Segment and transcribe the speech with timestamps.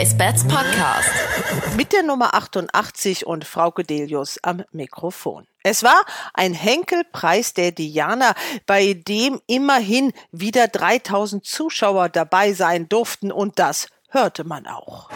[0.00, 1.10] Race Bats Podcast.
[1.76, 5.46] Mit der Nummer 88 und Frau Gedelius am Mikrofon.
[5.62, 6.00] Es war
[6.32, 8.32] ein Henkelpreis der Diana,
[8.64, 15.10] bei dem immerhin wieder 3000 Zuschauer dabei sein durften und das hörte man auch.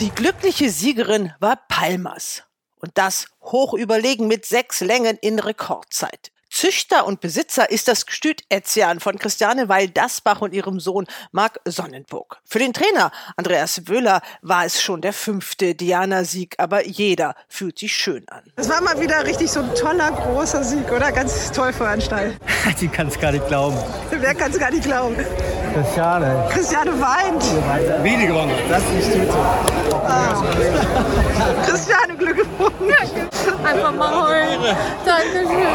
[0.00, 2.42] Die glückliche Siegerin war Palmas.
[2.76, 6.32] Und das hoch überlegen mit sechs Längen in Rekordzeit.
[6.54, 12.38] Züchter und Besitzer ist das Gestüt Etzian von Christiane Weil-Dasbach und ihrem Sohn Marc Sonnenburg.
[12.44, 17.92] Für den Trainer Andreas Wöhler war es schon der fünfte Diana-Sieg, aber jeder fühlt sich
[17.92, 18.44] schön an.
[18.54, 21.10] Es war mal wieder richtig so ein toller, großer Sieg, oder?
[21.10, 22.36] Ganz toll für einen Stall.
[22.80, 23.76] Die kann es gar nicht glauben.
[24.12, 25.16] Wer kann es gar nicht glauben?
[25.74, 26.48] Christiane.
[26.52, 27.42] Christiane weint.
[28.04, 28.54] Wie gewonnen?
[28.68, 29.38] Das ist nicht so.
[30.06, 30.40] Ah.
[31.66, 33.33] Christiane, Glückwunsch.
[33.64, 34.76] Einfach mal heulen.
[35.04, 35.74] Dankeschön.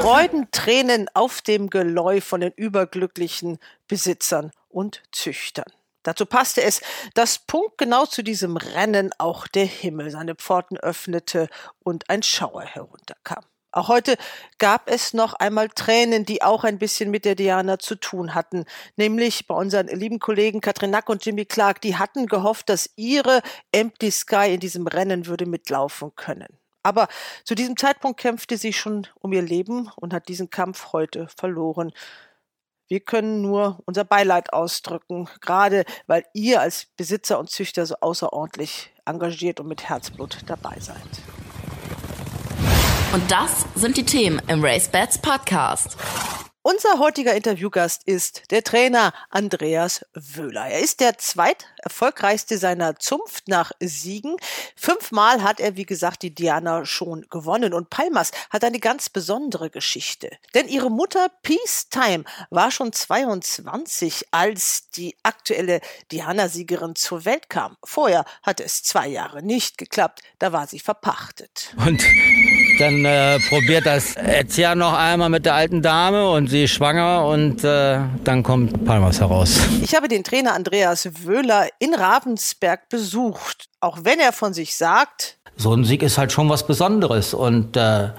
[0.00, 5.72] Freudentränen auf dem Geläuf von den überglücklichen Besitzern und Züchtern.
[6.02, 6.80] Dazu passte es,
[7.14, 11.48] dass punktgenau zu diesem Rennen auch der Himmel seine Pforten öffnete
[11.82, 13.44] und ein Schauer herunterkam.
[13.70, 14.16] Auch heute
[14.58, 18.64] gab es noch einmal Tränen, die auch ein bisschen mit der Diana zu tun hatten.
[18.96, 21.82] Nämlich bei unseren lieben Kollegen Katrin Nack und Jimmy Clark.
[21.82, 26.48] Die hatten gehofft, dass ihre Empty Sky in diesem Rennen würde mitlaufen können.
[26.82, 27.08] Aber
[27.44, 31.92] zu diesem Zeitpunkt kämpfte sie schon um ihr Leben und hat diesen Kampf heute verloren.
[32.88, 38.90] Wir können nur unser Beileid ausdrücken, gerade weil ihr als Besitzer und Züchter so außerordentlich
[39.04, 41.37] engagiert und mit Herzblut dabei seid.
[43.10, 45.96] Und das sind die Themen im Race Bats Podcast.
[46.60, 50.66] Unser heutiger Interviewgast ist der Trainer Andreas Wöhler.
[50.66, 54.36] Er ist der zweiterfolgreichste seiner Zunft nach Siegen.
[54.76, 57.72] Fünfmal hat er, wie gesagt, die Diana schon gewonnen.
[57.72, 60.30] Und Palmas hat eine ganz besondere Geschichte.
[60.54, 65.80] Denn ihre Mutter Peacetime war schon 22, als die aktuelle
[66.12, 67.78] Diana-Siegerin zur Welt kam.
[67.82, 70.20] Vorher hatte es zwei Jahre nicht geklappt.
[70.38, 71.74] Da war sie verpachtet.
[71.78, 72.04] Und
[72.78, 77.26] dann äh, probiert das Erzieher noch einmal mit der alten Dame und sie ist schwanger
[77.26, 79.58] und äh, dann kommt Palmas heraus.
[79.82, 83.68] Ich habe den Trainer Andreas Wöhler in Ravensberg besucht.
[83.80, 87.76] Auch wenn er von sich sagt, so ein Sieg ist halt schon was Besonderes und
[87.76, 88.10] äh,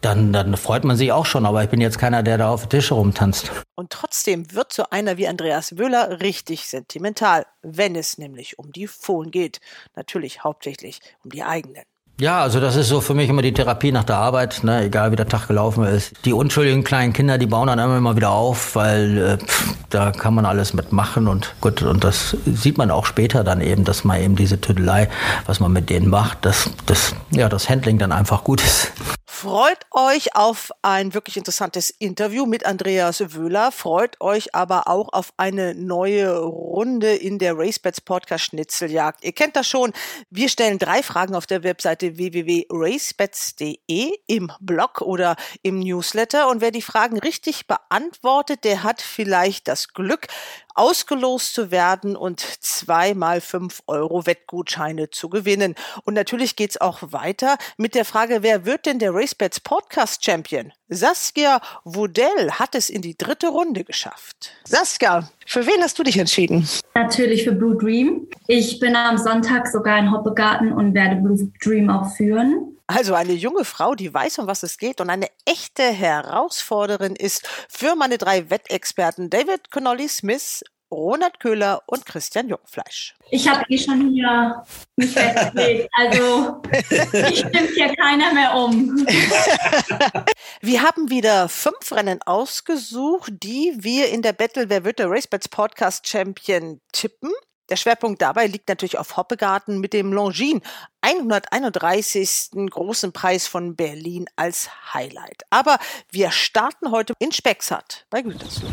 [0.00, 2.62] dann, dann freut man sich auch schon, aber ich bin jetzt keiner, der da auf
[2.62, 3.52] den Tisch rumtanzt.
[3.76, 8.88] Und trotzdem wird so einer wie Andreas Wöhler richtig sentimental, wenn es nämlich um die
[8.88, 9.60] Fohlen geht.
[9.94, 11.84] Natürlich hauptsächlich um die eigenen.
[12.20, 15.10] Ja, also das ist so für mich immer die Therapie nach der Arbeit, ne, egal
[15.10, 16.12] wie der Tag gelaufen ist.
[16.26, 20.34] Die unschuldigen kleinen Kinder, die bauen dann immer wieder auf, weil äh, pff, da kann
[20.34, 24.20] man alles mitmachen und gut, und das sieht man auch später dann eben, dass man
[24.20, 25.08] eben diese Tüdelei,
[25.46, 28.92] was man mit denen macht, dass das, ja, das Handling dann einfach gut ist.
[29.40, 33.72] Freut euch auf ein wirklich interessantes Interview mit Andreas Wöhler.
[33.72, 39.24] Freut euch aber auch auf eine neue Runde in der RaceBets Podcast Schnitzeljagd.
[39.24, 39.94] Ihr kennt das schon.
[40.28, 46.48] Wir stellen drei Fragen auf der Webseite www.racebets.de im Blog oder im Newsletter.
[46.48, 50.28] Und wer die Fragen richtig beantwortet, der hat vielleicht das Glück,
[50.74, 55.74] ausgelost zu werden und zweimal fünf Euro Wettgutscheine zu gewinnen.
[56.04, 60.72] Und natürlich geht's auch weiter mit der Frage, wer wird denn der RaceBets Podcast Champion?
[60.88, 64.52] Saskia Wodell hat es in die dritte Runde geschafft.
[64.64, 66.68] Saskia, für wen hast du dich entschieden?
[66.94, 68.28] Natürlich für Blue Dream.
[68.46, 72.76] Ich bin am Sonntag sogar in Hoppegarten und werde Blue Dream auch führen.
[72.86, 77.48] Also eine junge Frau, die weiß, um was es geht und eine echte Herausforderin ist
[77.68, 83.14] für meine drei Wettexperten David Connolly Smith, Ronald Köhler und Christian Jungfleisch.
[83.30, 84.64] Ich habe eh schon hier
[84.96, 85.88] mich festgelegt.
[85.92, 89.06] Also ich stimmt hier keiner mehr um.
[90.60, 95.48] Wir haben wieder fünf Rennen ausgesucht, die wir in der Battle Wer wird der RaceBets
[95.48, 97.30] Podcast Champion tippen.
[97.70, 100.62] Der Schwerpunkt dabei liegt natürlich auf Hoppegarten mit dem Longines
[101.02, 102.50] 131.
[102.68, 105.44] großen Preis von Berlin als Highlight.
[105.50, 105.78] Aber
[106.10, 108.68] wir starten heute in Spexart bei Gütersloh.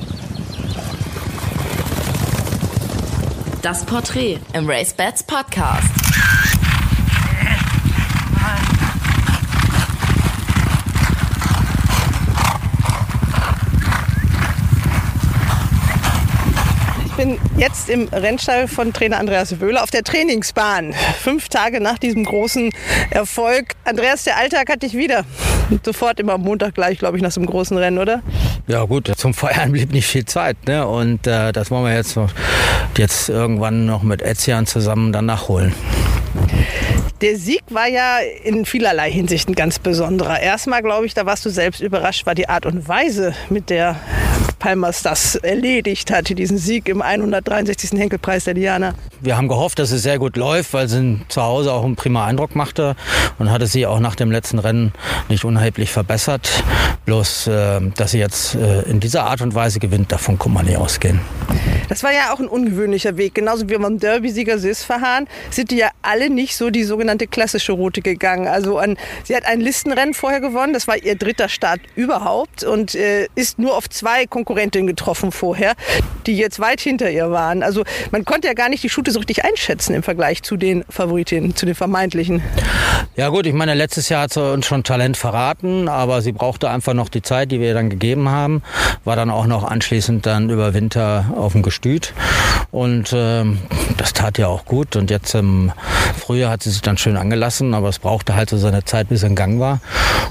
[3.68, 5.90] Das Porträt im Race Bats Podcast.
[17.18, 20.94] bin jetzt im Rennstall von Trainer Andreas Wöhler auf der Trainingsbahn.
[21.20, 22.72] Fünf Tage nach diesem großen
[23.10, 23.74] Erfolg.
[23.84, 25.26] Andreas, der Alltag hat dich wieder.
[25.84, 28.22] Sofort immer am Montag gleich, glaube ich, nach so einem großen Rennen, oder?
[28.68, 30.58] Ja gut, zum Feiern blieb nicht viel Zeit.
[30.68, 30.86] Ne?
[30.86, 32.20] Und äh, das wollen wir jetzt,
[32.98, 35.74] jetzt irgendwann noch mit Etzian zusammen dann nachholen.
[37.22, 40.40] Der Sieg war ja in vielerlei Hinsicht ein ganz besonderer.
[40.40, 43.96] Erstmal, glaube ich, da warst du selbst überrascht, war die Art und Weise, mit der
[44.60, 48.00] Palmers das erledigt hatte, diesen Sieg im 163.
[48.00, 48.94] Henkelpreis der Diana.
[49.20, 52.24] Wir haben gehofft, dass es sehr gut läuft, weil sie zu Hause auch einen prima
[52.26, 52.96] Eindruck machte
[53.40, 54.94] und hatte sie auch nach dem letzten Rennen
[55.28, 56.64] nicht unerheblich verbessert.
[57.06, 60.66] Bloß, äh, dass sie jetzt äh, in dieser Art und Weise gewinnt, davon kann man
[60.66, 61.20] nicht ausgehen.
[61.90, 63.36] Das war ja auch ein ungewöhnlicher Weg.
[63.36, 67.72] Genauso wie beim Derby-Sieger Sis Verhahn sind die ja alle nicht so die sogenannte klassische
[67.72, 68.48] Route gegangen.
[68.48, 72.96] Also an, sie hat ein Listenrennen vorher gewonnen, das war ihr dritter Start überhaupt und
[72.96, 75.74] äh, ist nur auf zwei Konkurrentinnen getroffen vorher,
[76.26, 77.64] die jetzt weit hinter ihr waren.
[77.64, 80.84] Also man konnte ja gar nicht die Schute so richtig einschätzen im Vergleich zu den
[80.90, 82.42] Favoritinnen, zu den vermeintlichen.
[83.16, 86.70] Ja gut, ich meine, letztes Jahr hat sie uns schon Talent verraten, aber sie brauchte
[86.70, 88.62] einfach noch die Zeit, die wir ihr dann gegeben haben.
[89.04, 92.14] War dann auch noch anschließend dann über Winter auf dem Gestüt.
[92.72, 93.60] Und ähm,
[93.98, 94.96] das tat ja auch gut.
[94.96, 95.72] Und jetzt im
[96.18, 99.22] Frühjahr hat sie sich dann schön angelassen, aber es brauchte halt so seine Zeit, bis
[99.22, 99.80] er in Gang war.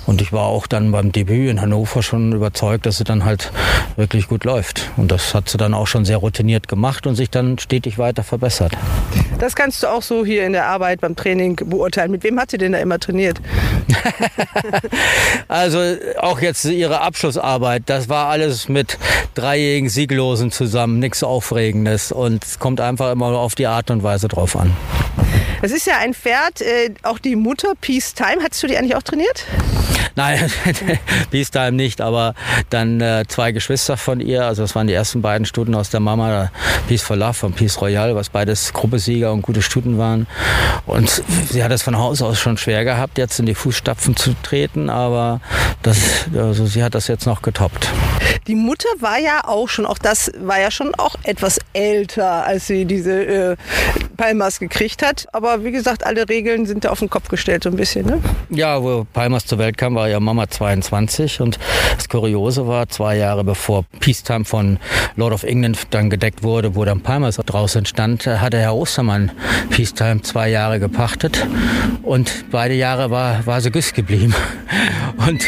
[0.06, 3.52] Und ich war auch dann beim Debüt in Hannover schon überzeugt, dass sie dann halt
[3.96, 4.90] wirklich gut läuft.
[4.96, 8.24] Und das hat sie dann auch schon sehr routiniert gemacht und sich dann stetig weiter
[8.24, 8.72] verbessert.
[9.38, 12.10] Das kannst du auch so hier in der Arbeit beim Training beurteilen.
[12.10, 13.40] Mit wem hat sie denn da immer trainiert?
[15.48, 15.78] also
[16.18, 18.98] auch jetzt ihre Abschlussarbeit, das war alles mit
[19.34, 22.12] dreijährigen Sieglosen zusammen, nichts Aufregendes.
[22.12, 24.74] Und es kommt einfach immer auf die Art und Weise drauf an.
[25.62, 28.42] Es ist ja ein Pferd, äh, auch die Mutter Peace Time.
[28.42, 29.44] Hattest du die eigentlich auch trainiert?
[30.16, 30.50] Nein,
[31.30, 32.34] Peace Time nicht, aber
[32.70, 34.46] dann äh, zwei Geschwister von ihr.
[34.46, 36.50] Also das waren die ersten beiden Stuten aus der Mama,
[36.88, 40.26] Peace for Love und Peace Royale, was beides Gruppesieger und gute Stuten waren.
[40.86, 44.34] Und sie hat es von Haus aus schon schwer gehabt, jetzt in die Fußstapfen zu
[44.42, 45.40] treten, aber
[45.82, 47.88] das, also sie hat das jetzt noch getoppt.
[48.46, 52.66] Die Mutter war ja auch schon, auch das war ja schon auch etwas älter, als
[52.66, 53.56] sie diese äh,
[54.16, 55.26] Palmas gekriegt hat.
[55.32, 58.06] Aber wie gesagt, alle Regeln sind da auf den Kopf gestellt so ein bisschen.
[58.06, 58.20] Ne?
[58.50, 61.58] Ja, wo Palmas zur Welt kam, war ja Mama 22 und
[61.94, 64.78] das Kuriose war, zwei Jahre bevor Peacetime von
[65.16, 69.30] Lord of England dann gedeckt wurde, wo dann Palmas draus entstand, hatte Herr Ostermann
[69.70, 71.46] Peacetime zwei Jahre gepachtet
[72.02, 74.34] und beide Jahre war, war sie Güss geblieben.
[75.26, 75.44] Und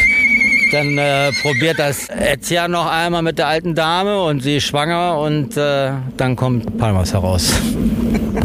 [0.73, 5.19] dann äh, probiert das Etzia noch einmal mit der alten Dame und sie ist schwanger
[5.19, 7.53] und äh, dann kommt Palmas heraus.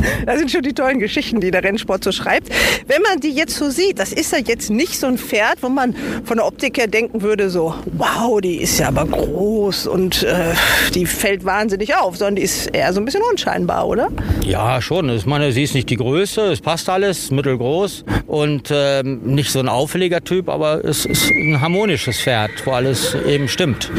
[0.26, 2.50] Das sind schon die tollen Geschichten, die der Rennsport so schreibt.
[2.88, 5.70] Wenn man die jetzt so sieht, das ist ja jetzt nicht so ein Pferd, wo
[5.70, 10.24] man von der Optik her denken würde, so, wow, die ist ja aber groß und
[10.24, 10.54] äh,
[10.94, 14.10] die fällt wahnsinnig auf, sondern die ist eher so ein bisschen unscheinbar, oder?
[14.46, 15.10] Ja, schon.
[15.10, 19.60] Ich meine, sie ist nicht die Größe, es passt alles, mittelgroß und äh, nicht so
[19.60, 23.92] ein auffälliger Typ, aber es ist ein harmonisches Pferd, wo alles eben stimmt.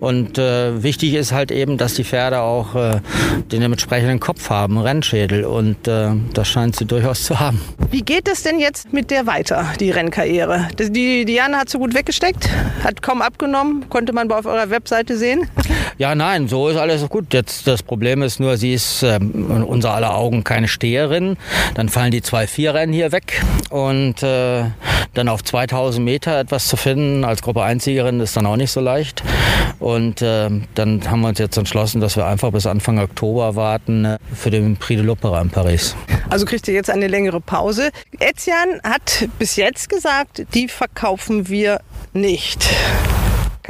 [0.00, 3.00] Und äh, wichtig ist halt eben, dass die Pferde auch äh,
[3.52, 7.60] den entsprechenden Kopf haben, Rennschädel und äh, das scheint sie durchaus zu haben.
[7.90, 10.68] Wie geht es denn jetzt mit der weiter, die Rennkarriere?
[10.78, 12.48] Die Diana hat so gut weggesteckt,
[12.82, 15.48] hat kaum abgenommen, konnte man auf eurer Webseite sehen.
[15.98, 17.34] Ja, nein, so ist alles gut.
[17.34, 21.36] Jetzt das Problem ist nur, sie ist äh, in unser aller Augen keine Steherin.
[21.74, 24.64] Dann fallen die zwei Vierrennen hier weg und äh,
[25.14, 28.80] dann auf 2000 Meter etwas zu finden als Gruppe 1-Siegerin ist dann auch nicht so
[28.80, 29.22] leicht.
[29.78, 34.04] Und äh, dann haben wir uns jetzt entschlossen, dass wir einfach bis Anfang Oktober warten
[34.04, 35.96] äh, für den Prix de l'Opera in Paris.
[36.28, 37.90] Also kriegt ihr jetzt eine längere Pause.
[38.18, 41.80] Etienne hat bis jetzt gesagt, die verkaufen wir
[42.12, 42.68] nicht.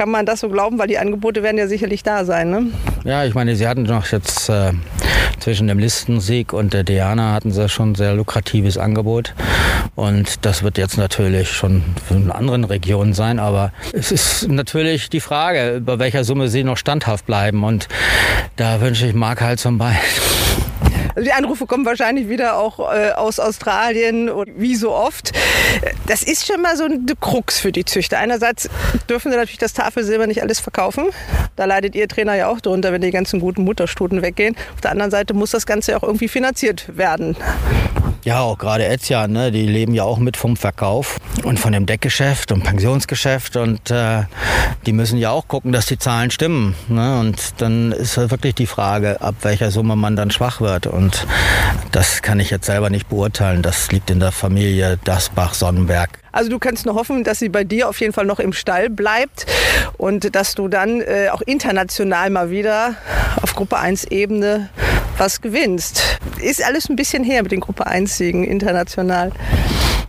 [0.01, 2.71] Kann man das so glauben, weil die Angebote werden ja sicherlich da sein, ne?
[3.03, 4.71] Ja, ich meine, sie hatten noch jetzt äh,
[5.39, 9.35] zwischen dem Listensieg und der Diana hatten sie schon ein sehr lukratives Angebot.
[9.93, 13.37] Und das wird jetzt natürlich schon in anderen Regionen sein.
[13.37, 17.63] Aber es ist natürlich die Frage, über welcher Summe sie noch standhaft bleiben.
[17.63, 17.87] Und
[18.55, 19.97] da wünsche ich Mark halt zum Bein.
[21.15, 25.31] Also die Anrufe kommen wahrscheinlich wieder auch äh, aus Australien und wie so oft.
[26.07, 28.19] Das ist schon mal so eine Krux für die Züchter.
[28.19, 28.69] Einerseits
[29.09, 31.05] dürfen sie natürlich das Tafelsilber nicht alles verkaufen.
[31.55, 34.55] Da leidet ihr Trainer ja auch drunter, wenn die ganzen guten Mutterstuten weggehen.
[34.73, 37.35] Auf der anderen Seite muss das Ganze auch irgendwie finanziert werden.
[38.23, 41.85] Ja, auch gerade Etian, ne, die leben ja auch mit vom Verkauf und von dem
[41.85, 44.23] Deckgeschäft und Pensionsgeschäft und äh,
[44.85, 46.75] die müssen ja auch gucken, dass die Zahlen stimmen.
[46.87, 47.19] Ne?
[47.19, 50.87] Und dann ist halt wirklich die Frage, ab welcher Summe man dann schwach wird.
[50.87, 51.25] Und
[51.91, 53.61] das kann ich jetzt selber nicht beurteilen.
[53.61, 56.09] Das liegt in der Familie Dasbach-Sonnenberg.
[56.31, 58.89] Also du kannst nur hoffen, dass sie bei dir auf jeden Fall noch im Stall
[58.89, 59.45] bleibt
[59.97, 62.95] und dass du dann äh, auch international mal wieder
[63.41, 64.69] auf Gruppe 1 Ebene
[65.17, 66.19] was gewinnst.
[66.41, 69.31] Ist alles ein bisschen her mit den Gruppe 1 Siegen international.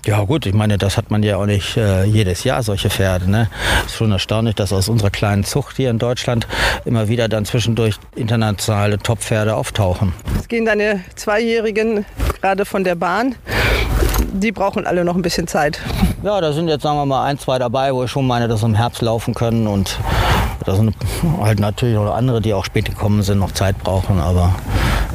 [0.04, 3.30] Ja gut, ich meine, das hat man ja auch nicht äh, jedes Jahr, solche Pferde.
[3.30, 3.48] Ne?
[3.86, 6.48] Ist schon erstaunlich, dass aus unserer kleinen Zucht hier in Deutschland
[6.84, 10.12] immer wieder dann zwischendurch internationale Top-Pferde auftauchen.
[10.40, 12.04] Es gehen deine Zweijährigen
[12.40, 13.36] gerade von der Bahn.
[14.32, 15.80] Die brauchen alle noch ein bisschen Zeit.
[16.24, 18.60] Ja, da sind jetzt, sagen wir mal, ein, zwei dabei, wo ich schon meine, dass
[18.60, 19.68] sie im Herbst laufen können.
[19.68, 20.00] Und
[20.66, 20.96] da sind
[21.40, 24.18] halt natürlich noch andere, die auch spät gekommen sind, noch Zeit brauchen.
[24.18, 24.52] Aber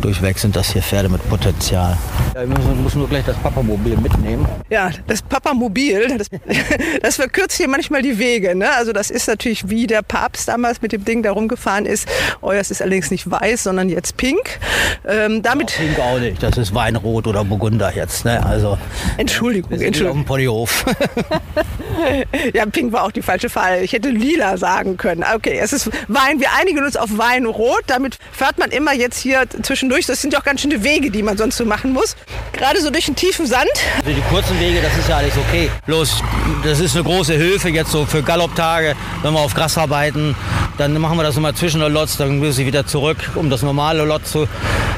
[0.01, 1.97] durchweg sind das hier Pferde mit Potenzial.
[2.35, 4.45] Ja, ich muss, muss nur gleich das Papamobil mitnehmen.
[4.69, 6.27] Ja, das Papamobil, das,
[7.01, 8.55] das verkürzt hier manchmal die Wege.
[8.55, 8.71] Ne?
[8.73, 12.07] Also das ist natürlich wie der Papst damals mit dem Ding da rumgefahren ist.
[12.41, 14.59] Euers ist allerdings nicht weiß, sondern jetzt pink.
[15.07, 18.25] Ähm, damit ja, pink auch nicht, das ist Weinrot oder Burgunder jetzt.
[18.25, 18.45] Ne?
[18.45, 18.77] Also,
[19.17, 20.19] Entschuldigung, wir sind Entschuldigung.
[20.19, 20.85] auf dem Ponyhof.
[22.53, 23.79] ja, pink war auch die falsche Farbe.
[23.79, 25.23] Ich hätte lila sagen können.
[25.35, 26.39] Okay, es ist Wein.
[26.39, 27.83] Wir einigen uns auf Weinrot.
[27.87, 29.45] Damit fährt man immer jetzt hier
[29.87, 30.05] zwischendurch.
[30.05, 32.15] Das sind ja auch ganz schöne Wege, die man sonst so machen muss.
[32.53, 33.69] Gerade so durch den tiefen Sand.
[33.97, 35.69] Also die kurzen Wege, das ist ja alles okay.
[35.85, 36.21] Bloß,
[36.63, 40.35] das ist eine große Hilfe jetzt so für Galopptage, wenn wir auf Gras arbeiten.
[40.77, 43.61] Dann machen wir das immer zwischen der Lotz, dann muss ich wieder zurück, um das
[43.63, 44.47] normale Lot zu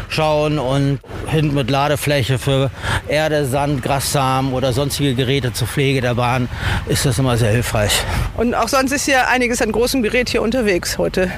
[0.09, 2.71] schauen und hinten mit Ladefläche für
[3.07, 6.49] Erde, Sand, Grassamen oder sonstige Geräte zur Pflege der Bahn
[6.87, 7.91] ist das immer sehr hilfreich.
[8.35, 11.31] Und auch sonst ist ja einiges an großem Gerät hier unterwegs heute.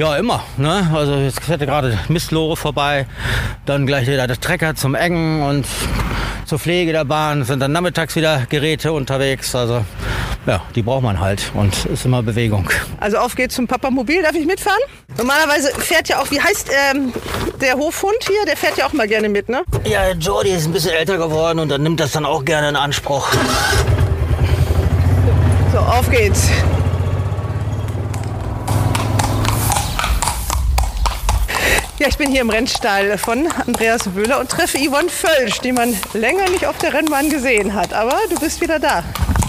[0.00, 0.42] Ja, immer.
[0.56, 0.90] Ne?
[0.94, 3.04] Also jetzt hätte gerade Mistlore vorbei,
[3.66, 5.66] dann gleich wieder der Trecker zum Engen und
[6.46, 9.54] zur Pflege der Bahn sind dann nachmittags wieder Geräte unterwegs.
[9.54, 9.84] Also
[10.46, 12.70] ja, die braucht man halt und ist immer Bewegung.
[12.98, 14.22] Also auf geht's zum Papamobil.
[14.22, 14.80] Darf ich mitfahren?
[15.18, 17.12] Normalerweise fährt ja auch, wie heißt ähm,
[17.60, 18.46] der Hofhund hier?
[18.46, 19.64] Der fährt ja auch mal gerne mit, ne?
[19.84, 22.76] Ja, Jordi ist ein bisschen älter geworden und dann nimmt das dann auch gerne in
[22.76, 23.28] Anspruch.
[25.74, 26.48] So, auf geht's.
[32.00, 35.94] Ja, ich bin hier im Rennstall von Andreas Wöhler und treffe Yvonne Völsch, die man
[36.14, 37.92] länger nicht auf der Rennbahn gesehen hat.
[37.92, 39.04] Aber du bist wieder da.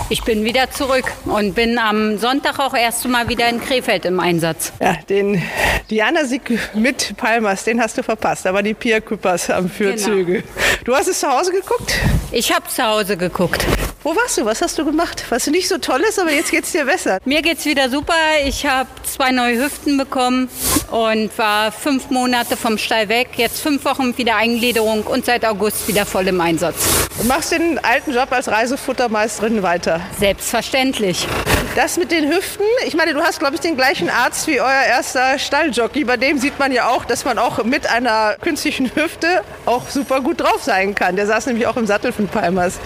[0.10, 4.20] Ich bin wieder zurück und bin am Sonntag auch erst mal wieder in Krefeld im
[4.20, 4.74] Einsatz.
[4.82, 5.42] Ja, den
[5.90, 8.46] Diana-Sieg mit Palmas, den hast du verpasst.
[8.46, 10.42] Aber die Pia Küppers am Fürzüge.
[10.42, 10.54] Genau.
[10.84, 11.98] Du hast es zu Hause geguckt?
[12.34, 13.66] Ich habe zu Hause geguckt.
[14.04, 14.46] Wo warst du?
[14.46, 15.26] Was hast du gemacht?
[15.30, 17.20] Was nicht so toll ist, aber jetzt geht es dir besser.
[17.24, 18.16] Mir geht's wieder super.
[18.44, 20.50] Ich habe zwei neue Hüften bekommen
[20.90, 23.30] und war fünf Monate vom Stall weg.
[23.38, 27.10] Jetzt fünf Wochen wieder Eingliederung und seit August wieder voll im Einsatz.
[27.22, 30.02] Du machst den alten Job als Reisefuttermeisterin weiter.
[30.20, 31.28] Selbstverständlich.
[31.76, 34.84] Das mit den Hüften, ich meine, du hast, glaube ich, den gleichen Arzt wie euer
[34.90, 36.06] erster Stalljockey.
[36.06, 40.22] Bei dem sieht man ja auch, dass man auch mit einer künstlichen Hüfte auch super
[40.22, 41.16] gut drauf sein kann.
[41.16, 42.80] Der saß nämlich auch im Sattel von Palmers.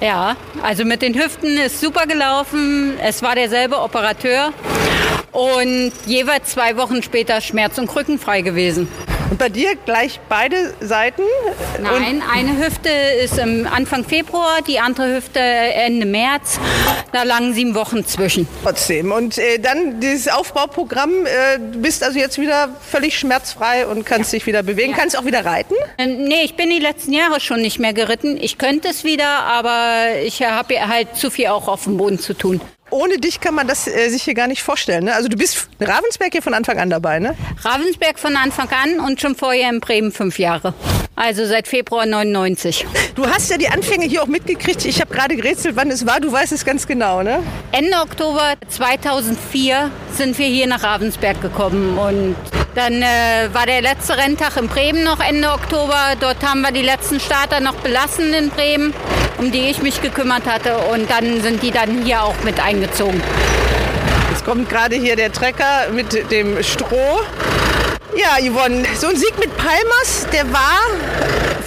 [0.00, 2.98] Ja, also mit den Hüften ist super gelaufen.
[3.00, 4.52] Es war derselbe Operateur
[5.32, 8.88] und jeweils zwei Wochen später schmerz- und krückenfrei gewesen.
[9.30, 11.22] Und bei dir gleich beide Seiten?
[11.80, 12.90] Nein, eine Hüfte
[13.22, 16.58] ist im Anfang Februar, die andere Hüfte Ende März.
[17.12, 18.46] Da lagen sieben Wochen zwischen.
[18.62, 19.12] Trotzdem.
[19.12, 21.26] Und äh, dann dieses Aufbauprogramm.
[21.26, 24.38] Äh, du bist also jetzt wieder völlig schmerzfrei und kannst ja.
[24.38, 24.92] dich wieder bewegen.
[24.92, 24.98] Ja.
[24.98, 25.74] Kannst auch wieder reiten?
[25.98, 28.36] Äh, nee, ich bin die letzten Jahre schon nicht mehr geritten.
[28.40, 32.34] Ich könnte es wieder, aber ich habe halt zu viel auch auf dem Boden zu
[32.34, 32.60] tun
[32.92, 35.04] ohne dich kann man das äh, sich hier gar nicht vorstellen.
[35.04, 35.14] Ne?
[35.14, 37.34] Also du bist Ravensberg hier von Anfang an dabei, ne?
[37.62, 40.74] Ravensberg von Anfang an und schon vorher in Bremen fünf Jahre.
[41.14, 42.86] Also seit Februar 99.
[43.14, 44.84] Du hast ja die Anfänge hier auch mitgekriegt.
[44.84, 46.20] Ich habe gerade gerätselt, wann es war.
[46.20, 47.42] Du weißt es ganz genau, ne?
[47.72, 52.36] Ende Oktober 2004 sind wir hier nach Ravensberg gekommen und
[52.74, 56.14] dann äh, war der letzte Renntag in Bremen noch Ende Oktober.
[56.20, 58.94] Dort haben wir die letzten Starter noch belassen in Bremen,
[59.38, 60.78] um die ich mich gekümmert hatte.
[60.92, 63.22] Und dann sind die dann hier auch mit eingezogen.
[64.30, 67.20] Jetzt kommt gerade hier der Trecker mit dem Stroh.
[68.16, 70.80] Ja, Yvonne, so ein Sieg mit Palmas, der war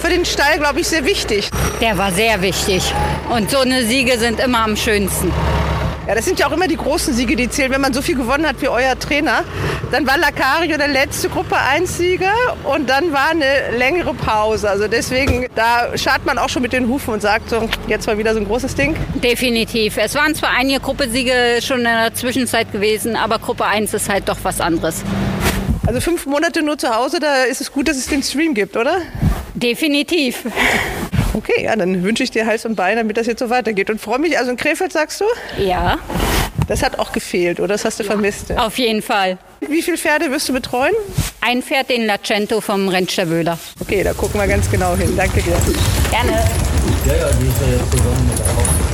[0.00, 1.50] für den Stall, glaube ich, sehr wichtig.
[1.80, 2.94] Der war sehr wichtig.
[3.28, 5.32] Und so eine Siege sind immer am schönsten.
[6.06, 7.72] Ja, das sind ja auch immer die großen Siege, die zählen.
[7.72, 9.42] Wenn man so viel gewonnen hat wie euer Trainer,
[9.90, 12.32] dann war Lacario der letzte Gruppe 1 Sieger
[12.62, 14.70] und dann war eine längere Pause.
[14.70, 18.18] Also deswegen, da schart man auch schon mit den Hufen und sagt so, jetzt war
[18.18, 18.94] wieder so ein großes Ding.
[19.16, 19.96] Definitiv.
[19.96, 24.28] Es waren zwar einige Gruppesiege schon in der Zwischenzeit gewesen, aber Gruppe 1 ist halt
[24.28, 25.02] doch was anderes.
[25.88, 28.76] Also fünf Monate nur zu Hause, da ist es gut, dass es den Stream gibt,
[28.76, 28.98] oder?
[29.54, 30.44] Definitiv.
[31.36, 33.90] Okay, ja, dann wünsche ich dir Hals und Bein, damit das jetzt so weitergeht.
[33.90, 35.26] Und freue mich, also in Krefeld sagst du?
[35.58, 35.98] Ja.
[36.66, 38.56] Das hat auch gefehlt, oder das hast du ja, vermisst?
[38.56, 39.38] Auf jeden Fall.
[39.60, 40.94] Wie viele Pferde wirst du betreuen?
[41.46, 43.56] ein Pferd, den Lacento vom Rennster Wöhler.
[43.80, 45.14] Okay, da gucken wir ganz genau hin.
[45.16, 45.56] Danke dir.
[46.10, 46.32] Gerne.
[47.06, 48.85] Ja, ja, die ist ja jetzt zusammen mit auch.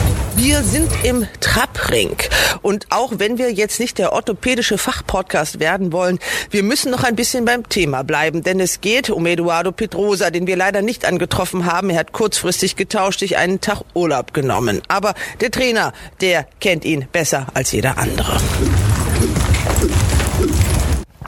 [0.44, 2.16] Wir sind im Trappring.
[2.62, 6.18] Und auch wenn wir jetzt nicht der orthopädische Fachpodcast werden wollen,
[6.50, 8.42] wir müssen noch ein bisschen beim Thema bleiben.
[8.42, 11.90] Denn es geht um Eduardo Pedrosa, den wir leider nicht angetroffen haben.
[11.90, 14.82] Er hat kurzfristig getauscht, sich einen Tag Urlaub genommen.
[14.88, 18.40] Aber der Trainer, der kennt ihn besser als jeder andere.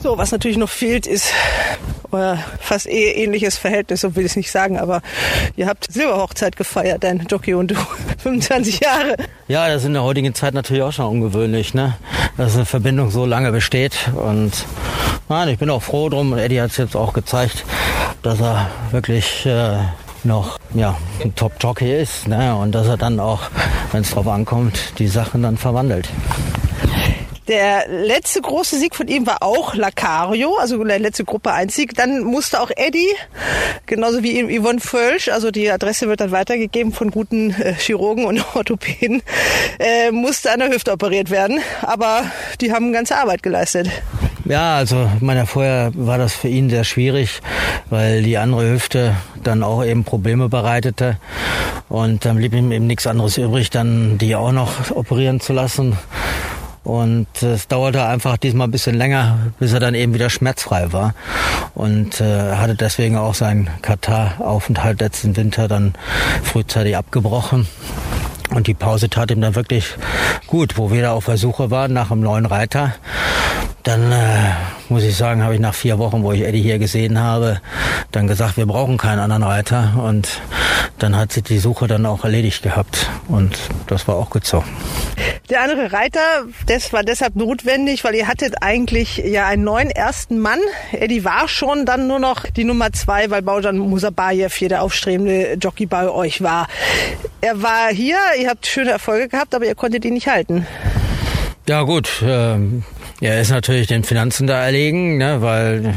[0.05, 1.33] So, was natürlich noch fehlt, ist
[2.11, 5.01] euer fast eheähnliches Verhältnis, so will ich es nicht sagen, aber
[5.55, 7.75] ihr habt Silberhochzeit gefeiert, dein Jockey und du.
[8.19, 9.15] 25 Jahre.
[9.47, 11.95] Ja, das ist in der heutigen Zeit natürlich auch schon ungewöhnlich, ne?
[12.37, 14.11] Dass eine Verbindung so lange besteht.
[14.13, 14.51] Und
[15.27, 16.37] nein, ich bin auch froh drum.
[16.37, 17.65] Eddie hat es jetzt auch gezeigt,
[18.21, 19.79] dass er wirklich äh,
[20.23, 22.27] noch ja, ein Top-Jockey ist.
[22.27, 22.55] Ne?
[22.55, 23.41] Und dass er dann auch,
[23.91, 26.09] wenn es drauf ankommt, die Sachen dann verwandelt.
[27.47, 31.93] Der letzte große Sieg von ihm war auch Lacario, also der letzte Gruppe 1 Sieg.
[31.93, 33.13] Dann musste auch Eddie,
[33.85, 38.43] genauso wie Yvonne Völsch, also die Adresse wird dann weitergegeben von guten äh, Chirurgen und
[38.55, 39.21] Orthopäden,
[39.79, 41.59] äh, musste an der Hüfte operiert werden.
[41.81, 42.23] Aber
[42.61, 43.89] die haben ganze Arbeit geleistet.
[44.45, 47.41] Ja, also meine, vorher war das für ihn sehr schwierig,
[47.89, 51.17] weil die andere Hüfte dann auch eben Probleme bereitete.
[51.89, 55.97] Und dann blieb ihm eben nichts anderes übrig, dann die auch noch operieren zu lassen.
[56.85, 61.15] Und es dauerte einfach diesmal ein bisschen länger, bis er dann eben wieder schmerzfrei war.
[61.73, 65.95] Und äh, hatte deswegen auch seinen Katar-Aufenthalt letzten Winter dann
[66.43, 67.67] frühzeitig abgebrochen.
[68.51, 69.95] Und die Pause tat ihm dann wirklich
[70.45, 72.93] gut, wo wir da auf der Suche waren nach einem neuen Reiter.
[73.85, 74.49] Dann äh,
[74.89, 77.61] muss ich sagen, habe ich nach vier Wochen, wo ich Eddie hier gesehen habe,
[78.11, 79.93] dann gesagt, wir brauchen keinen anderen Reiter.
[80.03, 80.41] Und
[80.97, 83.07] dann hat sich die Suche dann auch erledigt gehabt.
[83.27, 84.63] Und das war auch gut so.
[85.51, 86.19] Der andere Reiter,
[86.65, 90.59] das war deshalb notwendig, weil ihr hattet eigentlich ja einen neuen ersten Mann.
[90.91, 95.57] Eddie war schon dann nur noch die Nummer zwei, weil Baujan Musabayev hier der aufstrebende
[95.61, 96.67] Jockey bei euch war.
[97.39, 100.65] Er war hier, ihr habt schöne Erfolge gehabt, aber ihr konntet ihn nicht halten.
[101.67, 102.83] Ja gut, ähm,
[103.21, 105.95] er ist natürlich den Finanzen da erlegen, ne, weil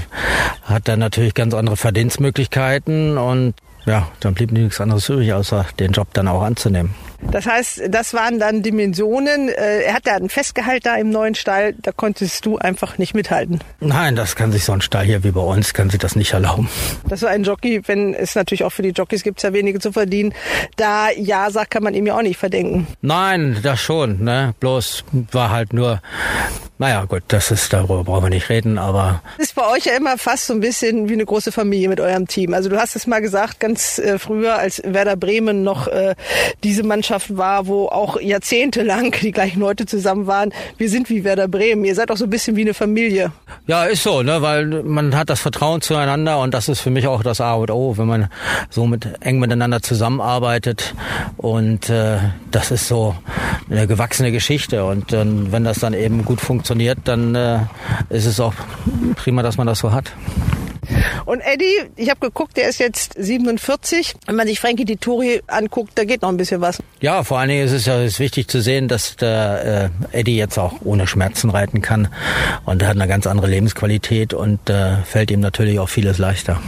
[0.62, 3.52] hat dann natürlich ganz andere Verdienstmöglichkeiten und
[3.84, 6.94] ja, dann blieb nichts anderes übrig, außer den Job dann auch anzunehmen.
[7.30, 9.48] Das heißt, das waren dann Dimensionen.
[9.48, 13.14] Äh, er hat ja einen Festgehalt da im neuen Stall, da konntest du einfach nicht
[13.14, 13.60] mithalten.
[13.80, 16.32] Nein, das kann sich so ein Stall hier wie bei uns, kann sich das nicht
[16.32, 16.68] erlauben.
[17.08, 19.80] Das war ein Jockey, wenn es natürlich auch für die Jockeys gibt es ja wenige
[19.80, 20.32] zu verdienen.
[20.76, 22.86] Da ja sagt, kann man ihm ja auch nicht verdenken.
[23.02, 24.54] Nein, das schon, ne?
[24.60, 26.00] Bloß war halt nur
[26.80, 29.20] naja, gut, das ist, darüber brauchen wir nicht reden, aber.
[29.38, 32.28] Ist bei euch ja immer fast so ein bisschen wie eine große Familie mit eurem
[32.28, 32.54] Team.
[32.54, 36.14] Also du hast es mal gesagt, ganz äh, früher, als Werder Bremen noch äh,
[36.62, 40.52] diese Mannschaft war, wo auch jahrzehntelang die gleichen Leute zusammen waren.
[40.76, 41.84] Wir sind wie Werder Bremen.
[41.84, 43.32] Ihr seid auch so ein bisschen wie eine Familie.
[43.66, 47.06] Ja, ist so, ne, weil man hat das Vertrauen zueinander und das ist für mich
[47.06, 48.28] auch das A und O, wenn man
[48.70, 50.94] so mit eng miteinander zusammenarbeitet
[51.36, 52.18] und äh,
[52.50, 53.14] das ist so
[53.70, 57.60] eine gewachsene Geschichte und äh, wenn das dann eben gut funktioniert, funktioniert, dann äh,
[58.10, 58.54] ist es auch
[59.16, 60.12] prima, dass man das so hat.
[61.24, 64.14] Und Eddie, ich habe geguckt, der ist jetzt 47.
[64.26, 66.78] Wenn man sich Frankie Dittori anguckt, da geht noch ein bisschen was.
[67.00, 70.36] Ja, vor allen Dingen ist es ja ist wichtig zu sehen, dass der äh, Eddie
[70.36, 72.08] jetzt auch ohne Schmerzen reiten kann.
[72.64, 76.60] Und er hat eine ganz andere Lebensqualität und äh, fällt ihm natürlich auch vieles leichter.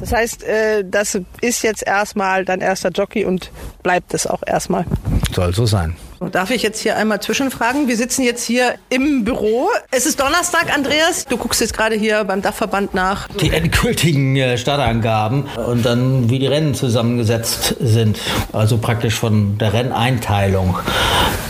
[0.00, 3.50] Das heißt, äh, das ist jetzt erstmal dein erster Jockey und
[3.82, 4.84] bleibt es auch erstmal.
[5.32, 5.96] Soll so sein.
[6.30, 7.88] Darf ich jetzt hier einmal zwischenfragen?
[7.88, 9.68] Wir sitzen jetzt hier im Büro.
[9.90, 11.24] Es ist Donnerstag, Andreas.
[11.24, 13.28] Du guckst jetzt gerade hier beim Dachverband nach.
[13.28, 18.20] Die endgültigen äh, Startangaben und dann wie die Rennen zusammengesetzt sind.
[18.52, 20.78] Also praktisch von der Renneinteilung.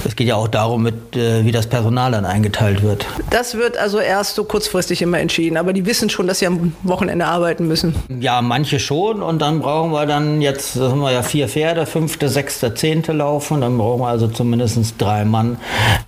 [0.04, 3.06] Es geht ja auch darum, mit, äh, wie das Personal dann eingeteilt wird.
[3.30, 5.56] Das wird also erst so kurzfristig immer entschieden.
[5.56, 7.94] Aber die wissen schon, dass sie am Wochenende arbeiten müssen.
[8.20, 9.22] Ja, manche schon.
[9.22, 13.12] Und dann brauchen wir dann jetzt, das haben wir ja vier Pferde, fünfte, sechste, zehnte
[13.12, 13.60] laufen.
[13.60, 15.56] Dann brauchen wir also zumindest mindestens drei Mann,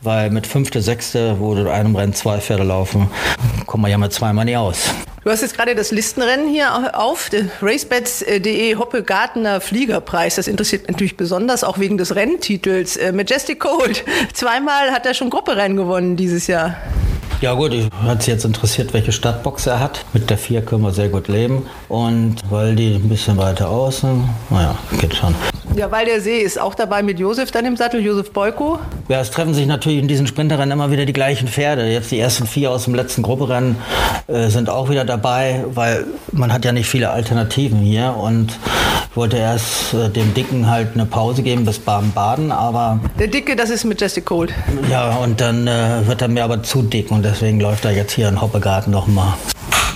[0.03, 3.11] weil mit fünfte, sechste, wo in einem Rennen zwei Pferde laufen,
[3.67, 4.91] kommen wir ja mit zwei Mann nicht aus.
[5.25, 10.37] Du hast jetzt gerade das Listenrennen hier auf, racebets.de Hoppe Gartner Fliegerpreis.
[10.37, 12.97] Das interessiert natürlich besonders, auch wegen des Renntitels.
[12.97, 14.05] Äh, Majestic Cold.
[14.33, 16.77] Zweimal hat er schon Grupperennen gewonnen dieses Jahr.
[17.41, 20.05] Ja gut, ich hat sich jetzt interessiert, welche Startbox er hat.
[20.13, 21.67] Mit der 4 können wir sehr gut leben.
[21.89, 25.35] Und weil die ein bisschen weiter außen, naja, geht schon.
[25.77, 28.79] Ja, weil der See ist auch dabei mit Josef dann im Sattel, Josef Boyko.
[29.09, 31.87] Ja, es treffen sich natürlich in diesen Sprinterrennen immer wieder die gleichen Pferde.
[31.87, 33.77] Jetzt die ersten vier aus dem letzten Grupperennen
[34.27, 38.59] äh, sind auch wieder dabei, weil man hat ja nicht viele Alternativen hier und
[39.11, 42.99] ich wollte erst äh, dem Dicken halt eine Pause geben bis Baden-Baden, aber...
[43.19, 44.53] Der Dicke, das ist Majestic Cold.
[44.91, 48.13] Ja, und dann äh, wird er mir aber zu dick und deswegen läuft er jetzt
[48.13, 49.35] hier in Hoppegarten nochmal.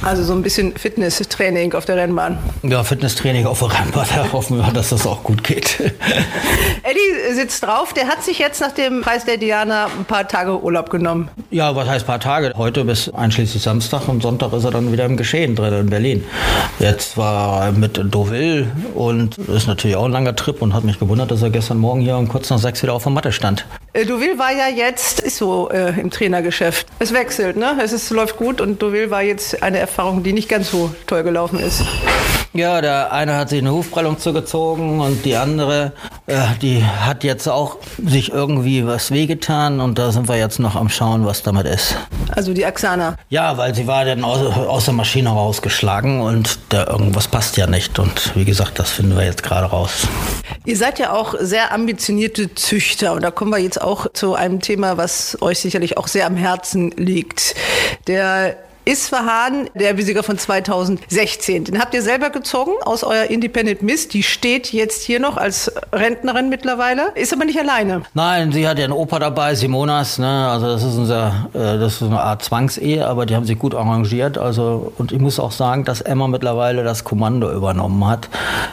[0.03, 2.39] Also so ein bisschen Fitnesstraining auf der Rennbahn.
[2.63, 4.07] Ja, Fitnesstraining auf der Rennbahn.
[4.19, 5.81] Da hoffen wir, dass das auch gut geht.
[6.83, 7.93] Eddie sitzt drauf.
[7.93, 11.29] Der hat sich jetzt nach dem Preis der Diana ein paar Tage Urlaub genommen.
[11.51, 12.53] Ja, was heißt paar Tage?
[12.57, 16.25] Heute bis einschließlich Samstag und Sonntag ist er dann wieder im Geschehen drin in Berlin.
[16.79, 20.99] Jetzt war er mit Deauville und ist natürlich auch ein langer Trip und hat mich
[20.99, 23.67] gewundert, dass er gestern Morgen hier um kurz nach sechs wieder auf der Matte stand.
[23.99, 26.87] Äh, Deauville war ja jetzt, ist so äh, im Trainergeschäft.
[27.01, 27.77] Es wechselt, ne?
[27.83, 31.25] Es ist, läuft gut und Deauville war jetzt eine Erfahrung, die nicht ganz so toll
[31.25, 31.83] gelaufen ist.
[32.53, 35.93] Ja, der eine hat sich eine Hufprellung zugezogen und die andere,
[36.29, 40.77] äh, die hat jetzt auch sich irgendwie was wehgetan und da sind wir jetzt noch
[40.77, 41.97] am Schauen, was damit ist.
[42.31, 43.17] Also die Axana.
[43.31, 47.67] Ja, weil sie war dann aus, aus der Maschine rausgeschlagen und da irgendwas passt ja
[47.67, 50.07] nicht und wie gesagt, das finden wir jetzt gerade raus.
[50.65, 54.61] Ihr seid ja auch sehr ambitionierte Züchter und da kommen wir jetzt auch zu einem
[54.61, 57.55] Thema, was euch sicherlich auch sehr am Herzen liegt.
[58.07, 58.57] Der
[58.89, 61.65] Isfahan, der Besieger von 2016.
[61.65, 64.09] Den habt ihr selber gezogen aus eurer Independent Miss.
[64.09, 68.01] Die steht jetzt hier noch als Rentnerin mittlerweile, ist aber nicht alleine.
[68.15, 70.19] Nein, sie hat ja einen Opa dabei, Simonas.
[70.19, 70.49] Ne?
[70.49, 73.75] Also das ist, unser, äh, das ist eine Art Zwangsehe, aber die haben sich gut
[73.75, 74.39] arrangiert.
[74.39, 78.31] Also und ich muss auch sagen, dass Emma mittlerweile das Kommando übernommen hat,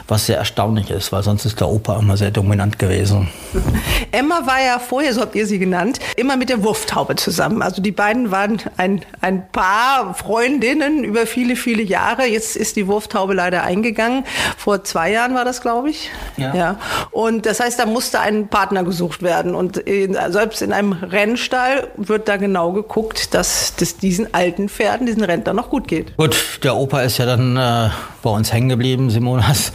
[0.08, 3.28] was sehr erstaunlich ist, weil sonst ist der Opa immer sehr dominant gewesen.
[4.12, 7.60] Emma war ja vorher, so habt ihr sie genannt, immer mit der Wurftaube zusammen.
[7.60, 12.26] Also die beiden waren ein, ein Paar, Freundinnen über viele, viele Jahre.
[12.26, 14.24] Jetzt ist die Wurftaube leider eingegangen.
[14.56, 16.10] Vor zwei Jahren war das, glaube ich.
[16.36, 16.54] Ja.
[16.54, 16.78] ja.
[17.10, 19.54] Und das heißt, da musste ein Partner gesucht werden.
[19.54, 25.06] Und in, selbst in einem Rennstall wird da genau geguckt, dass das diesen alten Pferden,
[25.06, 26.16] diesen Rentnern noch gut geht.
[26.16, 27.90] Gut, der Opa ist ja dann äh,
[28.22, 29.72] bei uns hängen geblieben, Simonas.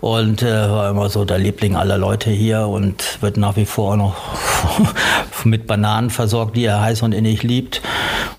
[0.00, 3.96] Und äh, war immer so der Liebling aller Leute hier und wird nach wie vor
[3.96, 4.16] noch
[5.44, 7.82] mit Bananen versorgt, die er heiß und innig liebt.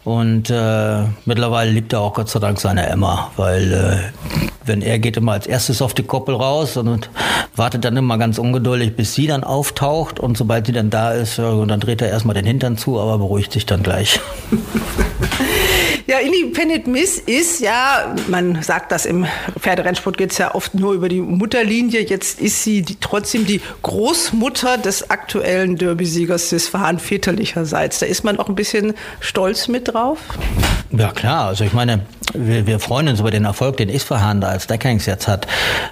[0.03, 4.99] Und äh, mittlerweile liebt er auch Gott sei Dank seine Emma, weil äh, wenn er
[4.99, 7.09] geht immer als erstes auf die Koppel raus und
[7.55, 11.39] wartet dann immer ganz ungeduldig, bis sie dann auftaucht und sobald sie dann da ist,
[11.39, 14.19] und dann dreht er erstmal den Hintern zu, aber beruhigt sich dann gleich.
[16.05, 19.25] Ja, Independent Miss ist ja, man sagt das im
[19.57, 22.01] Pferderennsport geht es ja oft nur über die Mutterlinie.
[22.01, 27.99] Jetzt ist sie die, trotzdem die Großmutter des aktuellen Derby-Siegers des Verhahn väterlicherseits.
[27.99, 30.19] Da ist man auch ein bisschen stolz mit drauf.
[30.91, 32.01] Ja klar, also ich meine,
[32.33, 35.47] wir, wir freuen uns über den Erfolg, den Isfahan da als Deckhengst jetzt hat,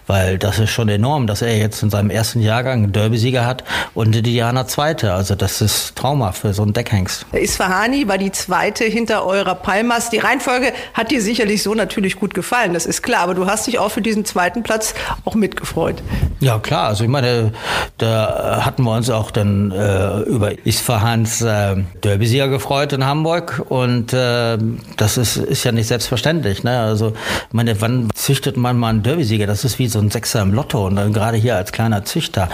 [0.07, 3.63] weil das ist schon enorm, dass er jetzt in seinem ersten Jahrgang einen Derby-Sieger hat
[3.93, 5.13] und die Diana zweite.
[5.13, 7.25] Also das ist Trauma für so einen Deckhengst.
[7.31, 10.00] Isfahani war die zweite hinter eurer Palmas.
[10.09, 13.67] Die Reihenfolge hat dir sicherlich so natürlich gut gefallen, das ist klar, aber du hast
[13.67, 14.93] dich auch für diesen zweiten Platz
[15.25, 16.01] auch mitgefreut.
[16.39, 17.53] Ja klar, also ich meine,
[17.97, 24.13] da hatten wir uns auch dann äh, über Isfahans äh, Derby-Sieger gefreut in Hamburg und
[24.13, 24.57] äh,
[24.97, 26.63] das ist, ist ja nicht selbstverständlich.
[26.63, 26.79] Ne?
[26.79, 27.09] Also,
[27.47, 29.47] ich meine, wann züchtet man mal einen Derby-Sieger?
[29.47, 32.49] Das ist wie so ein Sechser im Lotto und dann gerade hier als kleiner Züchter.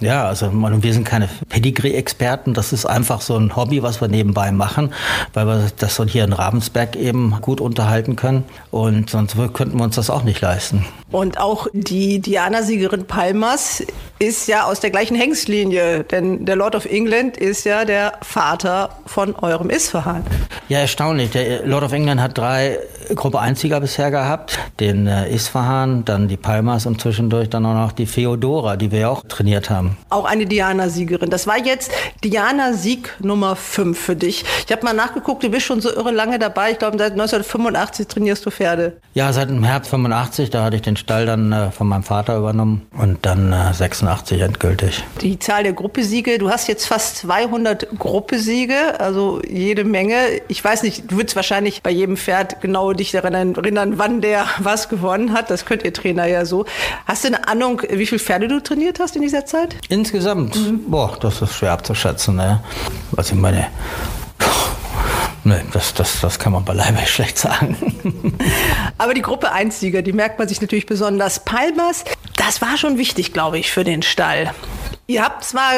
[0.00, 2.52] Ja, also man, wir sind keine Pedigree-Experten.
[2.52, 4.92] Das ist einfach so ein Hobby, was wir nebenbei machen,
[5.32, 6.34] weil wir das so hier in
[6.76, 8.44] Ravensberg eben gut unterhalten können.
[8.70, 10.84] Und sonst könnten wir uns das auch nicht leisten.
[11.10, 13.82] Und auch die Diana-Siegerin Palmas
[14.18, 18.90] ist ja aus der gleichen Hengstlinie, denn der Lord of England ist ja der Vater
[19.06, 20.24] von eurem Isfahan.
[20.68, 21.30] Ja, erstaunlich.
[21.30, 22.78] Der Lord of England hat drei
[23.14, 24.58] Gruppe 1-Sieger bisher gehabt.
[24.80, 29.00] Den äh, Isfahan, dann die Palmas und zwischendurch dann auch noch die Feodora, die wir
[29.00, 29.96] ja auch trainiert haben.
[30.10, 31.30] Auch eine Diana-Siegerin.
[31.30, 31.90] Das war jetzt
[32.24, 34.44] Diana-Sieg Nummer 5 für dich.
[34.66, 36.72] Ich habe mal nachgeguckt, du bist schon so irre lange dabei.
[36.72, 38.96] Ich glaube, seit 1985 trainierst du Pferde.
[39.14, 42.36] Ja, seit dem Herbst 85, da hatte ich den Stall dann äh, von meinem Vater
[42.36, 45.04] übernommen und dann äh, 86 endgültig.
[45.20, 50.16] Die Zahl der Gruppesiege, du hast jetzt fast 200 Gruppesiege, also jede Menge.
[50.48, 54.46] Ich weiß nicht, du würdest wahrscheinlich bei jedem Pferd genau dich daran erinnern, wann der
[54.58, 55.50] was gewonnen hat.
[55.50, 56.66] Das könnt ihr Trainer ja so.
[57.06, 59.76] Hast du eine Ahnung, wie viele Pferde du trainiert hast in dieser Zeit?
[59.88, 60.90] Insgesamt, mhm.
[60.90, 62.36] boah, das ist schwer abzuschätzen.
[62.36, 62.62] Ne?
[63.12, 63.68] Was ich meine,
[65.46, 67.76] Nee, das, das, das kann man beileibe schlecht sagen.
[68.98, 71.44] Aber die Gruppe 1-Sieger, die merkt man sich natürlich besonders.
[71.44, 72.02] Palmas,
[72.34, 74.52] das war schon wichtig, glaube ich, für den Stall.
[75.08, 75.70] Ihr habt zwar,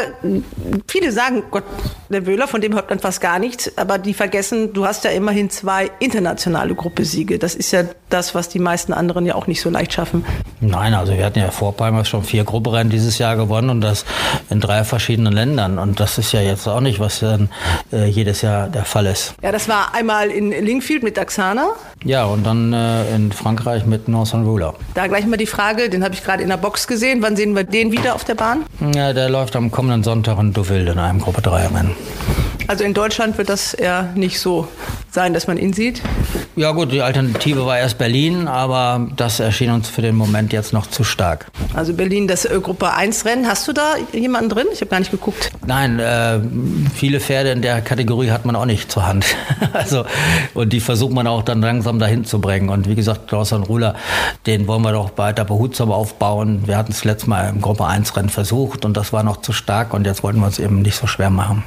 [0.87, 1.65] viele sagen, Gott,
[2.09, 5.11] der Wöhler, von dem hört man fast gar nichts, aber die vergessen, du hast ja
[5.11, 7.39] immerhin zwei internationale Gruppesiege.
[7.39, 10.25] Das ist ja das, was die meisten anderen ja auch nicht so leicht schaffen.
[10.61, 14.07] Nein, also wir hatten ja vor Palmas schon vier Grupperennen dieses Jahr gewonnen und das
[14.49, 15.79] in drei verschiedenen Ländern.
[15.79, 17.51] Und das ist ja jetzt auch nicht, was dann
[17.93, 19.35] äh, jedes Jahr der Fall ist.
[19.43, 21.69] Ja, das war einmal in Lingfield mit Daxana.
[22.05, 24.75] Ja, und dann äh, in Frankreich mit Northern Ruler.
[24.95, 27.23] Da gleich mal die Frage, den habe ich gerade in der Box gesehen.
[27.23, 28.65] Wann sehen wir den wieder auf der Bahn?
[28.95, 31.97] Ja, der läuft am kommenden Sonntag in Deauville in einem Gruppe 3 Rennen.
[32.69, 34.69] Also in Deutschland wird das eher nicht so
[35.11, 36.03] sein, dass man ihn sieht.
[36.55, 40.75] Ja gut, die Alternative war erst Berlin, aber das erschien uns für den Moment jetzt
[40.75, 41.47] noch zu stark.
[41.73, 43.49] Also Berlin, das äh, Gruppe 1 Rennen.
[43.49, 44.67] Hast du da jemanden drin?
[44.73, 45.51] Ich habe gar nicht geguckt.
[45.67, 46.41] Nein, äh,
[46.95, 49.25] viele Pferde in der Kategorie hat man auch nicht zur Hand.
[49.73, 50.05] also
[50.53, 52.69] und die versucht man auch dann langsam dahin zu bringen.
[52.69, 53.95] Und wie gesagt, Dawson Ruler,
[54.47, 56.63] den wollen wir doch weiter behutsam aufbauen.
[56.67, 59.53] Wir hatten es letztes Mal im Gruppe 1 Rennen versucht und das war noch zu
[59.53, 61.65] stark und jetzt wollten wir es eben nicht so schwer machen.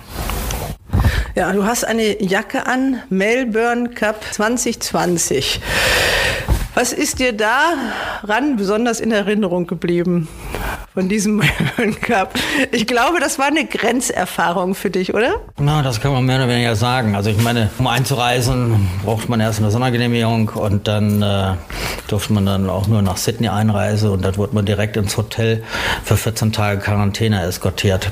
[1.35, 5.61] Ja, du hast eine Jacke an, Melbourne Cup 2020.
[6.73, 10.29] Was ist dir daran besonders in Erinnerung geblieben
[10.93, 11.35] von diesem
[11.77, 12.33] Melbourne Cup?
[12.71, 15.41] Ich glaube, das war eine Grenzerfahrung für dich, oder?
[15.59, 17.15] Na, das kann man mehr oder weniger sagen.
[17.15, 21.55] Also ich meine, um einzureisen, braucht man erst eine Sondergenehmigung und dann äh,
[22.07, 25.63] durfte man dann auch nur nach Sydney einreisen und dann wurde man direkt ins Hotel
[26.05, 28.11] für 14 Tage Quarantäne eskortiert.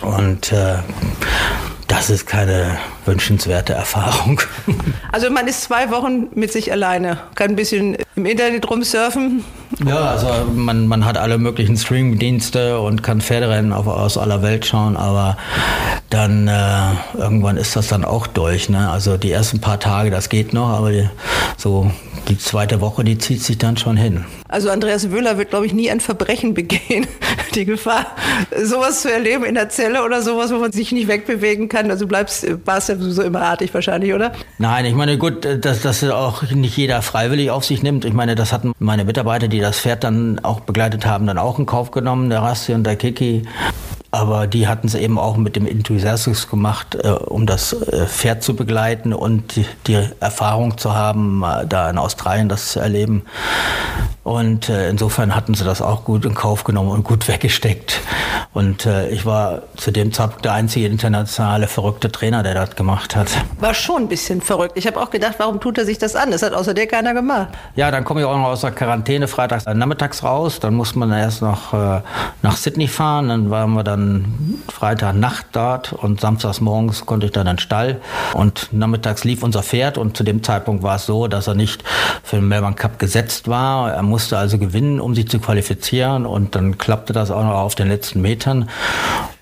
[0.00, 0.76] Und äh,
[1.88, 4.40] das ist keine wünschenswerte Erfahrung.
[5.12, 9.44] Also man ist zwei Wochen mit sich alleine, kann ein bisschen im Internet rumsurfen.
[9.86, 14.66] Ja, also man, man hat alle möglichen Streamingdienste und kann Pferderennen auf, aus aller Welt
[14.66, 15.38] schauen, aber
[16.10, 18.68] dann äh, irgendwann ist das dann auch durch.
[18.68, 18.90] Ne?
[18.90, 21.08] Also die ersten paar Tage, das geht noch, aber die,
[21.56, 21.90] so
[22.28, 24.24] die zweite Woche, die zieht sich dann schon hin.
[24.48, 27.06] Also Andreas Wöhler wird, glaube ich, nie ein Verbrechen begehen.
[27.54, 28.06] Die Gefahr,
[28.62, 31.75] sowas zu erleben in der Zelle oder sowas, wo man sich nicht wegbewegen kann.
[31.76, 34.32] Also bleibst, warst ja sowieso immer artig wahrscheinlich, oder?
[34.58, 38.04] Nein, ich meine, gut, dass das auch nicht jeder freiwillig auf sich nimmt.
[38.04, 41.58] Ich meine, das hatten meine Mitarbeiter, die das Pferd dann auch begleitet haben, dann auch
[41.58, 43.42] in Kauf genommen, der Rasti und der Kiki.
[44.10, 48.42] Aber die hatten es eben auch mit dem Enthusiasmus gemacht, äh, um das äh, Pferd
[48.42, 53.22] zu begleiten und die, die Erfahrung zu haben, äh, da in Australien das zu erleben.
[54.26, 58.00] Und äh, insofern hatten sie das auch gut in Kauf genommen und gut weggesteckt.
[58.52, 63.14] Und äh, ich war zu dem Zeitpunkt der einzige internationale verrückte Trainer, der das gemacht
[63.14, 63.28] hat.
[63.60, 64.72] War schon ein bisschen verrückt.
[64.76, 66.30] Ich habe auch gedacht, warum tut er sich das an?
[66.30, 67.48] Das hat außer dir keiner gemacht.
[67.76, 70.58] Ja, dann komme ich auch noch aus der Quarantäne freitags nachmittags raus.
[70.58, 72.00] Dann muss man erst noch äh,
[72.42, 73.28] nach Sydney fahren.
[73.28, 77.58] Dann waren wir dann Freitag Nacht dort und samstags morgens konnte ich dann in den
[77.58, 78.00] Stall.
[78.34, 81.82] Und nachmittags lief unser Pferd und zu dem Zeitpunkt war es so, dass er nicht
[82.22, 83.92] für den Melbourne Cup gesetzt war.
[83.92, 87.74] Er musste also gewinnen, um sich zu qualifizieren und dann klappte das auch noch auf
[87.74, 88.68] den letzten Metern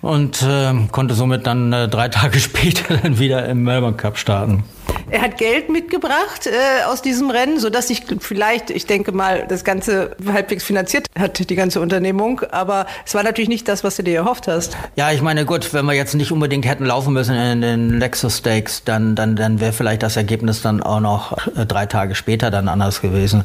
[0.05, 4.65] und äh, konnte somit dann äh, drei Tage später dann wieder im Melbourne Cup starten.
[5.11, 9.65] Er hat Geld mitgebracht äh, aus diesem Rennen, sodass sich vielleicht, ich denke mal, das
[9.65, 12.41] Ganze halbwegs finanziert hat, die ganze Unternehmung.
[12.51, 14.77] Aber es war natürlich nicht das, was du dir erhofft hast.
[14.97, 18.39] Ja, ich meine, gut, wenn wir jetzt nicht unbedingt hätten laufen müssen in den Lexus
[18.39, 22.51] Stakes, dann, dann, dann wäre vielleicht das Ergebnis dann auch noch äh, drei Tage später
[22.51, 23.45] dann anders gewesen.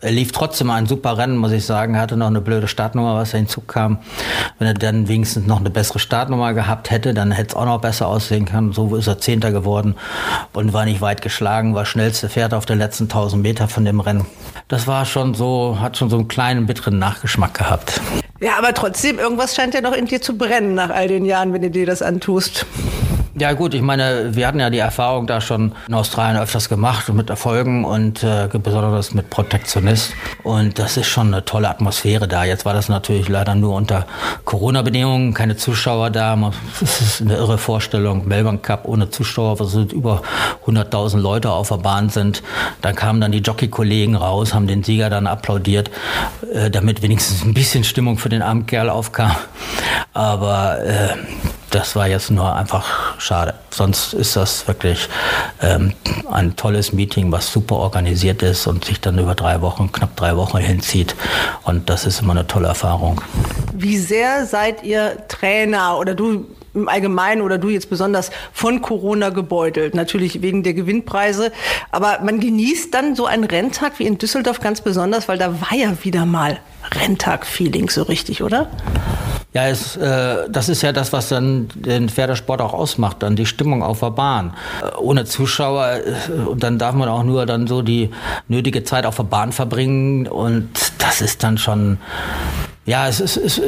[0.00, 1.94] Er lief trotzdem ein super Rennen, muss ich sagen.
[1.94, 3.98] Er hatte noch eine blöde Startnummer, was hinzukam.
[4.58, 7.80] Wenn er dann wenigstens noch eine bessere Startnummer gehabt hätte, dann hätte es auch noch
[7.80, 8.72] besser aussehen können.
[8.72, 9.94] So ist er Zehnter geworden
[10.52, 14.00] und war nicht weit geschlagen, war schnellste Pferd auf den letzten 1000 Meter von dem
[14.00, 14.26] Rennen.
[14.68, 18.00] Das war schon so, hat schon so einen kleinen bitteren Nachgeschmack gehabt.
[18.40, 21.52] Ja, aber trotzdem, irgendwas scheint ja noch in dir zu brennen nach all den Jahren,
[21.52, 22.66] wenn du dir das antust.
[23.40, 27.08] Ja gut, ich meine, wir hatten ja die Erfahrung da schon in Australien öfters gemacht
[27.08, 30.12] und mit Erfolgen und äh, besonders mit Protektionist.
[30.42, 32.44] Und das ist schon eine tolle Atmosphäre da.
[32.44, 34.06] Jetzt war das natürlich leider nur unter
[34.44, 36.36] Corona-Bedingungen, keine Zuschauer da.
[36.80, 38.28] Das ist eine irre Vorstellung.
[38.28, 40.20] Melbourne Cup ohne Zuschauer, wo sind über
[40.66, 42.42] 100.000 Leute auf der Bahn sind.
[42.82, 45.90] Dann kamen dann die Jockey-Kollegen raus, haben den Sieger dann applaudiert,
[46.52, 49.34] äh, damit wenigstens ein bisschen Stimmung für den armen Kerl aufkam.
[50.12, 51.14] Aber äh,
[51.70, 53.54] das war jetzt nur einfach schade.
[53.70, 55.08] Sonst ist das wirklich
[55.62, 55.92] ähm,
[56.30, 60.36] ein tolles Meeting, was super organisiert ist und sich dann über drei Wochen, knapp drei
[60.36, 61.14] Wochen hinzieht.
[61.62, 63.20] Und das ist immer eine tolle Erfahrung.
[63.72, 69.30] Wie sehr seid ihr Trainer oder du im Allgemeinen oder du jetzt besonders von Corona
[69.30, 69.94] gebeutelt?
[69.94, 71.52] Natürlich wegen der Gewinnpreise.
[71.90, 75.74] Aber man genießt dann so einen Renntag wie in Düsseldorf ganz besonders, weil da war
[75.76, 76.58] ja wieder mal
[76.92, 78.68] Renntag-Feeling so richtig, oder?
[79.52, 83.46] Ja, es, äh, das ist ja das, was dann den Pferdesport auch ausmacht, dann die
[83.46, 84.54] Stimmung auf der Bahn.
[84.80, 88.10] Äh, ohne Zuschauer, äh, und dann darf man auch nur dann so die
[88.46, 91.98] nötige Zeit auf der Bahn verbringen und das ist dann schon
[92.90, 93.60] ja, es ist, es,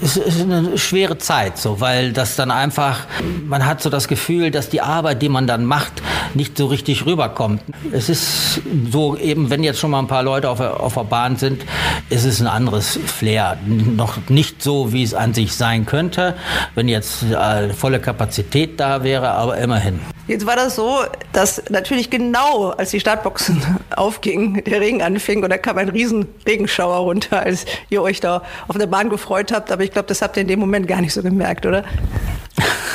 [0.00, 3.00] es ist eine schwere Zeit, so, weil das dann einfach,
[3.46, 6.02] man hat so das Gefühl, dass die Arbeit, die man dann macht,
[6.32, 7.60] nicht so richtig rüberkommt.
[7.92, 11.36] Es ist so eben, wenn jetzt schon mal ein paar Leute auf, auf der Bahn
[11.36, 11.66] sind,
[12.08, 13.58] ist es ein anderes Flair.
[13.66, 16.34] Noch nicht so, wie es an sich sein könnte,
[16.74, 20.00] wenn jetzt äh, volle Kapazität da wäre, aber immerhin.
[20.28, 21.00] Jetzt war das so,
[21.32, 23.62] dass natürlich genau, als die Startboxen
[23.96, 28.42] aufgingen, der Regen anfing und da kam ein riesen Regenschauer runter, als ihr euch da
[28.68, 29.70] auf der Bahn gefreut habt.
[29.72, 31.84] Aber ich glaube, das habt ihr in dem Moment gar nicht so gemerkt, oder?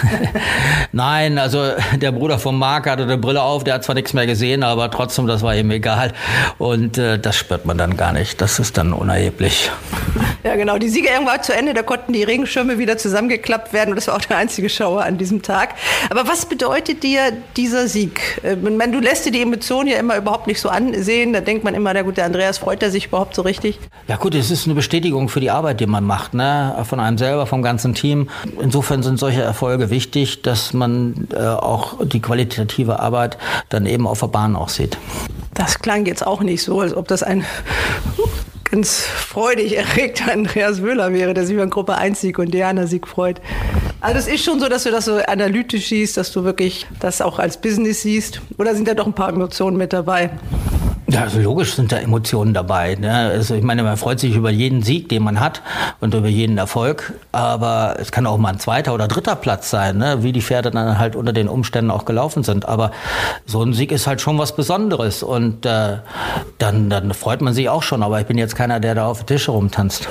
[0.92, 4.26] Nein, also der Bruder von Marc hatte eine Brille auf, der hat zwar nichts mehr
[4.26, 6.14] gesehen, aber trotzdem, das war ihm egal.
[6.58, 8.42] Und äh, das spürt man dann gar nicht.
[8.42, 9.72] Das ist dann unerheblich.
[10.44, 10.78] Ja, genau.
[10.78, 14.16] Die Siegerehrung war zu Ende, da konnten die Regenschirme wieder zusammengeklappt werden und das war
[14.16, 15.76] auch der einzige Schauer an diesem Tag.
[16.10, 18.42] Aber was bedeutet dir dieser Sieg?
[18.44, 21.34] Äh, meine, du lässt dir die Emotionen ja immer überhaupt nicht so ansehen.
[21.34, 23.80] Da denkt man immer, na gut, der Andreas freut er sich überhaupt so richtig?
[24.08, 26.76] Ja gut, es ist eine Bestätigung für die Arbeit, die man macht, ne?
[26.88, 28.30] von einem selber, vom ganzen Team.
[28.62, 33.38] Insofern sind solche Erfolge wichtig, dass man äh, auch die qualitative Arbeit
[33.70, 34.98] dann eben auf der Bahn auch sieht.
[35.54, 37.46] Das klang jetzt auch nicht so, als ob das ein
[38.70, 43.08] ganz freudig erregter Andreas Wöhler wäre, der sich über Gruppe 1 Sieg und Diana Sieg
[43.08, 43.42] freut.
[44.02, 47.22] Also es ist schon so, dass du das so analytisch siehst, dass du wirklich das
[47.22, 48.42] auch als Business siehst.
[48.58, 50.30] Oder sind da doch ein paar Emotionen mit dabei?
[51.10, 52.96] Ja, also logisch sind da Emotionen dabei.
[52.96, 53.14] Ne?
[53.14, 55.62] Also ich meine, man freut sich über jeden Sieg, den man hat
[56.02, 57.14] und über jeden Erfolg.
[57.32, 60.24] Aber es kann auch mal ein zweiter oder dritter Platz sein, ne?
[60.24, 62.68] wie die Pferde dann halt unter den Umständen auch gelaufen sind.
[62.68, 62.92] Aber
[63.46, 66.00] so ein Sieg ist halt schon was Besonderes und äh,
[66.58, 68.04] dann, dann freut man sich auch schon.
[68.04, 70.10] Aber ich bin jetzt keiner, der da auf den Tisch rumtanzt.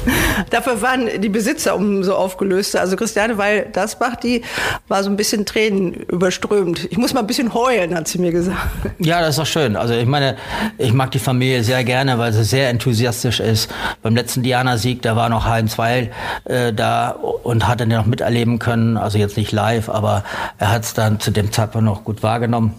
[0.50, 2.80] Dafür waren die Besitzer umso aufgelöster.
[2.80, 4.40] Also Christiane Weil-Dasbach, die
[4.88, 6.88] war so ein bisschen Tränen überströmt.
[6.90, 8.58] Ich muss mal ein bisschen heulen, hat sie mir gesagt.
[8.98, 9.76] Ja, das ist doch schön.
[9.76, 10.29] Also ich meine,
[10.78, 13.70] ich mag die Familie sehr gerne, weil sie sehr enthusiastisch ist.
[14.02, 16.10] Beim letzten Diana-Sieg, da war noch Heinz Weil
[16.44, 18.96] äh, da und hat dann noch miterleben können.
[18.96, 20.24] Also jetzt nicht live, aber
[20.58, 22.74] er hat es dann zu dem Zeitpunkt noch gut wahrgenommen.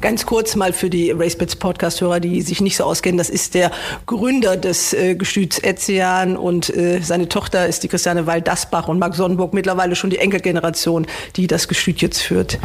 [0.00, 3.18] Ganz kurz mal für die RaceBits Podcast-Hörer, die sich nicht so auskennen.
[3.18, 3.70] Das ist der
[4.06, 9.14] Gründer des äh, Gestüts Etzian und äh, seine Tochter ist die Christiane Weil-Dasbach und Marc
[9.14, 12.58] Sonnenburg, mittlerweile schon die Enkelgeneration, die das Gestüt jetzt führt.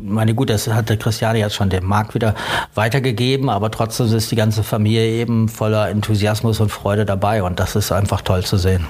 [0.00, 2.34] Meine gut, das hat der Christiane jetzt schon dem Marc wieder
[2.74, 7.76] weitergegeben, aber trotzdem ist die ganze Familie eben voller Enthusiasmus und Freude dabei und das
[7.76, 8.86] ist einfach toll zu sehen.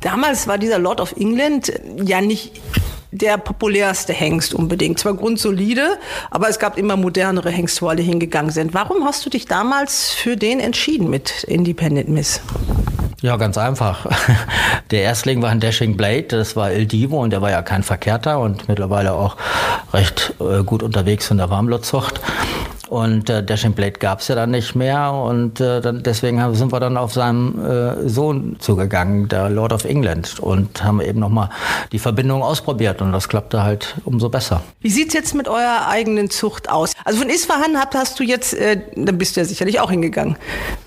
[0.00, 1.72] Damals war dieser Lord of England
[2.04, 2.60] ja nicht
[3.14, 4.98] der populärste Hengst unbedingt.
[4.98, 5.98] Zwar grundsolide,
[6.30, 8.74] aber es gab immer modernere Hengste, wo alle hingegangen sind.
[8.74, 12.40] Warum hast du dich damals für den entschieden mit Independent Miss?
[13.22, 14.06] Ja, ganz einfach.
[14.90, 17.82] Der Erstling war ein Dashing Blade, das war El Divo und der war ja kein
[17.82, 19.38] Verkehrter und mittlerweile auch
[19.94, 22.20] recht äh, gut unterwegs in der Warmblutzucht.
[22.94, 26.54] Und äh, Dashing Blade gab es ja dann nicht mehr und äh, dann, deswegen haben,
[26.54, 31.18] sind wir dann auf seinen äh, Sohn zugegangen, der Lord of England, und haben eben
[31.18, 31.50] nochmal
[31.90, 34.62] die Verbindung ausprobiert und das klappte halt umso besser.
[34.80, 36.92] Wie sieht's jetzt mit eurer eigenen Zucht aus?
[37.04, 40.36] Also von Isfahan hast du jetzt, äh, da bist du ja sicherlich auch hingegangen.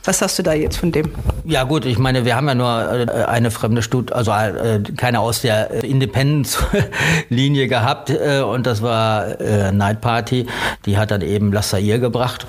[0.05, 1.11] Was hast du da jetzt von dem?
[1.43, 5.19] Ja gut, ich meine, wir haben ja nur äh, eine fremde Studie, also äh, keine
[5.19, 9.27] aus der Independence-Linie gehabt äh, und das war
[9.73, 10.45] Night Party.
[10.85, 12.45] Die hat dann eben Lassair gebracht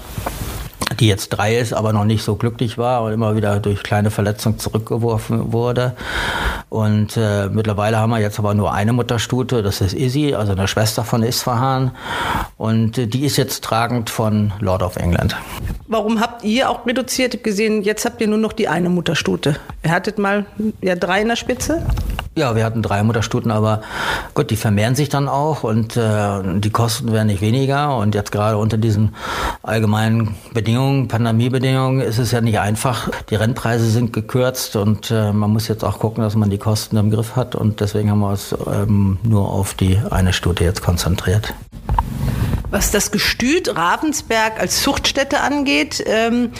[1.00, 4.11] die jetzt drei ist, aber noch nicht so glücklich war und immer wieder durch kleine
[4.11, 5.94] Verletzungen zurückgeworfen wurde.
[6.68, 10.68] Und äh, mittlerweile haben wir jetzt aber nur eine Mutterstute, das ist Izzy, also eine
[10.68, 11.92] Schwester von Isfahan.
[12.56, 15.37] Und äh, die ist jetzt tragend von Lord of England.
[15.87, 19.56] Warum habt ihr auch reduziert gesehen, jetzt habt ihr nur noch die eine Mutterstute?
[19.82, 20.44] Ihr hattet mal
[20.82, 21.87] ja drei in der Spitze?
[22.38, 23.82] Ja, wir hatten drei Mutterstuten, aber
[24.32, 27.96] gut, die vermehren sich dann auch und äh, die Kosten werden nicht weniger.
[27.96, 29.16] Und jetzt gerade unter diesen
[29.64, 33.11] allgemeinen Bedingungen, Pandemiebedingungen, ist es ja nicht einfach.
[33.31, 36.96] Die Rennpreise sind gekürzt und äh, man muss jetzt auch gucken, dass man die Kosten
[36.96, 37.55] im Griff hat.
[37.55, 41.55] Und deswegen haben wir uns ähm, nur auf die eine Stute jetzt konzentriert.
[42.70, 46.51] Was das Gestüt Ravensberg als Zuchtstätte angeht, ähm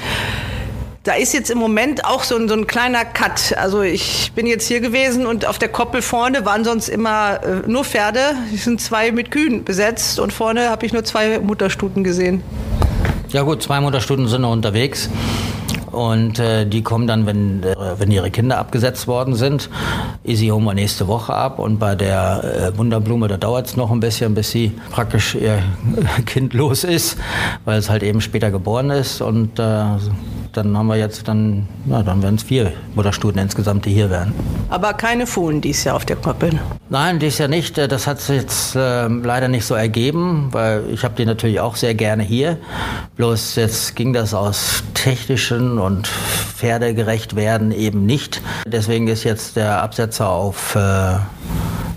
[1.09, 3.57] da ist jetzt im Moment auch so ein, so ein kleiner Cut.
[3.57, 7.67] Also ich bin jetzt hier gewesen und auf der Koppel vorne waren sonst immer äh,
[7.67, 8.35] nur Pferde.
[8.55, 12.43] Es sind zwei mit Kühen besetzt und vorne habe ich nur zwei Mutterstuten gesehen.
[13.31, 15.11] Ja gut, zwei Mutterstuten sind noch unterwegs.
[15.93, 19.69] Und äh, die kommen dann, wenn, äh, wenn ihre Kinder abgesetzt worden sind.
[20.25, 21.59] Easy holen wir nächste Woche ab.
[21.59, 25.63] Und bei der äh, Wunderblume, da dauert es noch ein bisschen, bis sie praktisch ihr
[26.27, 27.19] Kind los ist,
[27.67, 29.21] weil es halt eben später geboren ist.
[29.21, 29.85] Und äh,
[30.53, 34.33] dann haben wir jetzt dann, na, dann werden es vier Mutterstuten insgesamt, die hier wären.
[34.71, 36.59] Aber keine Fohlen dies Jahr auf der Koppel?
[36.91, 37.79] Nein, dies Jahr nicht.
[37.79, 41.77] Das hat sich jetzt äh, leider nicht so ergeben, weil ich habe die natürlich auch
[41.77, 42.59] sehr gerne hier.
[43.17, 48.43] Bloß jetzt ging das aus technischen und pferdegerecht werden eben nicht.
[48.67, 51.17] Deswegen ist jetzt der Absetzer auf, äh,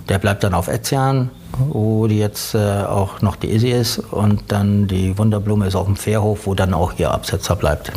[0.10, 1.30] der bleibt dann auf Etzian
[1.69, 5.86] wo die jetzt äh, auch noch die Isi ist und dann die Wunderblume ist auf
[5.86, 7.92] dem Fährhof, wo dann auch ihr Absetzer bleibt.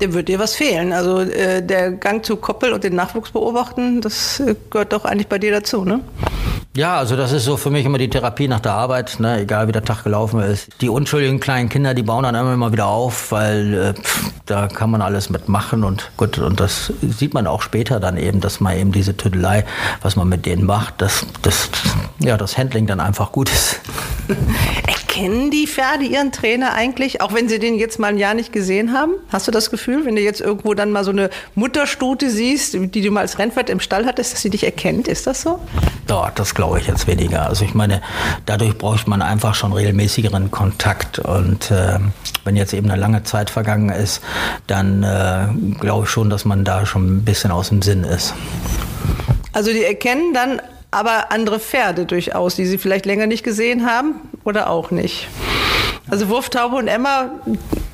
[0.00, 0.92] Dem wird dir was fehlen.
[0.92, 5.28] Also äh, der Gang zu Koppel und den Nachwuchs beobachten, das äh, gehört doch eigentlich
[5.28, 6.00] bei dir dazu, ne?
[6.76, 9.40] Ja, also das ist so für mich immer die Therapie nach der Arbeit, ne?
[9.40, 10.70] egal wie der Tag gelaufen ist.
[10.80, 14.88] Die unschuldigen kleinen Kinder, die bauen dann immer wieder auf, weil äh, pff, da kann
[14.90, 18.76] man alles mitmachen und gut, und das sieht man auch später dann eben, dass man
[18.76, 19.64] eben diese Tüdelei,
[20.02, 21.70] was man mit denen macht, dass das,
[22.20, 23.80] ja, das Handling dann einfach gut ist.
[25.20, 28.54] Erkennen die Pferde ihren Trainer eigentlich, auch wenn sie den jetzt mal ein Jahr nicht
[28.54, 29.12] gesehen haben?
[29.28, 33.02] Hast du das Gefühl, wenn du jetzt irgendwo dann mal so eine Mutterstute siehst, die
[33.02, 35.08] du mal als Rennpferd im Stall hattest, dass sie dich erkennt?
[35.08, 35.58] Ist das so?
[36.08, 37.46] Ja, das glaube ich jetzt weniger.
[37.46, 38.00] Also ich meine,
[38.46, 41.18] dadurch braucht man einfach schon regelmäßigeren Kontakt.
[41.18, 41.98] Und äh,
[42.44, 44.22] wenn jetzt eben eine lange Zeit vergangen ist,
[44.68, 45.48] dann äh,
[45.78, 48.32] glaube ich schon, dass man da schon ein bisschen aus dem Sinn ist.
[49.52, 54.16] Also die erkennen dann aber andere Pferde durchaus, die sie vielleicht länger nicht gesehen haben
[54.44, 55.28] oder auch nicht.
[56.10, 57.30] Also Wurftaube und Emma,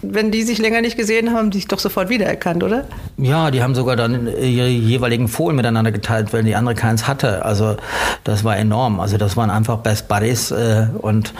[0.01, 2.87] wenn die sich länger nicht gesehen haben, haben die sich doch sofort wiedererkannt, oder?
[3.19, 7.45] Ja, die haben sogar dann ihre jeweiligen Fohlen miteinander geteilt, weil die andere keins hatte.
[7.45, 7.77] Also
[8.25, 9.01] das war enorm.
[9.01, 11.35] Also das waren einfach Best Buddies äh, und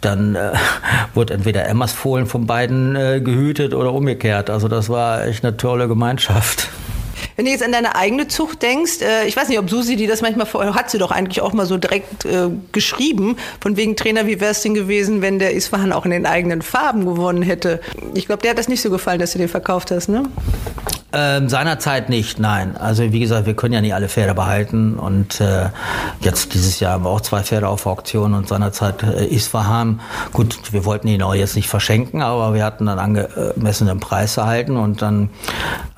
[0.00, 0.52] dann äh,
[1.14, 4.48] wurde entweder Emmas Fohlen von beiden äh, gehütet oder umgekehrt.
[4.48, 6.70] Also das war echt eine tolle Gemeinschaft.
[7.42, 10.06] Wenn du jetzt an deine eigene Zucht denkst, äh, ich weiß nicht, ob Susi die
[10.06, 13.96] das manchmal vorher hat sie doch eigentlich auch mal so direkt äh, geschrieben, von wegen
[13.96, 17.42] Trainer, wie wäre es denn gewesen, wenn der Isfahan auch in den eigenen Farben gewonnen
[17.42, 17.80] hätte.
[18.14, 20.22] Ich glaube, der hat das nicht so gefallen, dass du den verkauft hast, ne?
[21.14, 22.76] Ähm, seinerzeit nicht, nein.
[22.78, 25.68] Also wie gesagt, wir können ja nicht alle Pferde behalten und äh,
[26.20, 30.00] jetzt dieses Jahr haben wir auch zwei Pferde auf Auktion und seinerzeit äh, Isfahan.
[30.32, 34.78] Gut, wir wollten ihn auch jetzt nicht verschenken, aber wir hatten dann angemessenen Preis erhalten
[34.78, 35.28] und dann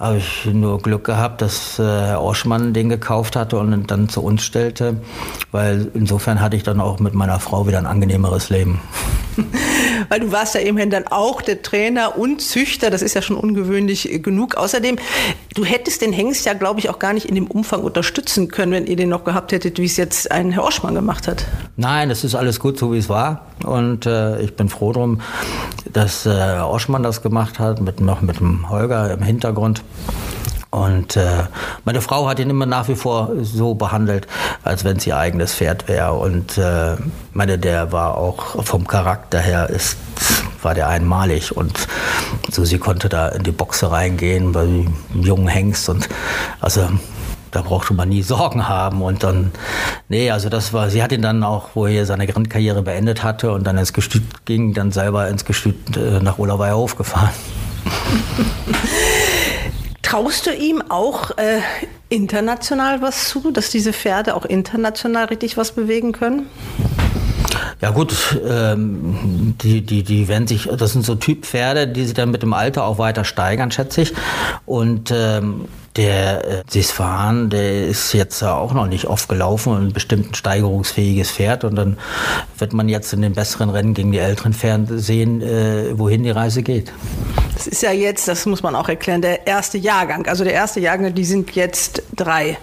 [0.00, 4.20] habe ich nur Glück gehabt, dass äh, Herr Oschmann den gekauft hatte und dann zu
[4.20, 4.96] uns stellte,
[5.52, 8.80] weil insofern hatte ich dann auch mit meiner Frau wieder ein angenehmeres Leben.
[10.08, 13.36] Weil du warst ja immerhin dann auch der Trainer und Züchter, das ist ja schon
[13.36, 14.56] ungewöhnlich genug.
[14.56, 14.96] Außerdem,
[15.54, 18.72] du hättest den Hengst ja, glaube ich, auch gar nicht in dem Umfang unterstützen können,
[18.72, 21.44] wenn ihr den noch gehabt hättet, wie es jetzt ein Herr Oschmann gemacht hat.
[21.76, 23.46] Nein, es ist alles gut, so wie es war.
[23.64, 25.20] Und äh, ich bin froh drum,
[25.92, 29.82] dass äh, Herr Oschmann das gemacht hat, mit, noch mit dem Holger im Hintergrund.
[30.74, 31.44] Und äh,
[31.84, 34.26] meine Frau hat ihn immer nach wie vor so behandelt,
[34.64, 36.14] als wenn es ihr eigenes Pferd wäre.
[36.14, 36.96] Und äh,
[37.32, 39.96] meine, der war auch vom Charakter her ist
[40.62, 41.56] war der einmalig.
[41.56, 41.86] Und
[42.50, 46.08] so sie konnte da in die Boxe reingehen bei einem jungen Hengst und
[46.60, 46.88] also
[47.50, 49.02] da brauchte man nie Sorgen haben.
[49.02, 49.52] Und dann
[50.08, 53.52] nee also das war sie hat ihn dann auch wo er seine Grandkarriere beendet hatte
[53.52, 57.30] und dann ins Gestüt ging dann selber ins Gestüt äh, nach Olerweihof gefahren
[60.14, 61.58] Traust du ihm auch äh,
[62.08, 66.46] international was zu, dass diese Pferde auch international richtig was bewegen können?
[67.80, 72.30] Ja gut, ähm, die, die, die werden sich, das sind so Typpferde, die sich dann
[72.30, 74.12] mit dem Alter auch weiter steigern, schätze ich.
[74.66, 75.64] Und ähm,
[75.96, 81.30] der äh, Sisfahan, der ist jetzt auch noch nicht oft gelaufen und bestimmt ein steigerungsfähiges
[81.30, 81.64] Pferd.
[81.64, 81.98] Und dann
[82.58, 86.30] wird man jetzt in den besseren Rennen gegen die älteren Pferde sehen, äh, wohin die
[86.30, 86.92] Reise geht.
[87.54, 90.26] Das ist ja jetzt, das muss man auch erklären, der erste Jahrgang.
[90.26, 92.58] Also der erste Jahrgang, die sind jetzt drei.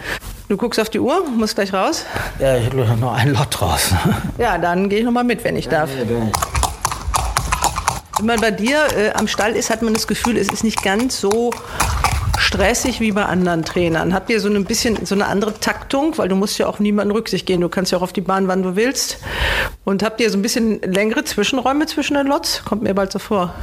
[0.50, 2.06] Du guckst auf die Uhr, musst gleich raus.
[2.40, 3.94] Ja, ich habe noch ein Lot raus.
[4.38, 5.90] Ja, dann gehe ich noch mal mit, wenn ich darf.
[8.18, 10.84] Wenn man bei dir äh, am Stall ist, hat man das Gefühl, es ist nicht
[10.84, 11.52] ganz so
[12.42, 14.14] stressig wie bei anderen Trainern.
[14.14, 17.12] Habt ihr so ein bisschen so eine andere Taktung, weil du musst ja auch niemanden
[17.12, 17.62] Rücksicht gehen.
[17.62, 19.20] Du kannst ja auch auf die Bahn, wann du willst.
[19.86, 22.66] Und habt ihr so ein bisschen längere Zwischenräume zwischen den Lots?
[22.66, 23.54] Kommt mir bald so vor.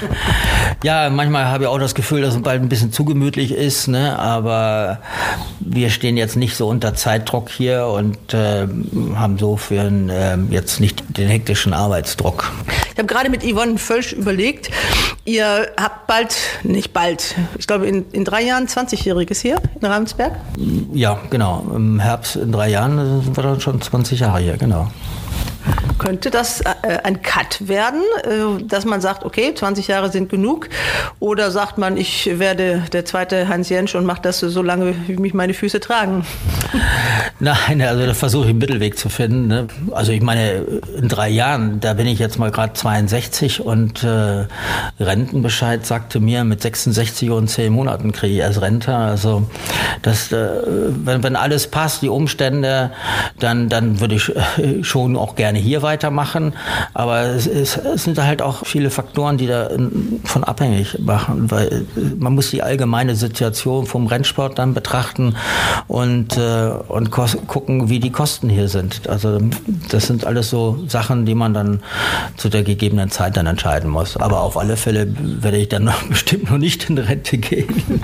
[0.82, 3.88] ja, manchmal habe ich auch das Gefühl, dass es bald ein bisschen zu gemütlich ist,
[3.88, 4.18] ne?
[4.18, 5.00] aber
[5.60, 8.66] wir stehen jetzt nicht so unter Zeitdruck hier und äh,
[9.14, 12.52] haben so für äh, jetzt nicht den hektischen Arbeitsdruck.
[12.92, 14.70] Ich habe gerade mit Yvonne Völsch überlegt,
[15.24, 20.32] ihr habt bald, nicht bald, ich glaube in, in drei Jahren 20-Jähriges hier in Ravensberg?
[20.92, 21.64] Ja, genau.
[21.74, 24.90] Im Herbst in drei Jahren sind wir dann schon 20 Jahre hier, genau.
[25.98, 30.68] Könnte das äh, ein Cut werden, äh, dass man sagt, okay, 20 Jahre sind genug?
[31.20, 35.16] Oder sagt man, ich werde der zweite Hans Jensch und mache das so lange, wie
[35.16, 36.24] mich meine Füße tragen?
[37.40, 39.46] Nein, also da versuche ich einen Mittelweg zu finden.
[39.46, 39.68] Ne?
[39.90, 40.64] Also ich meine,
[40.96, 44.46] in drei Jahren, da bin ich jetzt mal gerade 62 und äh,
[45.00, 48.94] Rentenbescheid sagte mir, mit 66 und 10 Monaten kriege ich erst Rente.
[48.94, 49.48] Also
[50.02, 50.48] das, äh,
[51.04, 52.90] wenn, wenn alles passt, die Umstände,
[53.38, 56.54] dann, dann würde ich äh, schon auch gerne hier weitermachen.
[56.94, 61.86] Aber es, ist, es sind halt auch viele Faktoren, die davon abhängig machen, weil
[62.18, 65.36] man muss die allgemeine Situation vom Rennsport dann betrachten
[65.88, 69.08] und, äh, und gucken, wie die Kosten hier sind.
[69.08, 69.40] Also
[69.90, 71.80] das sind alles so Sachen, die man dann
[72.36, 74.16] zu der gegebenen Zeit dann entscheiden muss.
[74.16, 78.02] Aber auf alle Fälle werde ich dann noch bestimmt noch nicht in Rente gehen.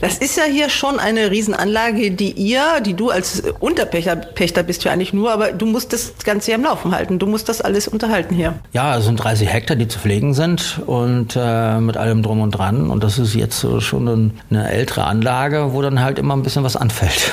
[0.00, 4.84] Das ist ja hier schon eine Riesenanlage, die ihr, die du als Unterpächter Pächter bist
[4.84, 7.18] ja eigentlich nur, aber du musst das Ganze hier am Laufen halten.
[7.18, 8.54] Du musst das alles unterhalten hier.
[8.72, 12.52] Ja, es sind 30 Hektar, die zu pflegen sind und äh, mit allem drum und
[12.52, 12.90] dran.
[12.90, 16.64] Und das ist jetzt so schon eine ältere Anlage, wo dann halt immer ein bisschen
[16.64, 17.32] was anfällt.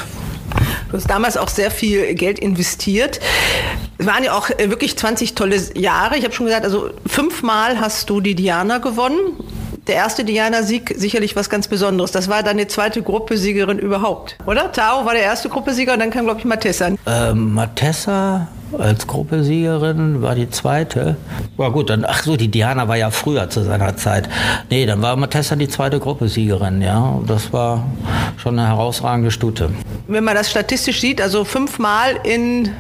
[0.90, 3.20] Du hast damals auch sehr viel Geld investiert.
[3.98, 6.18] Es waren ja auch äh, wirklich 20 tolle Jahre.
[6.18, 9.34] Ich habe schon gesagt, also fünfmal hast du die Diana gewonnen
[9.88, 12.12] der erste Diana-Sieg sicherlich was ganz Besonderes.
[12.12, 14.72] Das war deine zweite Gruppesiegerin überhaupt, oder?
[14.72, 16.90] Tao war der erste Gruppesieger und dann kam, glaube ich, Matessa.
[17.06, 21.18] Ähm, Matessa als Gruppesiegerin war die zweite.
[21.58, 24.30] War gut, dann, ach so, die Diana war ja früher zu seiner Zeit.
[24.70, 27.20] Nee, dann war Matessa die zweite Gruppesiegerin, ja.
[27.28, 27.86] Das war
[28.38, 29.70] schon eine herausragende Stute.
[30.08, 32.72] Wenn man das statistisch sieht, also fünfmal in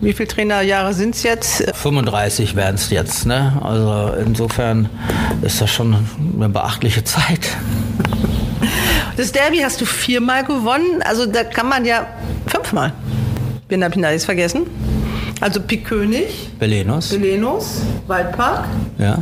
[0.00, 1.64] wie viele Trainerjahre sind es jetzt?
[1.74, 3.26] 35 werden es jetzt.
[3.26, 3.60] Ne?
[3.62, 4.88] Also insofern
[5.42, 5.96] ist das schon
[6.36, 7.56] eine beachtliche Zeit.
[9.16, 11.02] Das Derby hast du viermal gewonnen.
[11.02, 12.06] Also da kann man ja
[12.46, 12.92] fünfmal.
[13.68, 14.66] Ich da jetzt vergessen?
[15.40, 16.50] Also Pik König.
[16.58, 17.08] Belenus.
[17.08, 17.80] Belenus.
[18.06, 18.66] Waldpark.
[18.98, 19.18] Ja.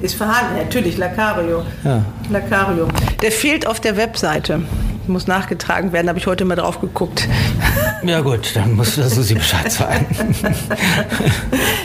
[0.00, 1.64] Ist vorhanden, natürlich, Lacario.
[1.84, 2.04] Ja.
[2.30, 2.86] Lacario.
[3.20, 4.62] Der fehlt auf der Webseite
[5.08, 7.28] muss nachgetragen werden, habe ich heute mal drauf geguckt.
[8.04, 10.06] Ja gut, dann musst du Susi Bescheid sagen.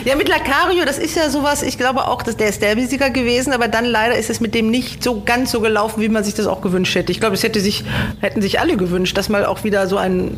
[0.06, 3.52] ja, mit Lacario, das ist ja sowas, ich glaube auch, dass der ist Derby-Sieger gewesen,
[3.52, 6.36] aber dann leider ist es mit dem nicht so ganz so gelaufen, wie man sich
[6.36, 7.12] das auch gewünscht hätte.
[7.12, 7.84] Ich glaube, es hätte sich,
[8.22, 10.38] hätten sich alle gewünscht, dass mal auch wieder so ein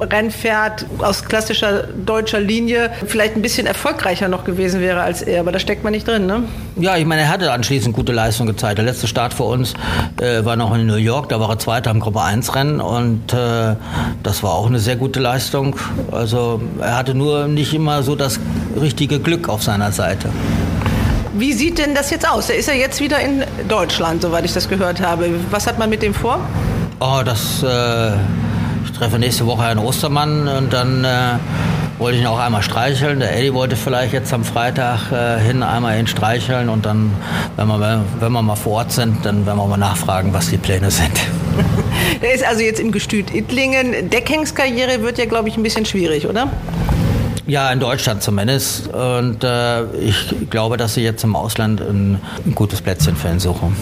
[0.00, 5.52] Rennpferd aus klassischer deutscher Linie vielleicht ein bisschen erfolgreicher noch gewesen wäre als er, aber
[5.52, 6.42] da steckt man nicht drin, ne?
[6.76, 8.78] Ja, ich meine, er hatte anschließend gute Leistung gezeigt.
[8.78, 9.74] Der letzte Start für uns
[10.20, 13.32] äh, war noch in New York, da war er Zweiter im Gruppe 1 Rennen und
[13.32, 13.74] äh,
[14.22, 15.74] das war auch eine sehr gute Leistung.
[16.12, 18.38] Also er hatte nur nicht immer so das
[18.80, 20.28] richtige Glück auf seiner Seite.
[21.36, 22.50] Wie sieht denn das jetzt aus?
[22.50, 25.28] Er ist ja jetzt wieder in Deutschland, soweit ich das gehört habe.
[25.50, 26.38] Was hat man mit dem vor?
[27.00, 28.12] Oh, das äh,
[28.96, 31.08] treffe nächste Woche Herrn Ostermann und dann äh,
[31.98, 33.20] wollte ich ihn auch einmal streicheln.
[33.20, 37.12] Der Eddie wollte vielleicht jetzt am Freitag äh, hin einmal ihn streicheln und dann,
[37.56, 40.58] wenn wir, wenn wir mal vor Ort sind, dann werden wir mal nachfragen, was die
[40.58, 41.12] Pläne sind.
[42.22, 44.10] Der ist also jetzt im Gestüt Ittlingen.
[44.10, 46.48] Deckhengstkarriere wird ja, glaube ich, ein bisschen schwierig, oder?
[47.46, 48.88] Ja, in Deutschland zumindest.
[48.88, 53.38] Und äh, ich glaube, dass sie jetzt im Ausland ein, ein, gutes Plätzchen für ihn
[53.38, 53.76] suchen.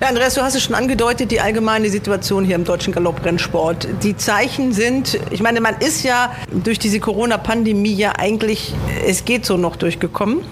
[0.00, 3.88] Ja, Andreas, du hast es schon angedeutet, die allgemeine Situation hier im deutschen Galopprennsport.
[4.02, 8.74] Die Zeichen sind, ich meine, man ist ja durch diese Corona-Pandemie ja eigentlich,
[9.06, 10.42] es geht so noch durchgekommen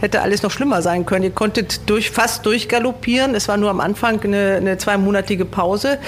[0.00, 1.24] hätte alles noch schlimmer sein können.
[1.24, 3.34] Ihr konntet durch, fast durchgaloppieren.
[3.34, 5.98] Es war nur am Anfang eine, eine zweimonatige Pause.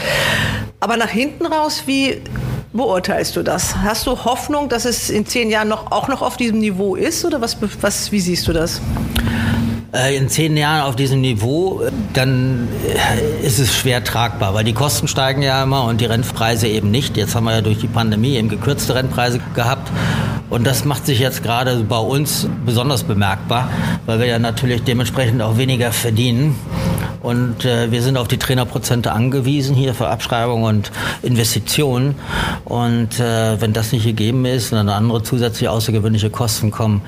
[0.81, 2.23] Aber nach hinten raus, wie
[2.73, 3.77] beurteilst du das?
[3.77, 7.25] Hast du Hoffnung, dass es in zehn Jahren noch, auch noch auf diesem Niveau ist
[7.25, 8.81] oder was, was, wie siehst du das?
[9.93, 11.83] Äh, in zehn Jahren auf diesem Niveau,
[12.15, 16.67] dann äh, ist es schwer tragbar, weil die Kosten steigen ja immer und die Rennpreise
[16.67, 17.19] eben nicht.
[17.19, 19.91] Jetzt haben wir ja durch die Pandemie eben gekürzte Rennpreise gehabt.
[20.49, 23.71] Und das macht sich jetzt gerade bei uns besonders bemerkbar,
[24.07, 26.59] weil wir ja natürlich dementsprechend auch weniger verdienen.
[27.23, 30.91] Und äh, wir sind auf die Trainerprozente angewiesen hier für Abschreibung und
[31.23, 32.17] Investitionen.
[32.65, 37.03] Und äh, wenn das nicht gegeben ist und dann andere zusätzliche außergewöhnliche Kosten kommen,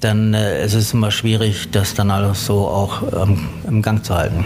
[0.00, 4.14] dann äh, ist es immer schwierig, das dann alles so auch ähm, im Gang zu
[4.14, 4.44] halten.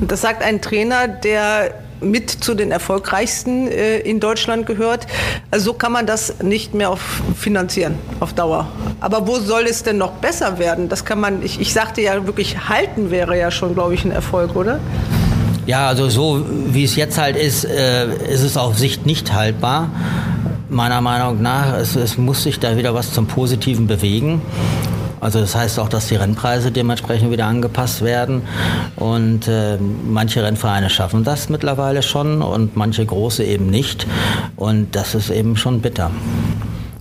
[0.00, 5.06] Das sagt ein Trainer, der mit zu den erfolgreichsten äh, in Deutschland gehört.
[5.50, 8.68] Also so kann man das nicht mehr auf finanzieren auf Dauer.
[9.00, 10.88] Aber wo soll es denn noch besser werden?
[10.88, 14.10] Das kann man, ich, ich sagte ja wirklich, halten wäre ja schon, glaube ich, ein
[14.10, 14.80] Erfolg, oder?
[15.66, 19.90] Ja, also so wie es jetzt halt ist, äh, ist es auf Sicht nicht haltbar.
[20.68, 24.40] Meiner Meinung nach, es, es muss sich da wieder was zum Positiven bewegen.
[25.20, 28.42] Also das heißt auch, dass die Rennpreise dementsprechend wieder angepasst werden.
[28.96, 34.06] Und äh, manche Rennvereine schaffen das mittlerweile schon und manche große eben nicht.
[34.56, 36.10] Und das ist eben schon bitter.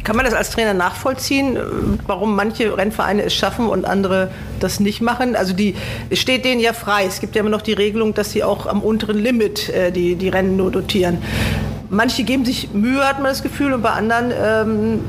[0.03, 1.57] Kann man das als Trainer nachvollziehen,
[2.07, 5.35] warum manche Rennvereine es schaffen und andere das nicht machen?
[5.35, 5.75] Also die,
[6.13, 7.05] steht denen ja frei.
[7.05, 10.15] Es gibt ja immer noch die Regelung, dass sie auch am unteren Limit äh, die,
[10.15, 11.19] die Rennen nur dotieren.
[11.89, 14.99] Manche geben sich Mühe, hat man das Gefühl, und bei anderen ähm,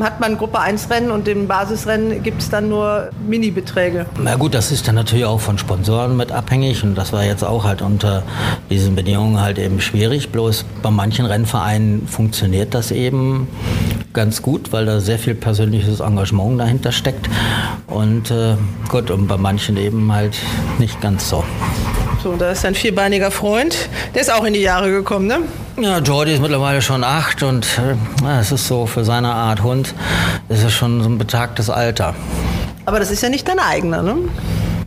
[0.00, 4.06] hat man Gruppe 1 Rennen und im Basisrennen gibt es dann nur Mini-Beträge.
[4.22, 7.44] Na gut, das ist dann natürlich auch von Sponsoren mit abhängig und das war jetzt
[7.44, 8.22] auch halt unter
[8.70, 10.30] diesen Bedingungen halt eben schwierig.
[10.30, 13.48] Bloß bei manchen Rennvereinen funktioniert das eben
[14.12, 17.28] ganz gut, weil da sehr viel persönliches Engagement dahinter steckt.
[17.86, 18.56] Und äh,
[18.88, 20.36] gut, und bei manchen eben halt
[20.78, 21.44] nicht ganz so.
[22.24, 23.90] So, da ist ein vierbeiniger Freund.
[24.14, 25.40] Der ist auch in die Jahre gekommen, ne?
[25.78, 29.92] Ja, Jordi ist mittlerweile schon acht und äh, es ist so für seine Art Hund,
[30.48, 32.14] ist es schon so ein betagtes Alter.
[32.86, 34.16] Aber das ist ja nicht dein eigener, ne?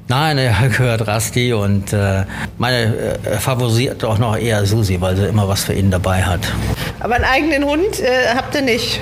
[0.09, 2.23] Nein, er gehört Rasti und äh,
[2.57, 6.39] meine äh, favorisiert auch noch eher Susi, weil sie immer was für ihn dabei hat.
[7.01, 9.01] Aber einen eigenen Hund äh, habt ihr nicht.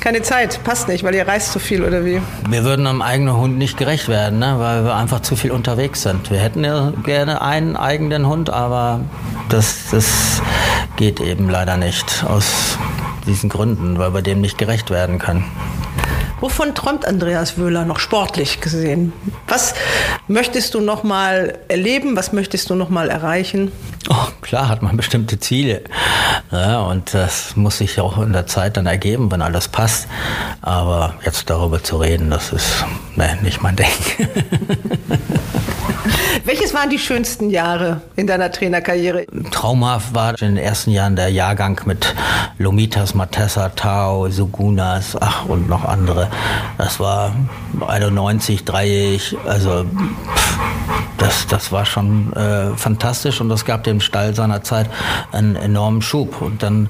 [0.00, 2.20] Keine Zeit, passt nicht, weil ihr reist zu viel oder wie?
[2.48, 4.56] Wir würden einem eigenen Hund nicht gerecht werden, ne?
[4.58, 6.30] weil wir einfach zu viel unterwegs sind.
[6.30, 9.00] Wir hätten ja gerne einen eigenen Hund, aber
[9.48, 10.42] das, das
[10.96, 12.78] geht eben leider nicht aus
[13.26, 15.44] diesen Gründen, weil wir dem nicht gerecht werden können.
[16.40, 19.12] Wovon träumt Andreas Wöhler noch sportlich gesehen?
[19.48, 19.74] Was
[20.28, 22.16] möchtest du noch mal erleben?
[22.16, 23.72] Was möchtest du noch mal erreichen?
[24.08, 25.82] Oh, klar hat man bestimmte Ziele.
[26.52, 30.06] Ja, und das muss sich auch in der Zeit dann ergeben, wenn alles passt.
[30.62, 32.84] Aber jetzt darüber zu reden, das ist
[33.16, 33.86] nee, nicht mein Ding.
[36.44, 39.26] Welches waren die schönsten Jahre in deiner Trainerkarriere?
[39.50, 42.14] Traumhaft war in den ersten Jahren der Jahrgang mit
[42.58, 46.28] Lomitas, Matessa, Tao, Sugunas, ach und noch andere.
[46.76, 47.34] Das war
[47.86, 50.58] 91, dreijährig, also pff,
[51.18, 54.88] das, das war schon äh, fantastisch und das gab dem Stall seiner Zeit
[55.32, 56.40] einen enormen Schub.
[56.40, 56.88] Und dann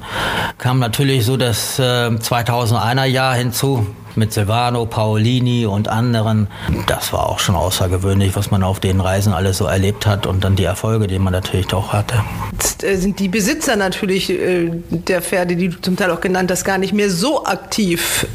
[0.59, 3.87] kam natürlich so das äh, 2001er Jahr hinzu,
[4.17, 6.49] mit Silvano, Paolini und anderen.
[6.87, 10.45] Das war auch schon außergewöhnlich, was man auf den Reisen alles so erlebt hat und
[10.45, 12.23] dann die Erfolge, die man natürlich auch hatte.
[12.53, 16.51] Jetzt äh, sind die Besitzer natürlich äh, der Pferde, die du zum Teil auch genannt
[16.51, 18.27] hast, gar nicht mehr so aktiv.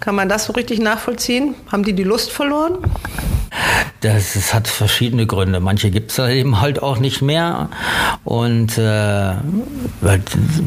[0.00, 1.54] Kann man das so richtig nachvollziehen?
[1.70, 2.78] Haben die die Lust verloren?
[4.00, 5.60] Das, das hat verschiedene Gründe.
[5.60, 7.68] Manche gibt es eben halt auch nicht mehr.
[8.24, 9.34] Und äh,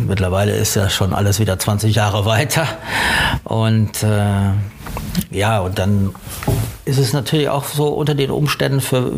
[0.07, 2.65] mittlerweile ist ja schon alles wieder 20 Jahre weiter.
[3.43, 4.24] Und äh,
[5.31, 6.13] ja, und dann
[6.85, 9.11] ist es natürlich auch so unter den Umständen für,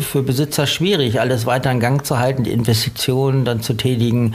[0.00, 4.34] für Besitzer schwierig, alles weiter in Gang zu halten, die Investitionen dann zu tätigen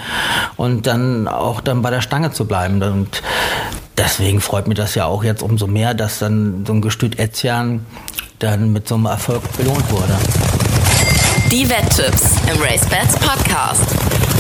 [0.56, 2.82] und dann auch dann bei der Stange zu bleiben.
[2.82, 3.22] Und
[3.98, 7.86] deswegen freut mich das ja auch jetzt umso mehr, dass dann so ein Gestüt Etzian
[8.40, 10.16] dann mit so einem Erfolg belohnt wurde.
[11.52, 14.33] Die Wetttipps im RaceBets Podcast.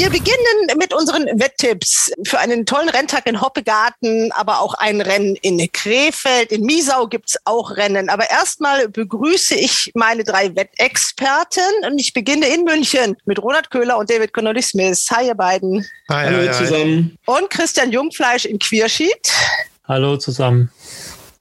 [0.00, 5.36] Wir beginnen mit unseren Wetttipps für einen tollen Renntag in Hoppegarten, aber auch ein Rennen
[5.42, 6.52] in Krefeld.
[6.52, 8.08] In Miesau gibt's auch Rennen.
[8.08, 13.98] Aber erstmal begrüße ich meine drei Wettexperten und ich beginne in München mit Ronald Köhler
[13.98, 15.06] und David Connolly Smith.
[15.10, 15.86] Hi, ihr beiden.
[16.08, 17.18] Hi, Hallo hi, zusammen.
[17.26, 19.30] Und Christian Jungfleisch in Quierschied.
[19.86, 20.72] Hallo zusammen.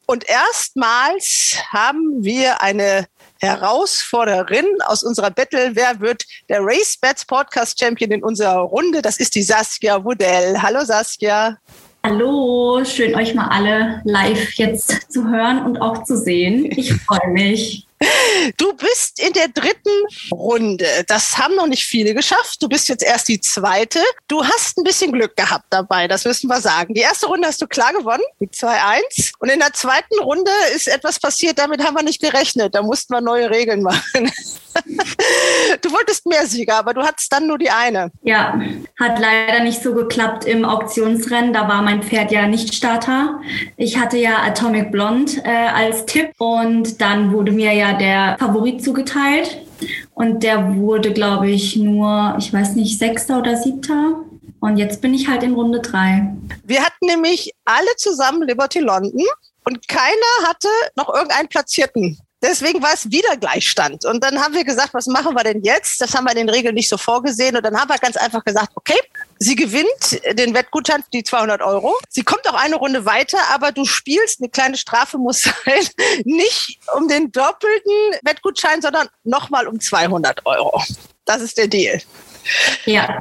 [0.06, 3.08] Und erstmals haben wir eine
[3.40, 5.72] Herausforderin aus unserer Battle.
[5.74, 9.02] Wer wird der Race Bats Podcast Champion in unserer Runde?
[9.02, 10.62] Das ist die Saskia Wudell.
[10.62, 11.58] Hallo Saskia.
[12.06, 16.72] Hallo, schön euch mal alle live jetzt zu hören und auch zu sehen.
[16.72, 17.89] Ich freue mich.
[18.58, 19.90] Du bist in der dritten
[20.32, 20.86] Runde.
[21.08, 22.62] Das haben noch nicht viele geschafft.
[22.62, 24.00] Du bist jetzt erst die zweite.
[24.28, 26.94] Du hast ein bisschen Glück gehabt dabei, das müssen wir sagen.
[26.94, 29.34] Die erste Runde hast du klar gewonnen, mit 2-1.
[29.40, 32.74] Und in der zweiten Runde ist etwas passiert, damit haben wir nicht gerechnet.
[32.76, 34.00] Da mussten wir neue Regeln machen.
[35.82, 38.12] du wolltest mehr Sieger, aber du hattest dann nur die eine.
[38.22, 38.60] Ja,
[38.98, 41.54] hat leider nicht so geklappt im Auktionsrennen.
[41.54, 43.42] Da war mein Pferd ja nicht Starter.
[43.78, 48.84] Ich hatte ja Atomic Blonde äh, als Tipp und dann wurde mir ja der Favorit
[48.84, 49.58] zugeteilt.
[50.14, 54.22] Und der wurde, glaube ich, nur, ich weiß nicht, Sechster oder Siebter.
[54.60, 56.34] Und jetzt bin ich halt in Runde drei.
[56.66, 59.26] Wir hatten nämlich alle zusammen Liberty London
[59.64, 62.18] und keiner hatte noch irgendeinen Platzierten.
[62.42, 64.06] Deswegen war es wieder Gleichstand.
[64.06, 66.00] Und dann haben wir gesagt, was machen wir denn jetzt?
[66.00, 67.56] Das haben wir in den Regeln nicht so vorgesehen.
[67.58, 68.98] Und dann haben wir ganz einfach gesagt, okay,
[69.40, 71.98] sie gewinnt den Wettgutschein, die 200 Euro.
[72.10, 75.88] Sie kommt auch eine Runde weiter, aber du spielst, eine kleine Strafe muss sein,
[76.26, 77.92] nicht um den doppelten
[78.24, 80.84] Wettgutschein, sondern nochmal um 200 Euro.
[81.26, 82.02] Das ist der Deal.
[82.86, 83.20] Ja.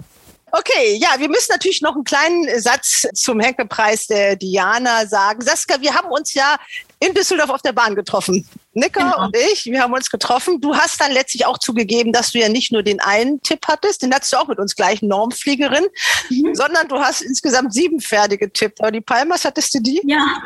[0.51, 5.43] Okay, ja, wir müssen natürlich noch einen kleinen Satz zum Henkelpreis der Diana sagen.
[5.43, 6.57] Saskia, wir haben uns ja
[7.01, 8.49] in Düsseldorf auf der Bahn getroffen.
[8.79, 9.25] Nicker genau.
[9.27, 10.61] und ich, wir haben uns getroffen.
[10.61, 14.03] Du hast dann letztlich auch zugegeben, dass du ja nicht nur den einen Tipp hattest,
[14.03, 15.87] den hattest du auch mit uns gleich, Normfliegerin,
[16.31, 16.55] mhm.
[16.55, 18.81] sondern du hast insgesamt sieben Pferde getippt.
[18.81, 20.01] Aber die Palmas, hattest du die?
[20.05, 20.43] Ja.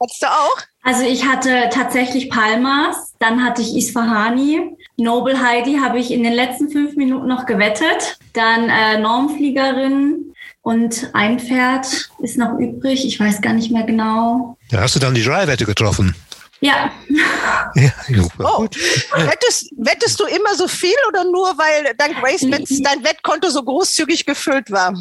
[0.00, 0.56] Hattest du auch?
[0.82, 6.32] Also ich hatte tatsächlich Palmas, dann hatte ich Isfahani, Noble Heidi habe ich in den
[6.32, 13.18] letzten fünf Minuten noch gewettet, dann äh, Normfliegerin und ein Pferd ist noch übrig, ich
[13.18, 14.56] weiß gar nicht mehr genau.
[14.70, 16.16] Da hast du dann die Dreiwette getroffen.
[16.62, 16.92] Ja.
[17.74, 17.90] ja
[18.38, 18.62] oh.
[18.62, 24.24] wettest, wettest du immer so viel oder nur, weil dank Race dein Wettkonto so großzügig
[24.24, 24.94] gefüllt war?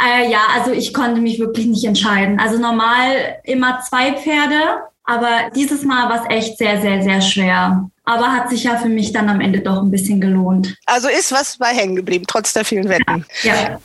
[0.00, 2.38] Äh, ja, also ich konnte mich wirklich nicht entscheiden.
[2.38, 7.90] Also normal immer zwei Pferde, aber dieses Mal war es echt sehr, sehr, sehr schwer.
[8.04, 10.76] Aber hat sich ja für mich dann am Ende doch ein bisschen gelohnt.
[10.86, 13.24] Also ist was bei hängen geblieben, trotz der vielen Wetten.
[13.42, 13.54] Ja.
[13.54, 13.80] ja.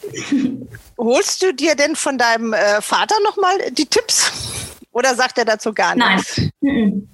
[0.98, 4.32] Holst du dir denn von deinem äh, Vater nochmal die Tipps?
[4.92, 6.42] Oder sagt er dazu gar nichts?
[6.62, 7.08] Nein.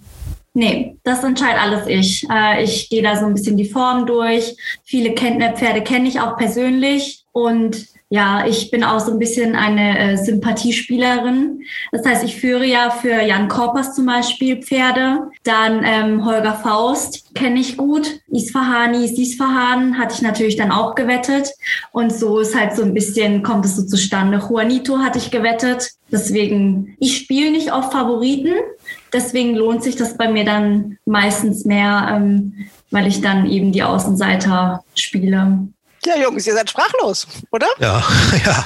[0.57, 2.25] Nee, das entscheidet alles ich.
[2.31, 4.55] Äh, ich gehe da so ein bisschen die Form durch.
[4.85, 9.97] Viele Pferde kenne ich auch persönlich und ja, ich bin auch so ein bisschen eine
[9.97, 11.63] äh, Sympathiespielerin.
[11.91, 15.31] Das heißt, ich führe ja für Jan Korpers zum Beispiel Pferde.
[15.43, 18.19] Dann ähm, Holger Faust kenne ich gut.
[18.27, 21.49] Isfahani, Sisfahan hatte ich natürlich dann auch gewettet.
[21.91, 24.37] Und so ist halt so ein bisschen, kommt es so zustande.
[24.37, 25.89] Juanito hatte ich gewettet.
[26.11, 28.53] Deswegen, ich spiele nicht auf Favoriten.
[29.13, 33.81] Deswegen lohnt sich das bei mir dann meistens mehr, ähm, weil ich dann eben die
[33.81, 35.69] Außenseiter spiele.
[36.05, 37.67] Ja, Jungs, ihr seid sprachlos, oder?
[37.79, 38.03] Ja,
[38.45, 38.65] ja.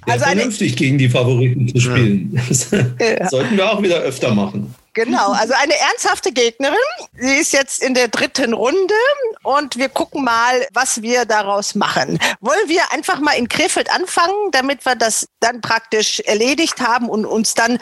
[0.00, 2.40] also vernünftig gegen die Favoriten zu spielen.
[2.48, 3.28] Das ja.
[3.28, 4.74] sollten wir auch wieder öfter machen.
[4.96, 6.76] Genau, also eine ernsthafte Gegnerin.
[7.18, 8.94] Sie ist jetzt in der dritten Runde
[9.42, 12.18] und wir gucken mal, was wir daraus machen.
[12.40, 17.26] Wollen wir einfach mal in Krefeld anfangen, damit wir das dann praktisch erledigt haben und
[17.26, 17.78] uns dann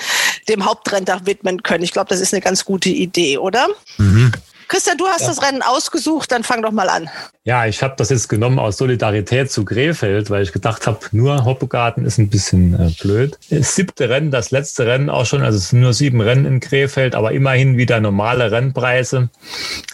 [0.49, 1.85] dem Hauptrenntag widmen können?
[1.85, 3.69] Ich glaube, das ist eine ganz gute Idee, oder?
[3.97, 4.33] Mhm.
[4.75, 5.29] Christian, du hast ja.
[5.29, 7.09] das Rennen ausgesucht, dann fang doch mal an.
[7.47, 11.45] Ja, ich habe das jetzt genommen aus Solidarität zu Krefeld, weil ich gedacht habe, nur
[11.45, 13.39] Hoppegarten ist ein bisschen äh, blöd.
[13.51, 16.61] Das siebte Rennen, das letzte Rennen auch schon, also es sind nur sieben Rennen in
[16.61, 19.29] Krefeld, aber immerhin wieder normale Rennpreise.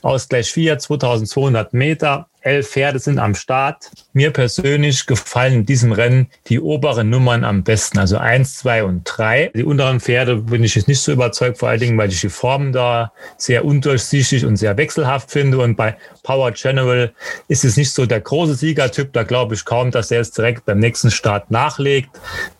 [0.01, 3.91] Ausgleich 4, 2200 Meter, elf Pferde sind am Start.
[4.13, 9.05] Mir persönlich gefallen in diesem Rennen die oberen Nummern am besten, also eins, zwei und
[9.05, 9.51] drei.
[9.55, 12.29] Die unteren Pferde bin ich jetzt nicht so überzeugt, vor allen Dingen, weil ich die
[12.29, 15.59] Formen da sehr undurchsichtig und sehr wechselhaft finde.
[15.59, 17.13] Und bei Power General
[17.49, 19.13] ist es nicht so der große Siegertyp.
[19.13, 22.11] Da glaube ich kaum, dass er jetzt direkt beim nächsten Start nachlegt.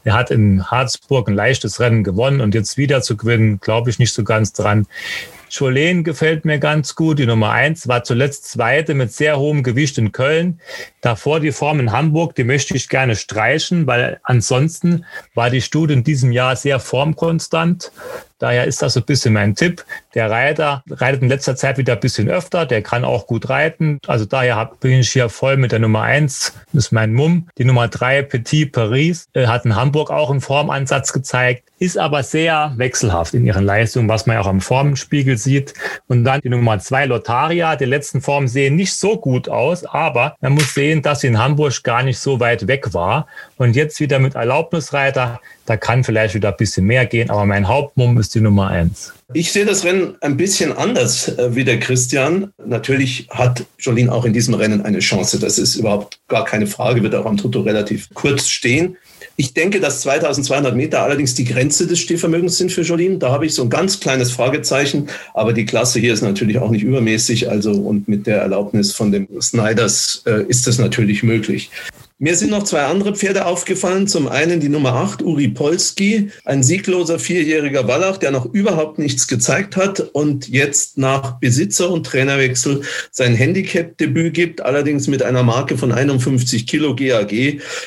[0.05, 3.99] Er hat in Harzburg ein leichtes Rennen gewonnen und jetzt wieder zu gewinnen, glaube ich
[3.99, 4.87] nicht so ganz dran.
[5.53, 7.19] Cholen gefällt mir ganz gut.
[7.19, 10.61] Die Nummer eins war zuletzt zweite mit sehr hohem Gewicht in Köln.
[11.01, 15.95] Davor die Form in Hamburg, die möchte ich gerne streichen, weil ansonsten war die Studie
[15.95, 17.91] in diesem Jahr sehr formkonstant.
[18.41, 19.85] Daher ist das so ein bisschen mein Tipp.
[20.15, 22.65] Der Reiter reitet in letzter Zeit wieder ein bisschen öfter.
[22.65, 24.01] Der kann auch gut reiten.
[24.07, 26.55] Also daher bin ich hier voll mit der Nummer eins.
[26.73, 27.49] Das ist mein Mumm.
[27.59, 32.23] Die Nummer drei, Petit Paris, äh, hat in Hamburg auch einen Formansatz gezeigt, ist aber
[32.23, 35.75] sehr wechselhaft in ihren Leistungen, was man auch am Formenspiegel sieht.
[36.09, 37.77] Und dann die Nummer zwei, Lotaria.
[37.77, 41.39] Die letzten Formen sehen nicht so gut aus, aber man muss sehen, dass sie in
[41.39, 43.27] Hamburg gar nicht so weit weg war.
[43.57, 47.69] Und jetzt wieder mit Erlaubnisreiter da kann vielleicht wieder ein bisschen mehr gehen, aber mein
[47.69, 49.13] Hauptmumm ist die Nummer eins.
[49.35, 52.53] Ich sehe das Rennen ein bisschen anders äh, wie der Christian.
[52.67, 55.39] Natürlich hat Jolien auch in diesem Rennen eine Chance.
[55.39, 58.97] Das ist überhaupt gar keine Frage, wird auch am Toto relativ kurz stehen.
[59.37, 63.21] Ich denke, dass 2200 Meter allerdings die Grenze des Stehvermögens sind für Jolien.
[63.21, 65.07] Da habe ich so ein ganz kleines Fragezeichen.
[65.35, 67.49] Aber die Klasse hier ist natürlich auch nicht übermäßig.
[67.49, 71.71] Also und mit der Erlaubnis von dem Snyders äh, ist das natürlich möglich.
[72.23, 74.07] Mir sind noch zwei andere Pferde aufgefallen.
[74.07, 79.27] Zum einen die Nummer 8, Uri Polski, ein siegloser vierjähriger Wallach, der noch überhaupt nichts
[79.27, 85.79] gezeigt hat und jetzt nach Besitzer- und Trainerwechsel sein Handicap-Debüt gibt, allerdings mit einer Marke
[85.79, 87.33] von 51 Kilo GAG.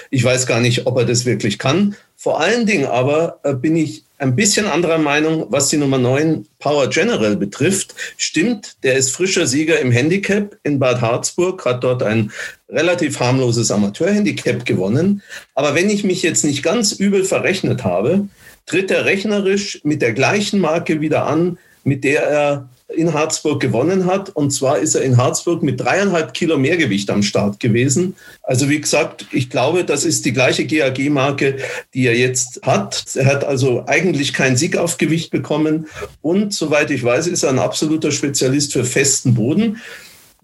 [0.10, 1.96] Ich weiß gar nicht, ob er das wirklich kann.
[2.16, 6.48] Vor allen Dingen aber äh, bin ich ein bisschen anderer Meinung, was die Nummer 9
[6.58, 7.94] Power General betrifft.
[8.18, 12.32] Stimmt, der ist frischer Sieger im Handicap in Bad Harzburg, hat dort ein
[12.74, 15.22] relativ harmloses Amateurhandicap gewonnen.
[15.56, 18.28] Aber wenn ich mich jetzt nicht ganz übel verrechnet habe,
[18.66, 24.06] tritt er rechnerisch mit der gleichen Marke wieder an, mit der er in Harzburg gewonnen
[24.06, 24.30] hat.
[24.30, 28.16] Und zwar ist er in Harzburg mit dreieinhalb Kilo Mehrgewicht am Start gewesen.
[28.44, 31.58] Also wie gesagt, ich glaube, das ist die gleiche GAG-Marke,
[31.94, 33.06] die er jetzt hat.
[33.16, 35.88] Er hat also eigentlich keinen Sieg auf Gewicht bekommen.
[36.22, 39.82] Und soweit ich weiß, ist er ein absoluter Spezialist für festen Boden.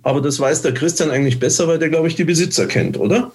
[0.03, 3.31] Aber das weiß der Christian eigentlich besser, weil der, glaube ich, die Besitzer kennt, oder?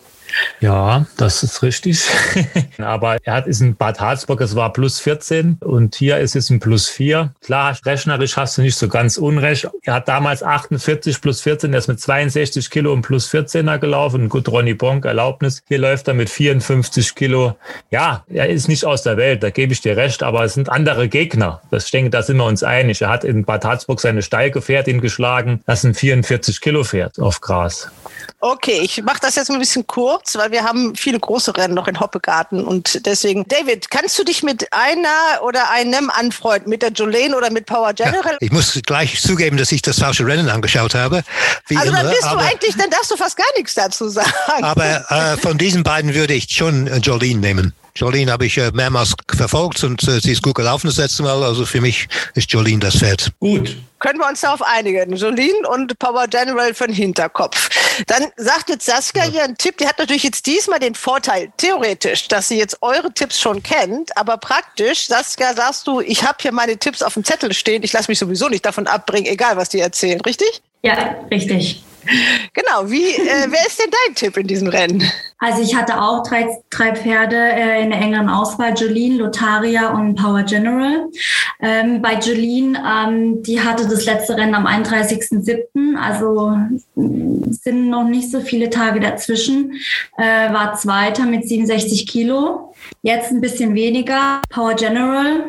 [0.61, 2.03] Ja, das ist richtig.
[2.79, 6.51] Aber er hat ist in Bad Harzburg, es war plus 14 und hier ist es
[6.51, 7.35] ein plus 4.
[7.43, 9.69] Klar, rechnerisch hast du nicht so ganz unrecht.
[9.83, 14.29] Er hat damals 48 plus 14, er ist mit 62 Kilo und plus 14er gelaufen.
[14.29, 15.63] Gut, Ronny Bonk, Erlaubnis.
[15.69, 17.57] Hier läuft er mit 54 Kilo.
[17.91, 20.69] Ja, er ist nicht aus der Welt, da gebe ich dir recht, aber es sind
[20.69, 21.61] andere Gegner.
[21.71, 23.03] Das, ich denke, da sind wir uns einig.
[23.03, 25.63] Er hat in Bad Harzburg seine Steilgefährtin geschlagen.
[25.67, 27.91] Das ist ein 44 Kilo Pferd auf Gras.
[28.41, 31.57] Okay, ich mache das jetzt mal ein bisschen kurz kurz, weil wir haben viele große
[31.57, 36.71] Rennen noch in Hoppegarten und deswegen, David, kannst du dich mit einer oder einem anfreunden,
[36.71, 38.33] mit der Jolene oder mit Power General?
[38.33, 41.23] Ja, ich muss gleich zugeben, dass ich das falsche Rennen angeschaut habe.
[41.75, 44.31] also immer, dann bist du eigentlich, dann darfst du fast gar nichts dazu sagen.
[44.63, 47.75] Aber äh, von diesen beiden würde ich schon äh, Jolene nehmen.
[47.97, 51.43] Jolene habe ich äh, mehrmals verfolgt und äh, sie ist gut gelaufen das letzte Mal.
[51.45, 53.31] Also für mich ist Jolene das Pferd.
[53.39, 53.77] Gut.
[54.01, 55.15] Können wir uns darauf einigen?
[55.15, 57.71] Jolene und Power General für den Hinterkopf.
[58.09, 62.27] Dann sagt jetzt Saskia hier einen Tipp, die hat natürlich jetzt diesmal den Vorteil, theoretisch,
[62.29, 66.53] dass sie jetzt eure Tipps schon kennt, aber praktisch, Saskia, sagst du, ich habe hier
[66.53, 69.69] meine Tipps auf dem Zettel stehen, ich lasse mich sowieso nicht davon abbringen, egal was
[69.69, 70.63] die erzählen, richtig?
[70.83, 71.85] Ja, richtig.
[72.53, 75.03] Genau, wie, äh, wer ist denn dein Tipp in diesem Rennen?
[75.39, 80.15] Also ich hatte auch drei, drei Pferde äh, in der engeren Auswahl, Jolene, Lotaria und
[80.15, 81.07] Power General.
[81.61, 86.57] Ähm, bei Jolene, ähm, die hatte das letzte Rennen am 31.07., also
[86.95, 89.73] sind noch nicht so viele Tage dazwischen,
[90.17, 92.75] äh, war Zweiter mit 67 Kilo.
[93.03, 94.41] Jetzt ein bisschen weniger.
[94.49, 95.45] Power General,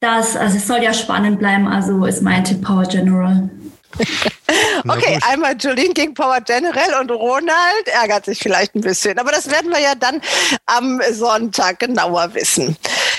[0.00, 3.50] das, also es soll ja spannend bleiben, also ist mein Tipp Power General.
[4.88, 9.18] okay, einmal Jolene gegen Power General und Ronald ärgert sich vielleicht ein bisschen.
[9.18, 10.20] Aber das werden wir ja dann
[10.66, 12.76] am Sonntag genauer wissen.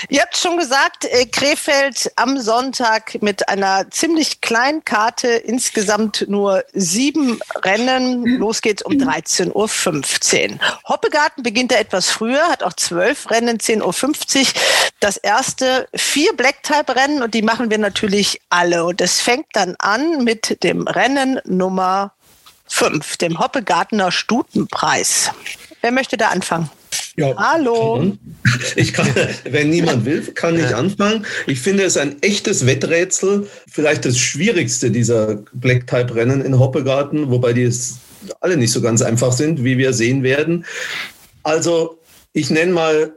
[0.08, 6.64] Ihr habt schon gesagt, äh, Krefeld am Sonntag mit einer ziemlich kleinen Karte, insgesamt nur
[6.72, 8.24] sieben Rennen.
[8.24, 10.58] Los geht's um 13.15 Uhr.
[10.88, 14.46] Hoppegarten beginnt da etwas früher, hat auch zwölf Rennen, 10.50 Uhr.
[15.00, 18.84] Das erste vier Black-Type-Rennen und die machen wir natürlich alle.
[18.84, 22.12] Und es fängt dann an mit dem Rennen Nummer
[22.66, 25.30] 5, dem Hoppegartener Stutenpreis.
[25.80, 26.70] Wer möchte da anfangen?
[27.16, 28.16] Ja, Hallo.
[28.74, 29.06] Ich kann,
[29.44, 31.26] wenn niemand will, kann ich anfangen.
[31.46, 37.64] Ich finde es ein echtes Wetträtsel, vielleicht das schwierigste dieser Black-Type-Rennen in Hoppegarten, wobei die
[37.64, 37.98] es
[38.40, 40.64] alle nicht so ganz einfach sind, wie wir sehen werden.
[41.42, 41.98] Also,
[42.32, 43.12] ich nenne mal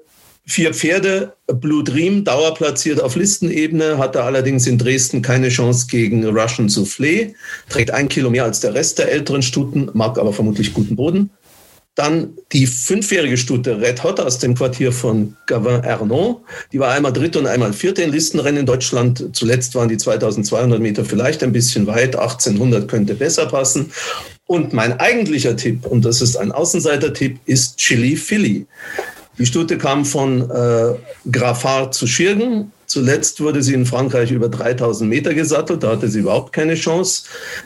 [0.46, 1.34] vier Pferde.
[1.48, 7.34] Blue Dream, dauerplatziert auf Listenebene, hatte allerdings in Dresden keine Chance gegen Russian Soufflé,
[7.70, 11.30] trägt ein Kilo mehr als der Rest der älteren Stuten, mag aber vermutlich guten Boden.
[11.96, 16.38] Dann die fünfjährige Stute Red Hot aus dem Quartier von Gavin Ernon.
[16.74, 19.30] Die war einmal dritte und einmal vierte in Listenrennen in Deutschland.
[19.32, 22.18] Zuletzt waren die 2200 Meter vielleicht ein bisschen weit.
[22.18, 23.92] 1800 könnte besser passen.
[24.46, 28.68] Und mein eigentlicher Tipp, und das ist ein Außenseiter-Tipp, ist Chili Philly.
[29.38, 30.94] Die Stute kam von äh,
[31.32, 36.20] Graffard zu Schirgen, Zuletzt wurde sie in Frankreich über 3000 Meter gesattelt, da hatte sie
[36.20, 37.24] überhaupt keine Chance.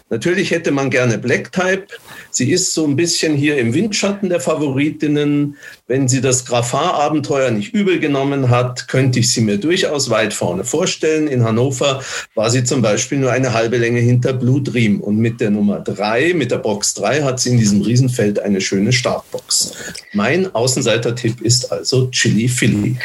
[0.10, 1.88] Natürlich hätte man gerne Black Type.
[2.32, 5.58] Sie ist so ein bisschen hier im Windschatten der Favoritinnen.
[5.88, 10.64] Wenn sie das Graffard-Abenteuer nicht übel genommen hat, könnte ich sie mir durchaus weit vorne
[10.64, 11.28] vorstellen.
[11.28, 12.02] In Hannover
[12.36, 15.02] war sie zum Beispiel nur eine halbe Länge hinter Blue Dream.
[15.02, 18.62] Und mit der Nummer drei, mit der Box 3, hat sie in diesem Riesenfeld eine
[18.62, 19.74] schöne Startbox.
[20.14, 22.96] Mein Außenseiter-Tipp ist also Chili Philly.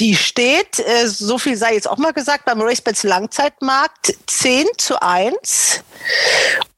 [0.00, 5.00] Die steht, äh, so viel sei jetzt auch mal gesagt, beim RaceBets Langzeitmarkt 10 zu
[5.00, 5.82] 1.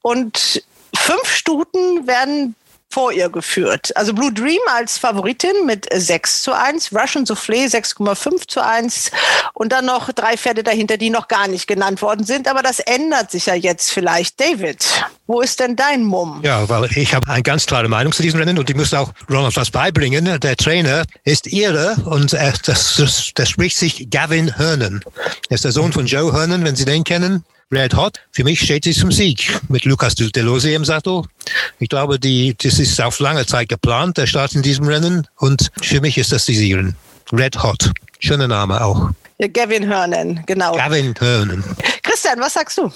[0.02, 0.64] Und
[0.94, 2.56] fünf Stuten werden
[2.92, 3.96] vor ihr geführt.
[3.96, 9.10] Also Blue Dream als Favoritin mit 6 zu 1, Russian Soufflé 6,5 zu 1
[9.54, 12.48] und dann noch drei Pferde dahinter, die noch gar nicht genannt worden sind.
[12.48, 14.38] Aber das ändert sich ja jetzt vielleicht.
[14.38, 14.84] David,
[15.26, 16.40] wo ist denn dein Mumm?
[16.42, 19.12] Ja, weil ich habe eine ganz klare Meinung zu diesem Rennen und ich muss auch
[19.30, 20.38] Ronald was beibringen.
[20.40, 25.02] Der Trainer ist ihre und er, das, das, das spricht sich Gavin Hernan.
[25.48, 27.44] Er ist der Sohn von Joe Hernan, wenn Sie den kennen.
[27.70, 28.20] Red Hot.
[28.30, 31.22] Für mich steht sie zum Sieg mit Lukas Delose im Sattel.
[31.78, 35.26] Ich glaube, die, das ist auf lange Zeit geplant, der Start in diesem Rennen.
[35.36, 36.94] Und für mich ist das die Siegerin.
[37.32, 37.90] Red Hot.
[38.18, 39.10] Schöner Name auch.
[39.48, 40.74] Gavin Hernan, genau.
[40.76, 41.64] Gavin Hernan.
[42.02, 42.90] Christian, was sagst du?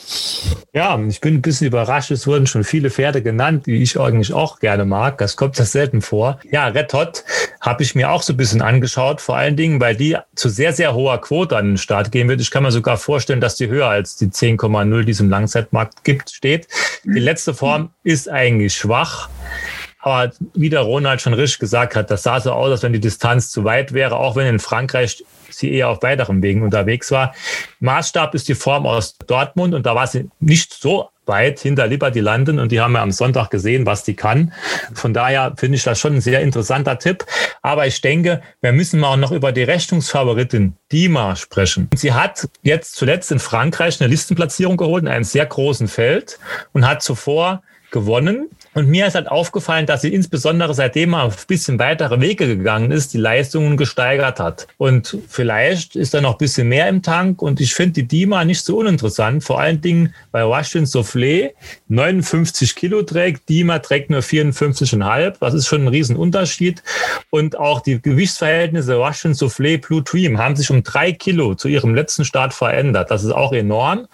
[0.73, 2.11] Ja, ich bin ein bisschen überrascht.
[2.11, 5.19] Es wurden schon viele Pferde genannt, die ich eigentlich auch gerne mag.
[5.19, 6.39] Das kommt das selten vor.
[6.51, 7.25] Ja, Red Hot
[7.61, 9.21] habe ich mir auch so ein bisschen angeschaut.
[9.21, 12.41] Vor allen Dingen, weil die zu sehr, sehr hoher Quote an den Start gehen wird.
[12.41, 16.05] Ich kann mir sogar vorstellen, dass die höher als die 10,0, die es im Langzeitmarkt
[16.05, 16.69] gibt, steht.
[17.05, 19.29] Die letzte Form ist eigentlich schwach.
[20.07, 23.01] Aber wie der Ronald schon richtig gesagt hat, das sah so aus, als wenn die
[23.01, 27.35] Distanz zu weit wäre, auch wenn in Frankreich sie eher auf weiteren Wegen unterwegs war.
[27.81, 32.21] Maßstab ist die Form aus Dortmund und da war sie nicht so weit hinter Liberty
[32.21, 34.53] London und die haben ja am Sonntag gesehen, was die kann.
[34.95, 37.27] Von daher finde ich das schon ein sehr interessanter Tipp.
[37.63, 41.91] Aber ich denke, wir müssen mal auch noch über die Rechnungsfavoritin Dima sprechen.
[41.97, 46.39] Sie hat jetzt zuletzt in Frankreich eine Listenplatzierung geholt in einem sehr großen Feld
[46.73, 51.33] und hat zuvor gewonnen Und mir ist halt aufgefallen, dass sie insbesondere seitdem er ein
[51.49, 54.67] bisschen weitere Wege gegangen ist, die Leistungen gesteigert hat.
[54.77, 57.41] Und vielleicht ist da noch ein bisschen mehr im Tank.
[57.41, 59.43] Und ich finde die Dima nicht so uninteressant.
[59.45, 61.53] Vor allen Dingen bei Washington Soufflé
[61.89, 65.37] 59 Kilo trägt, Dima trägt nur 54,5.
[65.41, 66.83] Das ist schon ein Riesenunterschied.
[67.31, 71.95] Und auch die Gewichtsverhältnisse Washington Soufflé Blue Dream haben sich um drei Kilo zu ihrem
[71.95, 73.11] letzten Start verändert.
[73.11, 74.07] Das ist auch enorm.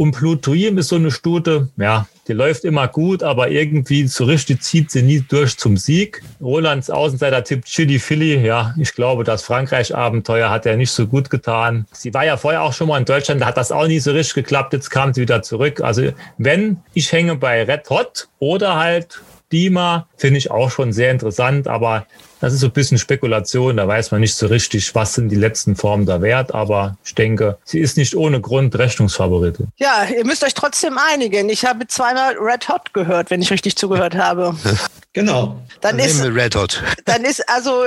[0.00, 4.62] Und Dream ist so eine Stute, ja, die läuft immer gut, aber irgendwie so richtig
[4.62, 6.22] zieht sie nie durch zum Sieg.
[6.40, 8.46] Rolands Außenseiter tippt Chili Philly.
[8.46, 11.84] Ja, ich glaube, das Frankreich-Abenteuer hat er nicht so gut getan.
[11.90, 14.12] Sie war ja vorher auch schon mal in Deutschland, da hat das auch nie so
[14.12, 14.72] richtig geklappt.
[14.72, 15.80] Jetzt kam sie wieder zurück.
[15.80, 19.20] Also wenn, ich hänge bei Red Hot oder halt
[19.52, 22.06] Dima, finde ich auch schon sehr interessant, aber
[22.40, 25.36] das ist so ein bisschen Spekulation, da weiß man nicht so richtig, was sind die
[25.36, 29.68] letzten Formen da wert, aber ich denke, sie ist nicht ohne Grund Rechnungsfavoritin.
[29.76, 31.48] Ja, ihr müsst euch trotzdem einigen.
[31.48, 34.54] Ich habe zweimal Red Hot gehört, wenn ich richtig zugehört habe.
[35.14, 35.56] Genau.
[35.80, 36.80] Dann, Dann ist, nehmen wir Red Hot.
[37.06, 37.86] dann ist also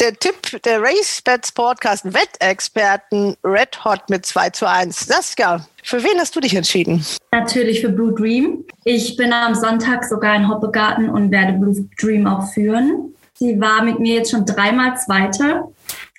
[0.00, 5.06] der Tipp der Race Bets Podcast Wettexperten Red Hot mit 2 zu 1.
[5.06, 7.04] Saskia, für wen hast du dich entschieden?
[7.32, 8.64] Natürlich für Blue Dream.
[8.84, 13.14] Ich bin am Sonntag sogar in Hoppegarten und werde Blue Dream auch führen.
[13.34, 15.64] Sie war mit mir jetzt schon dreimal Zweite,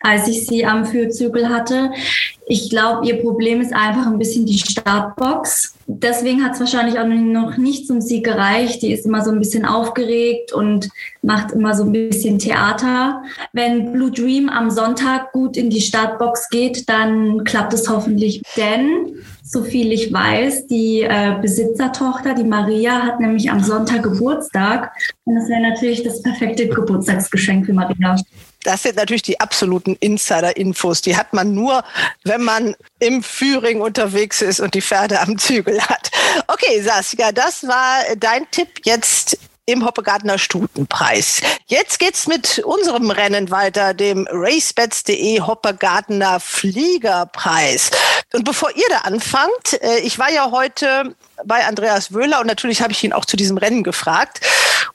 [0.01, 1.91] als ich sie am Führzügel hatte.
[2.47, 5.75] Ich glaube, ihr Problem ist einfach ein bisschen die Startbox.
[5.85, 8.81] Deswegen hat es wahrscheinlich auch noch nicht zum Sieg gereicht.
[8.81, 10.89] Die ist immer so ein bisschen aufgeregt und
[11.21, 13.23] macht immer so ein bisschen Theater.
[13.53, 18.41] Wenn Blue Dream am Sonntag gut in die Startbox geht, dann klappt es hoffentlich.
[18.55, 24.91] Denn, so viel ich weiß, die äh, Besitzertochter, die Maria, hat nämlich am Sonntag Geburtstag.
[25.25, 28.15] Und das wäre natürlich das perfekte Geburtstagsgeschenk für Maria.
[28.63, 31.01] Das sind natürlich die absoluten Insider-Infos.
[31.01, 31.83] Die hat man nur,
[32.23, 36.11] wenn man im Führing unterwegs ist und die Pferde am Zügel hat.
[36.47, 41.41] Okay, Saskia, das war dein Tipp jetzt im Hoppegartner Stutenpreis.
[41.67, 47.91] Jetzt geht's mit unserem Rennen weiter, dem racebets.de Hoppegartner Fliegerpreis.
[48.33, 51.15] Und bevor ihr da anfangt, äh, ich war ja heute
[51.45, 54.41] bei Andreas Wöhler und natürlich habe ich ihn auch zu diesem Rennen gefragt.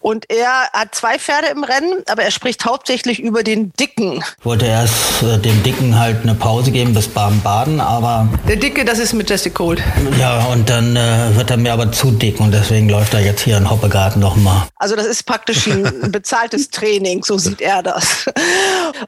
[0.01, 4.23] Und er hat zwei Pferde im Rennen, aber er spricht hauptsächlich über den Dicken.
[4.39, 8.85] Ich wollte erst äh, dem Dicken halt eine Pause geben bis Baden-Baden, aber Der Dicke,
[8.85, 9.83] das ist Majestic Cold.
[10.19, 13.41] ja, und dann äh, wird er mir aber zu dick und deswegen läuft er jetzt
[13.43, 14.67] hier in Hoppegarten nochmal.
[14.77, 18.27] Also das ist praktisch ein bezahltes Training, so sieht er das.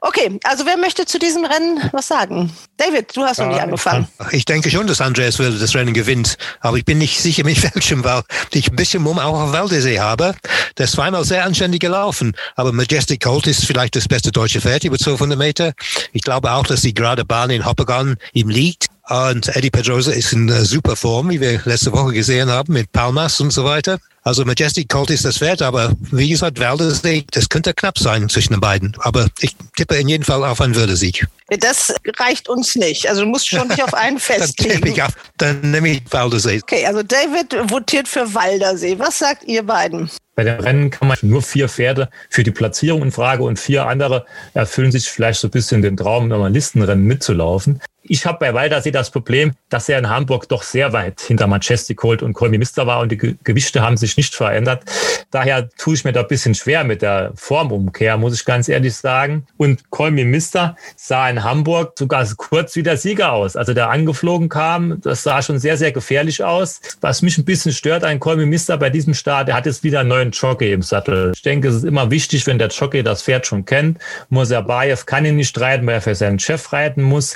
[0.01, 2.51] Okay, also wer möchte zu diesem Rennen was sagen?
[2.77, 4.07] David, du hast noch nicht angefangen.
[4.31, 7.61] Ich denke schon, dass Andreas Wilde das Rennen gewinnt, aber ich bin nicht sicher mit
[7.75, 8.23] welchem, weil
[8.53, 10.33] ich ein bisschen Mumm auch auf Waldesee habe.
[10.77, 14.83] Der ist zweimal sehr anständig gelaufen, aber Majestic Colt ist vielleicht das beste deutsche Pferd
[14.85, 15.73] über 1200 Meter.
[16.13, 18.87] Ich glaube auch, dass die gerade Bahn in Hoppegarten ihm liegt.
[19.09, 22.91] Und Eddie Pedrosa ist in äh, super Form, wie wir letzte Woche gesehen haben, mit
[22.91, 23.99] Palmas und so weiter.
[24.23, 28.51] Also Majestic Colt ist das Pferd, aber wie gesagt, Waldesee, das könnte knapp sein zwischen
[28.51, 28.93] den beiden.
[28.99, 31.25] Aber ich tippe in jedem Fall auf einen Würdesieg.
[31.47, 33.07] Das reicht uns nicht.
[33.07, 34.87] Also du musst schon dich auf einen Dann tippe festlegen.
[34.87, 36.59] ich auf, dann nehme ich Waldesee.
[36.61, 38.99] Okay, also David votiert für Waldersee.
[38.99, 40.09] Was sagt ihr beiden?
[40.35, 43.87] Bei dem Rennen kann man nur vier Pferde für die Platzierung in Frage und vier
[43.87, 47.81] andere erfüllen sich vielleicht so ein bisschen den Traum, nochmal Listenrennen mitzulaufen.
[48.09, 51.97] Ich habe bei Waldersee das Problem, dass er in Hamburg doch sehr weit hinter Majestic
[51.97, 54.83] Colt und Colmy Mister war und die Ge- Gewichte haben sich nicht verändert.
[55.31, 58.95] Daher tue ich mir da ein bisschen schwer mit der Formumkehr, muss ich ganz ehrlich
[58.95, 59.45] sagen.
[59.57, 63.55] Und Colmy Mister sah in Hamburg sogar kurz wie der Sieger aus.
[63.55, 66.79] Also der angeflogen kam, das sah schon sehr, sehr gefährlich aus.
[67.01, 69.99] Was mich ein bisschen stört an Colmy Mister bei diesem Start, der hat jetzt wieder
[70.01, 71.33] einen neuen Jockey im Sattel.
[71.35, 73.99] Ich denke, es ist immer wichtig, wenn der Jockey das Pferd schon kennt.
[74.29, 77.35] Moserbayev kann ihn nicht reiten, weil er für seinen Chef reiten muss.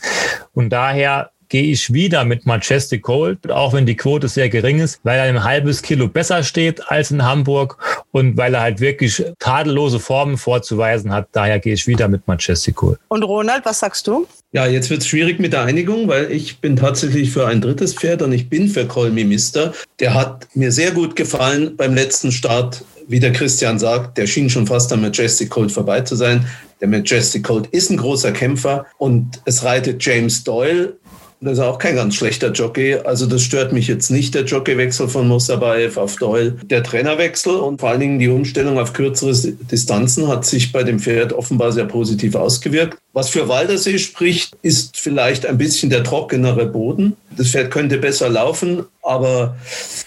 [0.69, 5.19] Daher gehe ich wieder mit Majestic Cold, auch wenn die Quote sehr gering ist, weil
[5.19, 7.77] er ein halbes Kilo besser steht als in Hamburg
[8.11, 11.27] und weil er halt wirklich tadellose Formen vorzuweisen hat.
[11.33, 12.99] Daher gehe ich wieder mit Majestic Cold.
[13.09, 14.25] Und Ronald, was sagst du?
[14.53, 17.93] Ja, jetzt wird es schwierig mit der Einigung, weil ich bin tatsächlich für ein drittes
[17.93, 19.73] Pferd und ich bin für Colmy Mister.
[19.99, 22.85] Der hat mir sehr gut gefallen beim letzten Start.
[23.07, 26.45] Wie der Christian sagt, der schien schon fast am Majestic Colt vorbei zu sein.
[26.81, 30.97] Der Majestic Colt ist ein großer Kämpfer und es reitet James Doyle.
[31.43, 32.97] Das ist auch kein ganz schlechter Jockey.
[33.03, 36.51] Also das stört mich jetzt nicht, der Jockeywechsel von Musabayev auf Doyle.
[36.63, 40.99] Der Trainerwechsel und vor allen Dingen die Umstellung auf kürzere Distanzen hat sich bei dem
[40.99, 42.99] Pferd offenbar sehr positiv ausgewirkt.
[43.13, 47.17] Was für Waldersee spricht, ist vielleicht ein bisschen der trockenere Boden.
[47.35, 49.55] Das Pferd könnte besser laufen, aber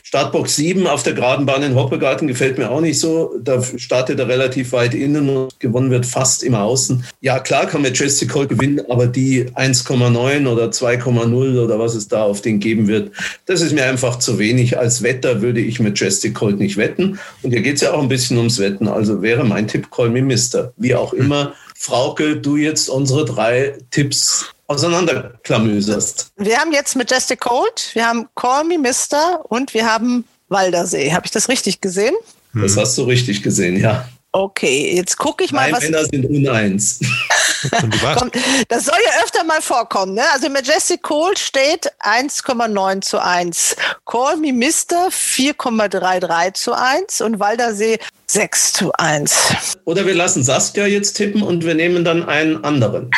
[0.03, 3.35] Startbox 7 auf der geraden Bahn in Hoppegarten gefällt mir auch nicht so.
[3.43, 7.05] Da startet er relativ weit innen und gewonnen wird fast immer außen.
[7.21, 12.23] Ja, klar kann Majestic Colt gewinnen, aber die 1,9 oder 2,0 oder was es da
[12.23, 13.11] auf den geben wird,
[13.47, 14.79] das ist mir einfach zu wenig.
[14.79, 17.19] Als Wetter würde ich Majestic Colt nicht wetten.
[17.43, 18.87] Und hier geht es ja auch ein bisschen ums Wetten.
[18.87, 20.73] Also wäre mein Tipp Call Me Mister.
[20.77, 26.33] Wie auch immer Frauke, du jetzt unsere drei Tipps auseinanderklamüserst.
[26.37, 31.13] Wir haben jetzt Majestic Cold, wir haben Call Me Mister und wir haben Waldersee.
[31.13, 32.15] Habe ich das richtig gesehen?
[32.55, 34.09] Das hast du richtig gesehen, ja.
[34.33, 35.85] Okay, jetzt gucke ich mal, Drei was.
[35.85, 37.01] Männer sind uneins.
[37.71, 38.31] Komm,
[38.69, 40.15] das soll ja öfter mal vorkommen.
[40.15, 40.23] Ne?
[40.33, 43.77] Also Majestic Cold steht 1,9 zu 1.
[44.07, 49.55] Call Me Mister 4,33 zu 1 und Waldersee 6 zu 1.
[49.85, 53.11] Oder wir lassen Saskia jetzt tippen und wir nehmen dann einen anderen.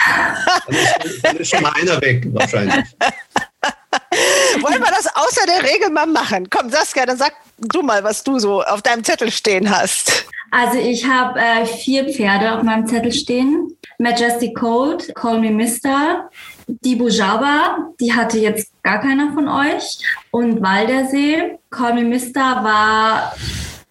[0.67, 2.85] Dann ist, dann ist schon mal einer weg, wahrscheinlich.
[4.61, 6.49] Wollen wir das außer der Regel mal machen?
[6.51, 10.27] Komm, Saskia, dann sag du mal, was du so auf deinem Zettel stehen hast.
[10.51, 13.69] Also ich habe äh, vier Pferde auf meinem Zettel stehen.
[13.99, 16.31] Majestic Cold, Call Me Mister,
[16.67, 19.99] die Bujaba, die hatte jetzt gar keiner von euch.
[20.31, 23.35] Und Waldersee, Call Me Mister war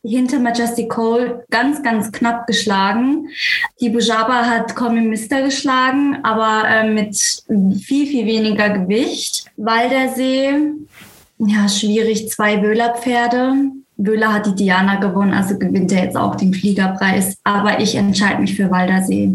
[0.03, 3.27] hinter Majestic Cold ganz, ganz knapp geschlagen.
[3.81, 9.45] Die Bujaba hat Call Me Mister geschlagen, aber äh, mit viel, viel weniger Gewicht.
[9.57, 10.53] Waldersee,
[11.39, 13.71] ja, schwierig, zwei Wöhler-Pferde.
[13.97, 17.37] Wöhler hat die Diana gewonnen, also gewinnt er jetzt auch den Fliegerpreis.
[17.43, 19.31] Aber ich entscheide mich für Waldersee.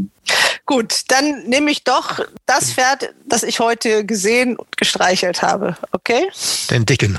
[0.67, 5.77] Gut, dann nehme ich doch das Pferd, das ich heute gesehen und gestreichelt habe.
[5.93, 6.29] Okay?
[6.71, 7.19] Den dicken.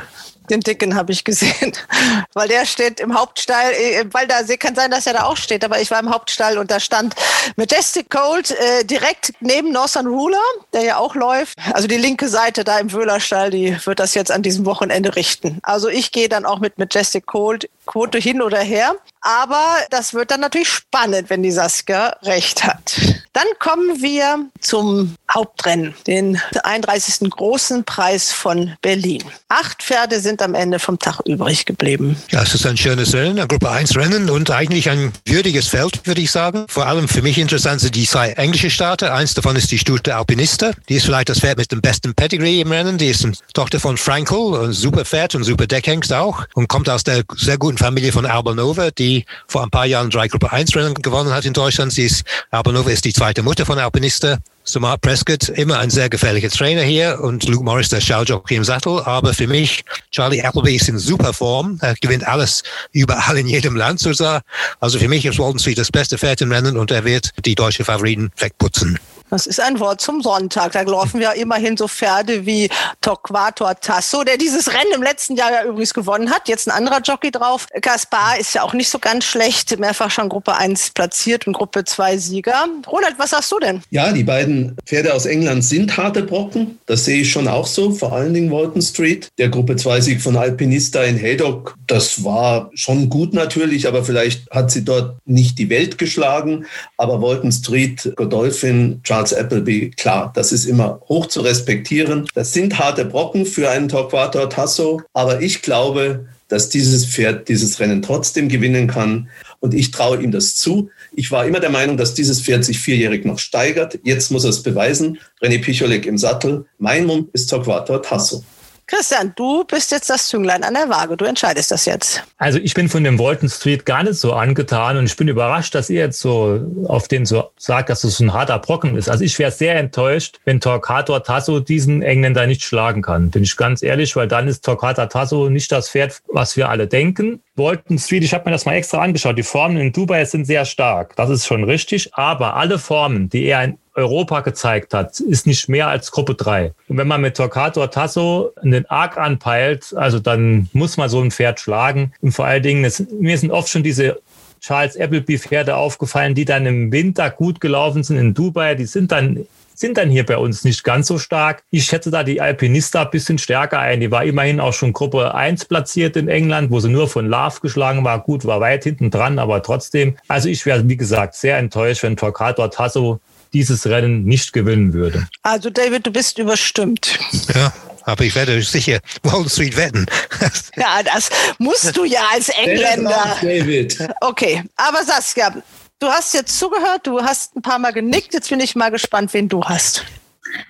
[0.52, 1.72] Den dicken habe ich gesehen,
[2.34, 5.64] weil der steht im Hauptstall, äh, weil da kann sein, dass er da auch steht,
[5.64, 7.16] aber ich war im Hauptstall und da stand
[7.56, 10.42] Majestic Cold äh, direkt neben Northern Ruler,
[10.74, 11.58] der ja auch läuft.
[11.72, 15.60] Also die linke Seite da im Wöhlerstall, die wird das jetzt an diesem Wochenende richten.
[15.64, 18.96] Also ich gehe dann auch mit Majestic Cold Quote hin oder her.
[19.22, 22.96] Aber das wird dann natürlich spannend, wenn die Saskia recht hat.
[23.34, 27.30] Dann kommen wir zum Hauptrennen, den 31.
[27.30, 29.24] großen Preis von Berlin.
[29.48, 32.18] Acht Pferde sind am Ende vom Tag übrig geblieben.
[32.30, 36.06] Ja, es ist ein schönes Rennen, ein Gruppe 1 Rennen und eigentlich ein würdiges Feld,
[36.06, 36.66] würde ich sagen.
[36.68, 39.14] Vor allem für mich interessant sind die zwei englische Starter.
[39.14, 40.72] Eins davon ist die Stute Alpinista.
[40.90, 42.98] Die ist vielleicht das Pferd mit dem besten Pedigree im Rennen.
[42.98, 46.90] Die ist eine Tochter von Frankel, ein super Pferd und super Deckhengst auch und kommt
[46.90, 50.76] aus der sehr guten Familie von Albanova, die vor ein paar Jahren drei Gruppe 1
[50.76, 51.94] Rennen gewonnen hat in Deutschland.
[51.94, 54.40] Sie ist, Albanova ist die zweite Mutter von Alpinista.
[54.64, 58.64] So Mark Prescott, immer ein sehr gefährlicher Trainer hier und Luke Morris, der Schaujockey im
[58.64, 59.00] Sattel.
[59.02, 61.78] Aber für mich, Charlie Appleby ist in super Form.
[61.82, 62.64] Er gewinnt alles
[62.94, 64.44] überall in jedem Land sozusagen.
[64.80, 67.54] Also für mich ist Walton Street das beste Pferd im Rennen und er wird die
[67.54, 68.98] deutsche Favoriten wegputzen.
[69.32, 70.74] Das ist ein Wort zum Sonntag.
[70.74, 72.70] Da laufen ja immerhin so Pferde wie
[73.00, 76.50] Torquator Tasso, der dieses Rennen im letzten Jahr ja übrigens gewonnen hat.
[76.50, 77.66] Jetzt ein anderer Jockey drauf.
[77.82, 79.80] Kaspar ist ja auch nicht so ganz schlecht.
[79.80, 82.68] Mehrfach schon Gruppe 1 platziert und Gruppe 2 Sieger.
[82.86, 83.82] Ronald, was sagst du denn?
[83.90, 86.80] Ja, die beiden Pferde aus England sind harte Brocken.
[86.86, 87.92] Das sehe ich schon auch so.
[87.92, 89.30] Vor allen Dingen Walton Street.
[89.38, 94.50] Der Gruppe 2 Sieg von Alpinista in Haydock, das war schon gut natürlich, aber vielleicht
[94.52, 96.66] hat sie dort nicht die Welt geschlagen.
[96.98, 102.28] Aber Walton Street, Godolphin, Charles Appleby, klar, das ist immer hoch zu respektieren.
[102.34, 107.80] Das sind harte Brocken für einen Torquator Tasso, aber ich glaube, dass dieses Pferd dieses
[107.80, 109.30] Rennen trotzdem gewinnen kann.
[109.60, 110.90] Und ich traue ihm das zu.
[111.14, 114.00] Ich war immer der Meinung, dass dieses Pferd sich vierjährig noch steigert.
[114.04, 115.20] Jetzt muss er es beweisen.
[115.42, 116.66] René Picholek im Sattel.
[116.78, 118.44] Mein Mumm ist Torquator Tasso.
[118.92, 121.16] Christian, du bist jetzt das Zünglein an der Waage.
[121.16, 122.26] Du entscheidest das jetzt.
[122.38, 125.74] Also ich bin von dem Walton Street gar nicht so angetan und ich bin überrascht,
[125.74, 129.10] dass ihr jetzt so auf den so sagt, dass es das ein harter Brocken ist.
[129.10, 133.32] Also ich wäre sehr enttäuscht, wenn Torquator Tasso diesen Engländer nicht schlagen kann.
[133.32, 136.86] Bin ich ganz ehrlich, weil dann ist Torquator Tasso nicht das Pferd, was wir alle
[136.86, 137.42] denken.
[137.56, 139.38] Walton Street, ich habe mir das mal extra angeschaut.
[139.38, 141.16] Die Formen in Dubai sind sehr stark.
[141.16, 142.14] Das ist schon richtig.
[142.14, 146.74] Aber alle Formen, die er in Europa gezeigt hat, ist nicht mehr als Gruppe 3.
[146.88, 151.32] Und wenn man mit Torquator Tasso den Arc anpeilt, also dann muss man so ein
[151.32, 152.14] Pferd schlagen.
[152.22, 154.20] Und vor allen Dingen, es, mir sind oft schon diese
[154.62, 158.76] Charles Appleby Pferde aufgefallen, die dann im Winter gut gelaufen sind in Dubai.
[158.76, 159.46] Die sind dann
[159.82, 161.64] sind dann hier bei uns nicht ganz so stark.
[161.72, 164.00] Ich schätze da die Alpinista ein bisschen stärker ein.
[164.00, 167.60] Die war immerhin auch schon Gruppe 1 platziert in England, wo sie nur von Love
[167.62, 168.20] geschlagen war.
[168.20, 170.18] Gut, war weit hinten dran, aber trotzdem.
[170.28, 173.20] Also ich wäre, wie gesagt, sehr enttäuscht, wenn Torquator Tasso
[173.54, 175.28] dieses Rennen nicht gewinnen würde.
[175.42, 177.20] Also David, du bist überstimmt.
[177.54, 177.74] Ja,
[178.04, 180.06] aber ich werde sicher Wall Street wetten.
[180.76, 183.38] ja, das musst du ja als Engländer.
[183.42, 183.98] David.
[184.22, 185.54] Okay, aber Saskia,
[186.00, 188.34] du hast jetzt zugehört, du hast ein paar Mal genickt.
[188.34, 190.06] Jetzt bin ich mal gespannt, wen du hast.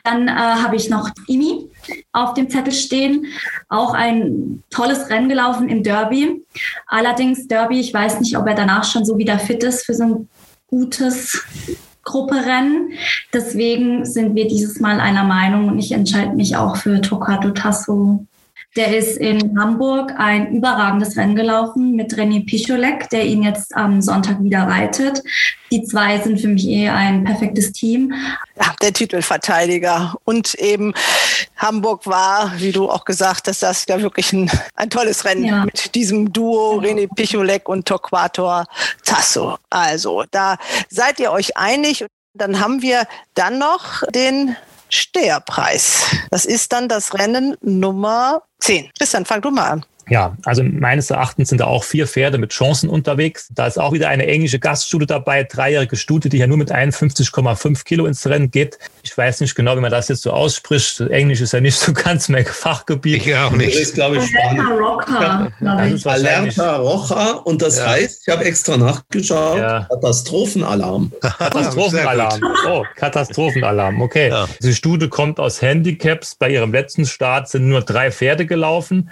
[0.04, 1.70] Dann äh, habe ich noch Imi
[2.12, 3.28] auf dem Zettel stehen.
[3.70, 6.44] Auch ein tolles Rennen gelaufen im Derby.
[6.88, 10.04] Allerdings Derby, ich weiß nicht, ob er danach schon so wieder fit ist für so
[10.04, 10.30] ein
[10.68, 11.44] gutes
[12.04, 12.92] Grupperennen.
[13.34, 18.26] Deswegen sind wir dieses Mal einer Meinung und ich entscheide mich auch für Tokato Tasso
[18.78, 24.02] der ist in Hamburg ein überragendes Rennen gelaufen mit René Picholek, der ihn jetzt am
[24.02, 25.22] Sonntag wieder reitet.
[25.72, 28.14] Die zwei sind für mich eh ein perfektes Team.
[28.56, 30.16] Ja, der Titelverteidiger.
[30.24, 30.94] Und eben
[31.58, 35.66] Hamburg war, wie du auch gesagt hast, das ja wirklich ein, ein tolles Rennen ja.
[35.66, 38.66] mit diesem Duo René Picholek und Torquator
[39.04, 39.58] Tasso.
[39.70, 40.58] Also, da
[40.90, 42.06] seid ihr euch einig.
[42.34, 44.56] Dann haben wir dann noch den
[44.92, 46.06] Steherpreis.
[46.30, 48.92] Das ist dann das Rennen Nummer 10.
[48.98, 49.86] Christian, fang du mal an.
[50.10, 53.48] Ja, also meines Erachtens sind da auch vier Pferde mit Chancen unterwegs.
[53.52, 57.84] Da ist auch wieder eine englische Gaststute dabei, dreijährige Stute, die ja nur mit 51,5
[57.84, 58.80] Kilo ins Rennen geht.
[59.04, 61.00] Ich weiß nicht genau, wie man das jetzt so ausspricht.
[61.02, 63.26] Englisch ist ja nicht so ganz mein Fachgebiet.
[63.26, 63.76] Ich auch nicht.
[63.76, 64.24] Das ist, glaube ich,
[66.06, 67.88] Alerta Rocha und das ja.
[67.88, 69.88] heißt, ich habe extra nachgeschaut, ja.
[69.90, 71.12] Katastrophenalarm.
[71.22, 72.42] Katastrophenalarm.
[72.68, 74.02] Oh, Katastrophenalarm.
[74.02, 74.30] Okay.
[74.30, 74.48] Ja.
[74.62, 76.36] Die Stute kommt aus Handicaps.
[76.36, 79.10] Bei ihrem letzten Start sind nur drei Pferde gelaufen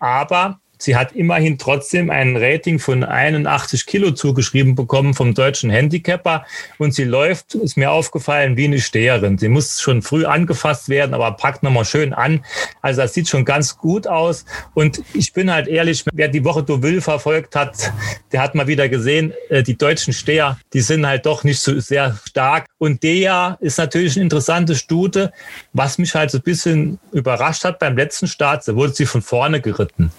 [0.00, 6.46] aber sie hat immerhin trotzdem ein Rating von 81 Kilo zugeschrieben bekommen vom deutschen Handicapper
[6.78, 9.38] und sie läuft, ist mir aufgefallen, wie eine Steherin.
[9.38, 12.44] Sie muss schon früh angefasst werden, aber packt nochmal schön an.
[12.80, 14.44] Also das sieht schon ganz gut aus
[14.74, 17.92] und ich bin halt ehrlich, wer die Woche Deauville verfolgt hat,
[18.32, 21.78] der hat mal wieder gesehen, äh, die deutschen Steher, die sind halt doch nicht so
[21.80, 25.32] sehr stark und der ist natürlich eine interessante Stute.
[25.72, 29.22] Was mich halt so ein bisschen überrascht hat beim letzten Start, da wurde sie von
[29.22, 30.10] vorne geritten.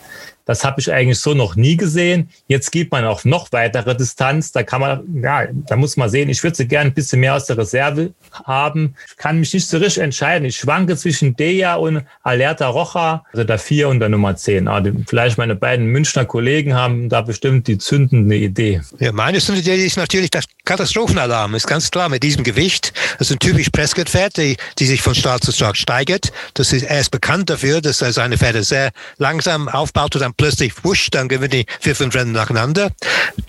[0.45, 2.29] Das habe ich eigentlich so noch nie gesehen.
[2.47, 4.51] Jetzt gibt man auch noch weitere Distanz.
[4.51, 6.29] Da kann man, ja, da muss man sehen.
[6.29, 8.13] Ich würde sie gerne ein bisschen mehr aus der Reserve
[8.45, 8.95] haben.
[9.07, 10.45] Ich kann mich nicht so richtig entscheiden.
[10.45, 14.67] Ich schwanke zwischen Deja und Alerta Rocha, also der 4 und der Nummer 10.
[14.67, 18.81] Aber ah, vielleicht meine beiden Münchner Kollegen haben da bestimmt die zündende Idee.
[18.99, 21.55] Ja, meine zündende Idee ist natürlich das Katastrophenalarm.
[21.55, 22.93] Ist ganz klar mit diesem Gewicht.
[23.17, 26.31] Das ist ein typisch Prescott-Pferd, die, die sich von Start zu Start steigert.
[26.53, 30.33] Das ist, er ist bekannt dafür, dass er seine Pferde sehr langsam aufbaut und dann
[30.35, 32.91] plötzlich wusch, dann gewinnen die vier, fünf Rennen nacheinander.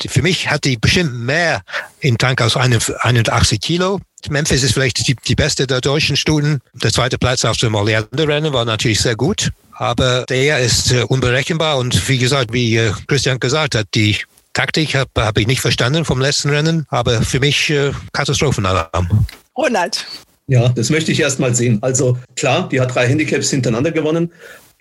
[0.06, 1.62] Für mich hat die bestimmt mehr
[2.00, 4.00] im Tank als 81 Kilo.
[4.28, 6.60] Memphis ist vielleicht die, die beste der deutschen Studen.
[6.74, 9.50] Der zweite Platz auf dem Orleans-Rennen war natürlich sehr gut.
[9.72, 14.18] Aber der ist äh, unberechenbar und wie gesagt, wie äh, Christian gesagt hat, die
[14.52, 19.26] Taktik habe hab ich nicht verstanden vom letzten Rennen, aber für mich äh, Katastrophenalarm.
[19.56, 20.06] Ronald.
[20.46, 21.78] Ja, das möchte ich erst mal sehen.
[21.80, 24.30] Also klar, die hat drei Handicaps hintereinander gewonnen.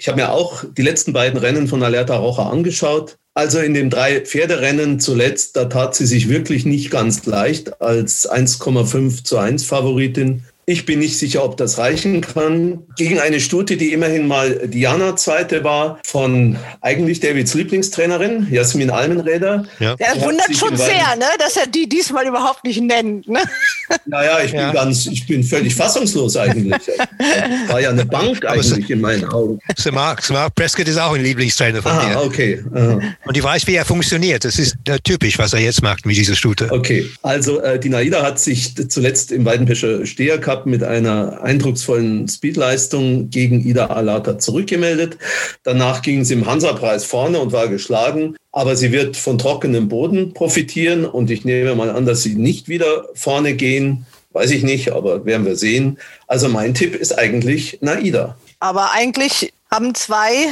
[0.02, 3.19] Ich habe mir auch die letzten beiden Rennen von Alerta Rocha angeschaut.
[3.36, 8.28] Also in dem drei Pferderennen zuletzt, da tat sie sich wirklich nicht ganz leicht als
[8.28, 10.44] 1,5 zu 1 Favoritin.
[10.66, 12.84] Ich bin nicht sicher, ob das reichen kann.
[12.96, 19.66] Gegen eine Stute, die immerhin mal Diana Zweite war, von eigentlich Davids Lieblingstrainerin, Jasmin Almenräder.
[19.80, 19.96] Ja.
[19.96, 23.28] Der wundert schon sehr, ne, dass er die diesmal überhaupt nicht nennt.
[23.28, 23.42] Ne?
[24.06, 24.72] Naja, ich bin ja.
[24.72, 26.74] ganz, ich bin völlig fassungslos eigentlich.
[27.68, 29.60] War ja eine Bank eigentlich in meinen Augen.
[29.78, 32.22] Sir Mark, Sir Mark Prescott ist auch ein Lieblingstrainer von ah, mir.
[32.22, 32.64] okay.
[32.74, 33.00] Aha.
[33.26, 34.46] Und ich weiß, wie er funktioniert.
[34.46, 36.72] Das ist äh, typisch, was er jetzt macht mit dieser Stute.
[36.72, 42.28] Okay, also äh, die Naida hat sich zuletzt im Weidenpescher Steher Cup mit einer eindrucksvollen
[42.28, 45.18] Speedleistung gegen Ida Alata zurückgemeldet.
[45.64, 48.36] Danach ging sie im Hansa-Preis vorne und war geschlagen.
[48.52, 52.68] Aber sie wird von trockenem Boden profitieren und ich nehme mal an, dass sie nicht
[52.68, 54.06] wieder vorne gehen.
[54.34, 55.98] Weiß ich nicht, aber werden wir sehen.
[56.28, 58.38] Also mein Tipp ist eigentlich Naida.
[58.60, 60.48] Aber eigentlich haben zwei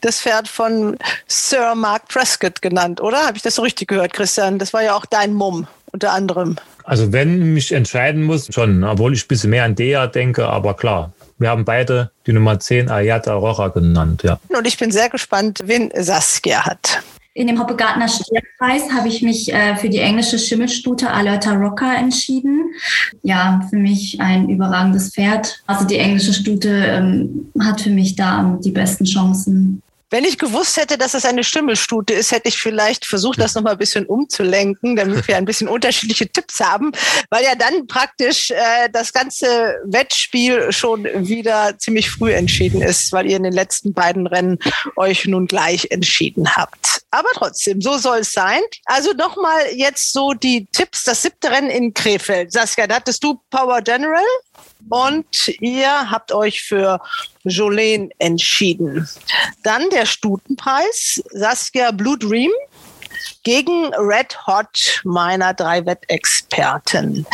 [0.00, 0.96] das Pferd von
[1.26, 3.26] Sir Mark Prescott genannt, oder?
[3.26, 4.58] Habe ich das so richtig gehört, Christian?
[4.58, 6.56] Das war ja auch dein Mumm unter anderem.
[6.90, 10.74] Also wenn mich entscheiden muss, schon, obwohl ich ein bisschen mehr an Dea denke, aber
[10.74, 11.12] klar.
[11.38, 14.40] Wir haben beide die Nummer 10 Ayata Rocha genannt, ja.
[14.48, 17.00] Und ich bin sehr gespannt, wen Saskia hat.
[17.32, 22.72] In dem Hoppegartner Stierpreis habe ich mich äh, für die englische Schimmelstute Alerta Rocker entschieden.
[23.22, 25.62] Ja, für mich ein überragendes Pferd.
[25.68, 29.80] Also die englische Stute ähm, hat für mich da die besten Chancen.
[30.10, 33.72] Wenn ich gewusst hätte, dass es eine Stimmelstute ist, hätte ich vielleicht versucht, das nochmal
[33.74, 36.90] ein bisschen umzulenken, damit wir ein bisschen unterschiedliche Tipps haben,
[37.30, 43.30] weil ja dann praktisch äh, das ganze Wettspiel schon wieder ziemlich früh entschieden ist, weil
[43.30, 44.58] ihr in den letzten beiden Rennen
[44.96, 47.02] euch nun gleich entschieden habt.
[47.12, 48.60] Aber trotzdem, so soll es sein.
[48.86, 51.04] Also nochmal jetzt so die Tipps.
[51.04, 52.52] Das siebte Rennen in Krefeld.
[52.52, 54.24] Saskia, da hattest du Power General
[54.88, 57.00] und ihr habt euch für
[57.44, 59.08] Jolene entschieden.
[59.62, 62.50] Dann der Stutenpreis, Saskia Blue Dream.
[63.42, 67.26] Gegen Red Hot meiner drei Wettexperten.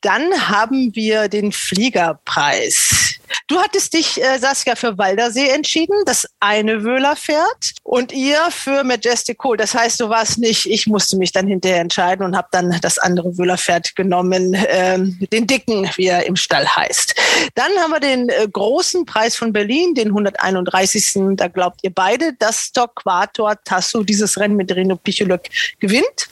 [0.00, 3.18] Dann haben wir den Fliegerpreis.
[3.46, 9.42] Du hattest dich, äh, Saskia, für Waldersee entschieden, das eine Wöhlerpferd, und ihr für Majestic
[9.44, 9.56] Cool.
[9.56, 12.98] Das heißt, du warst nicht, ich musste mich dann hinterher entscheiden und habe dann das
[12.98, 17.14] andere Wöhlerpferd genommen, ähm, den dicken, wie er im Stall heißt.
[17.54, 21.36] Dann haben wir den äh, großen Preis von Berlin, den 131.
[21.36, 24.96] Da glaubt ihr beide, dass Quator Tasso dieses Rennen mit Reno
[25.38, 25.48] Picholök
[25.80, 26.28] gewinnt.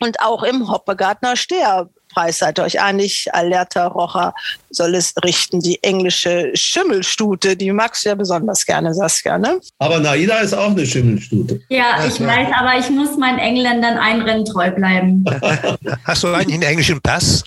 [0.00, 3.28] Und auch im Hoppegartner Steher Preis seid ihr euch einig.
[3.32, 4.34] Alerta Rocher
[4.70, 5.60] soll es richten.
[5.60, 9.60] Die englische Schimmelstute, die magst du ja besonders gerne, Saskia, ne?
[9.78, 11.60] Aber Naida ist auch eine Schimmelstute.
[11.70, 15.24] Ja, ich weiß, aber ich muss meinen Engländern ein Rennen treu bleiben.
[16.04, 17.44] Hast du eigentlich einen englischen Pass?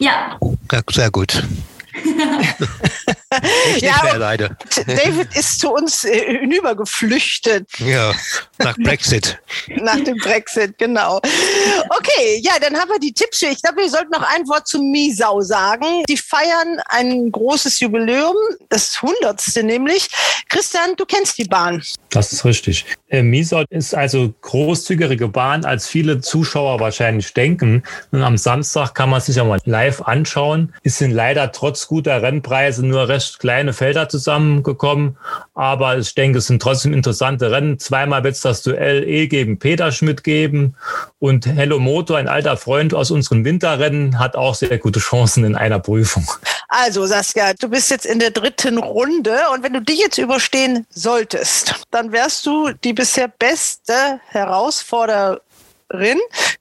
[0.00, 0.38] Ja.
[0.72, 1.44] ja sehr gut.
[3.76, 4.56] ich ja, mehr leider.
[4.86, 7.68] David ist zu uns äh, hinübergeflüchtet.
[7.78, 8.12] Ja,
[8.60, 9.38] nach Brexit.
[9.76, 11.16] nach dem Brexit, genau.
[11.18, 13.42] Okay, ja, dann haben wir die Tipps.
[13.42, 16.04] Ich glaube, wir sollten noch ein Wort zu Misau sagen.
[16.08, 18.36] Die feiern ein großes Jubiläum,
[18.68, 20.08] das hundertste nämlich.
[20.48, 21.82] Christian, du kennst die Bahn.
[22.10, 22.86] Das ist richtig.
[23.08, 27.82] Äh, Misau ist also großzügigere Bahn, als viele Zuschauer wahrscheinlich denken.
[28.10, 30.74] Und am Samstag kann man sich ja mal live anschauen.
[30.82, 35.16] Es sind leider trotz guter Rennpreise nur recht kleine Felder zusammengekommen.
[35.60, 37.78] Aber ich denke, es sind trotzdem interessante Rennen.
[37.78, 40.74] Zweimal wird es das Duell E gegen Peter Schmidt geben.
[41.18, 45.54] Und Hello Motor, ein alter Freund aus unseren Winterrennen, hat auch sehr gute Chancen in
[45.54, 46.26] einer Prüfung.
[46.68, 50.86] Also Saskia, du bist jetzt in der dritten Runde und wenn du die jetzt überstehen
[50.88, 55.40] solltest, dann wärst du die bisher beste Herausforderin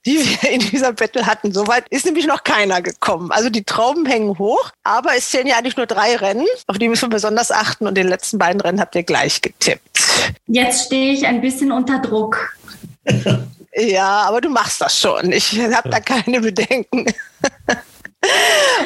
[0.05, 1.53] die wir in dieser Battle hatten.
[1.53, 3.31] Soweit ist nämlich noch keiner gekommen.
[3.31, 6.45] Also die Trauben hängen hoch, aber es zählen ja eigentlich nur drei Rennen.
[6.67, 9.99] Auf die müssen wir besonders achten und den letzten beiden Rennen habt ihr gleich getippt.
[10.47, 12.57] Jetzt stehe ich ein bisschen unter Druck.
[13.75, 15.31] Ja, aber du machst das schon.
[15.31, 17.05] Ich habe da keine Bedenken.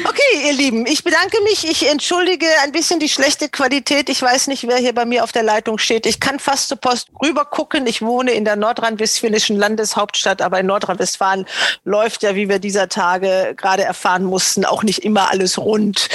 [0.06, 1.68] Okay, ihr Lieben, ich bedanke mich.
[1.68, 4.08] Ich entschuldige ein bisschen die schlechte Qualität.
[4.08, 6.06] Ich weiß nicht, wer hier bei mir auf der Leitung steht.
[6.06, 7.86] Ich kann fast zur Post rüber gucken.
[7.86, 11.46] Ich wohne in der nordrhein-westfälischen Landeshauptstadt, aber in Nordrhein-Westfalen
[11.84, 16.08] läuft ja, wie wir dieser Tage gerade erfahren mussten, auch nicht immer alles rund.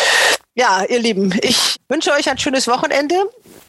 [0.55, 3.15] Ja, ihr Lieben, ich wünsche euch ein schönes Wochenende.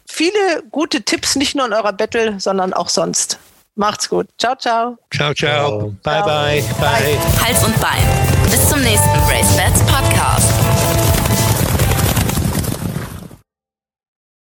[0.05, 3.39] Viele gute Tipps, nicht nur in eurer Battle, sondern auch sonst.
[3.75, 4.27] Macht's gut.
[4.37, 4.97] Ciao, ciao.
[5.11, 5.33] Ciao, ciao.
[5.33, 5.79] ciao.
[6.03, 7.17] Bye, bye, bye, bye.
[7.43, 8.05] Hals und Bein.
[8.49, 10.50] Bis zum nächsten Race Bats Podcast.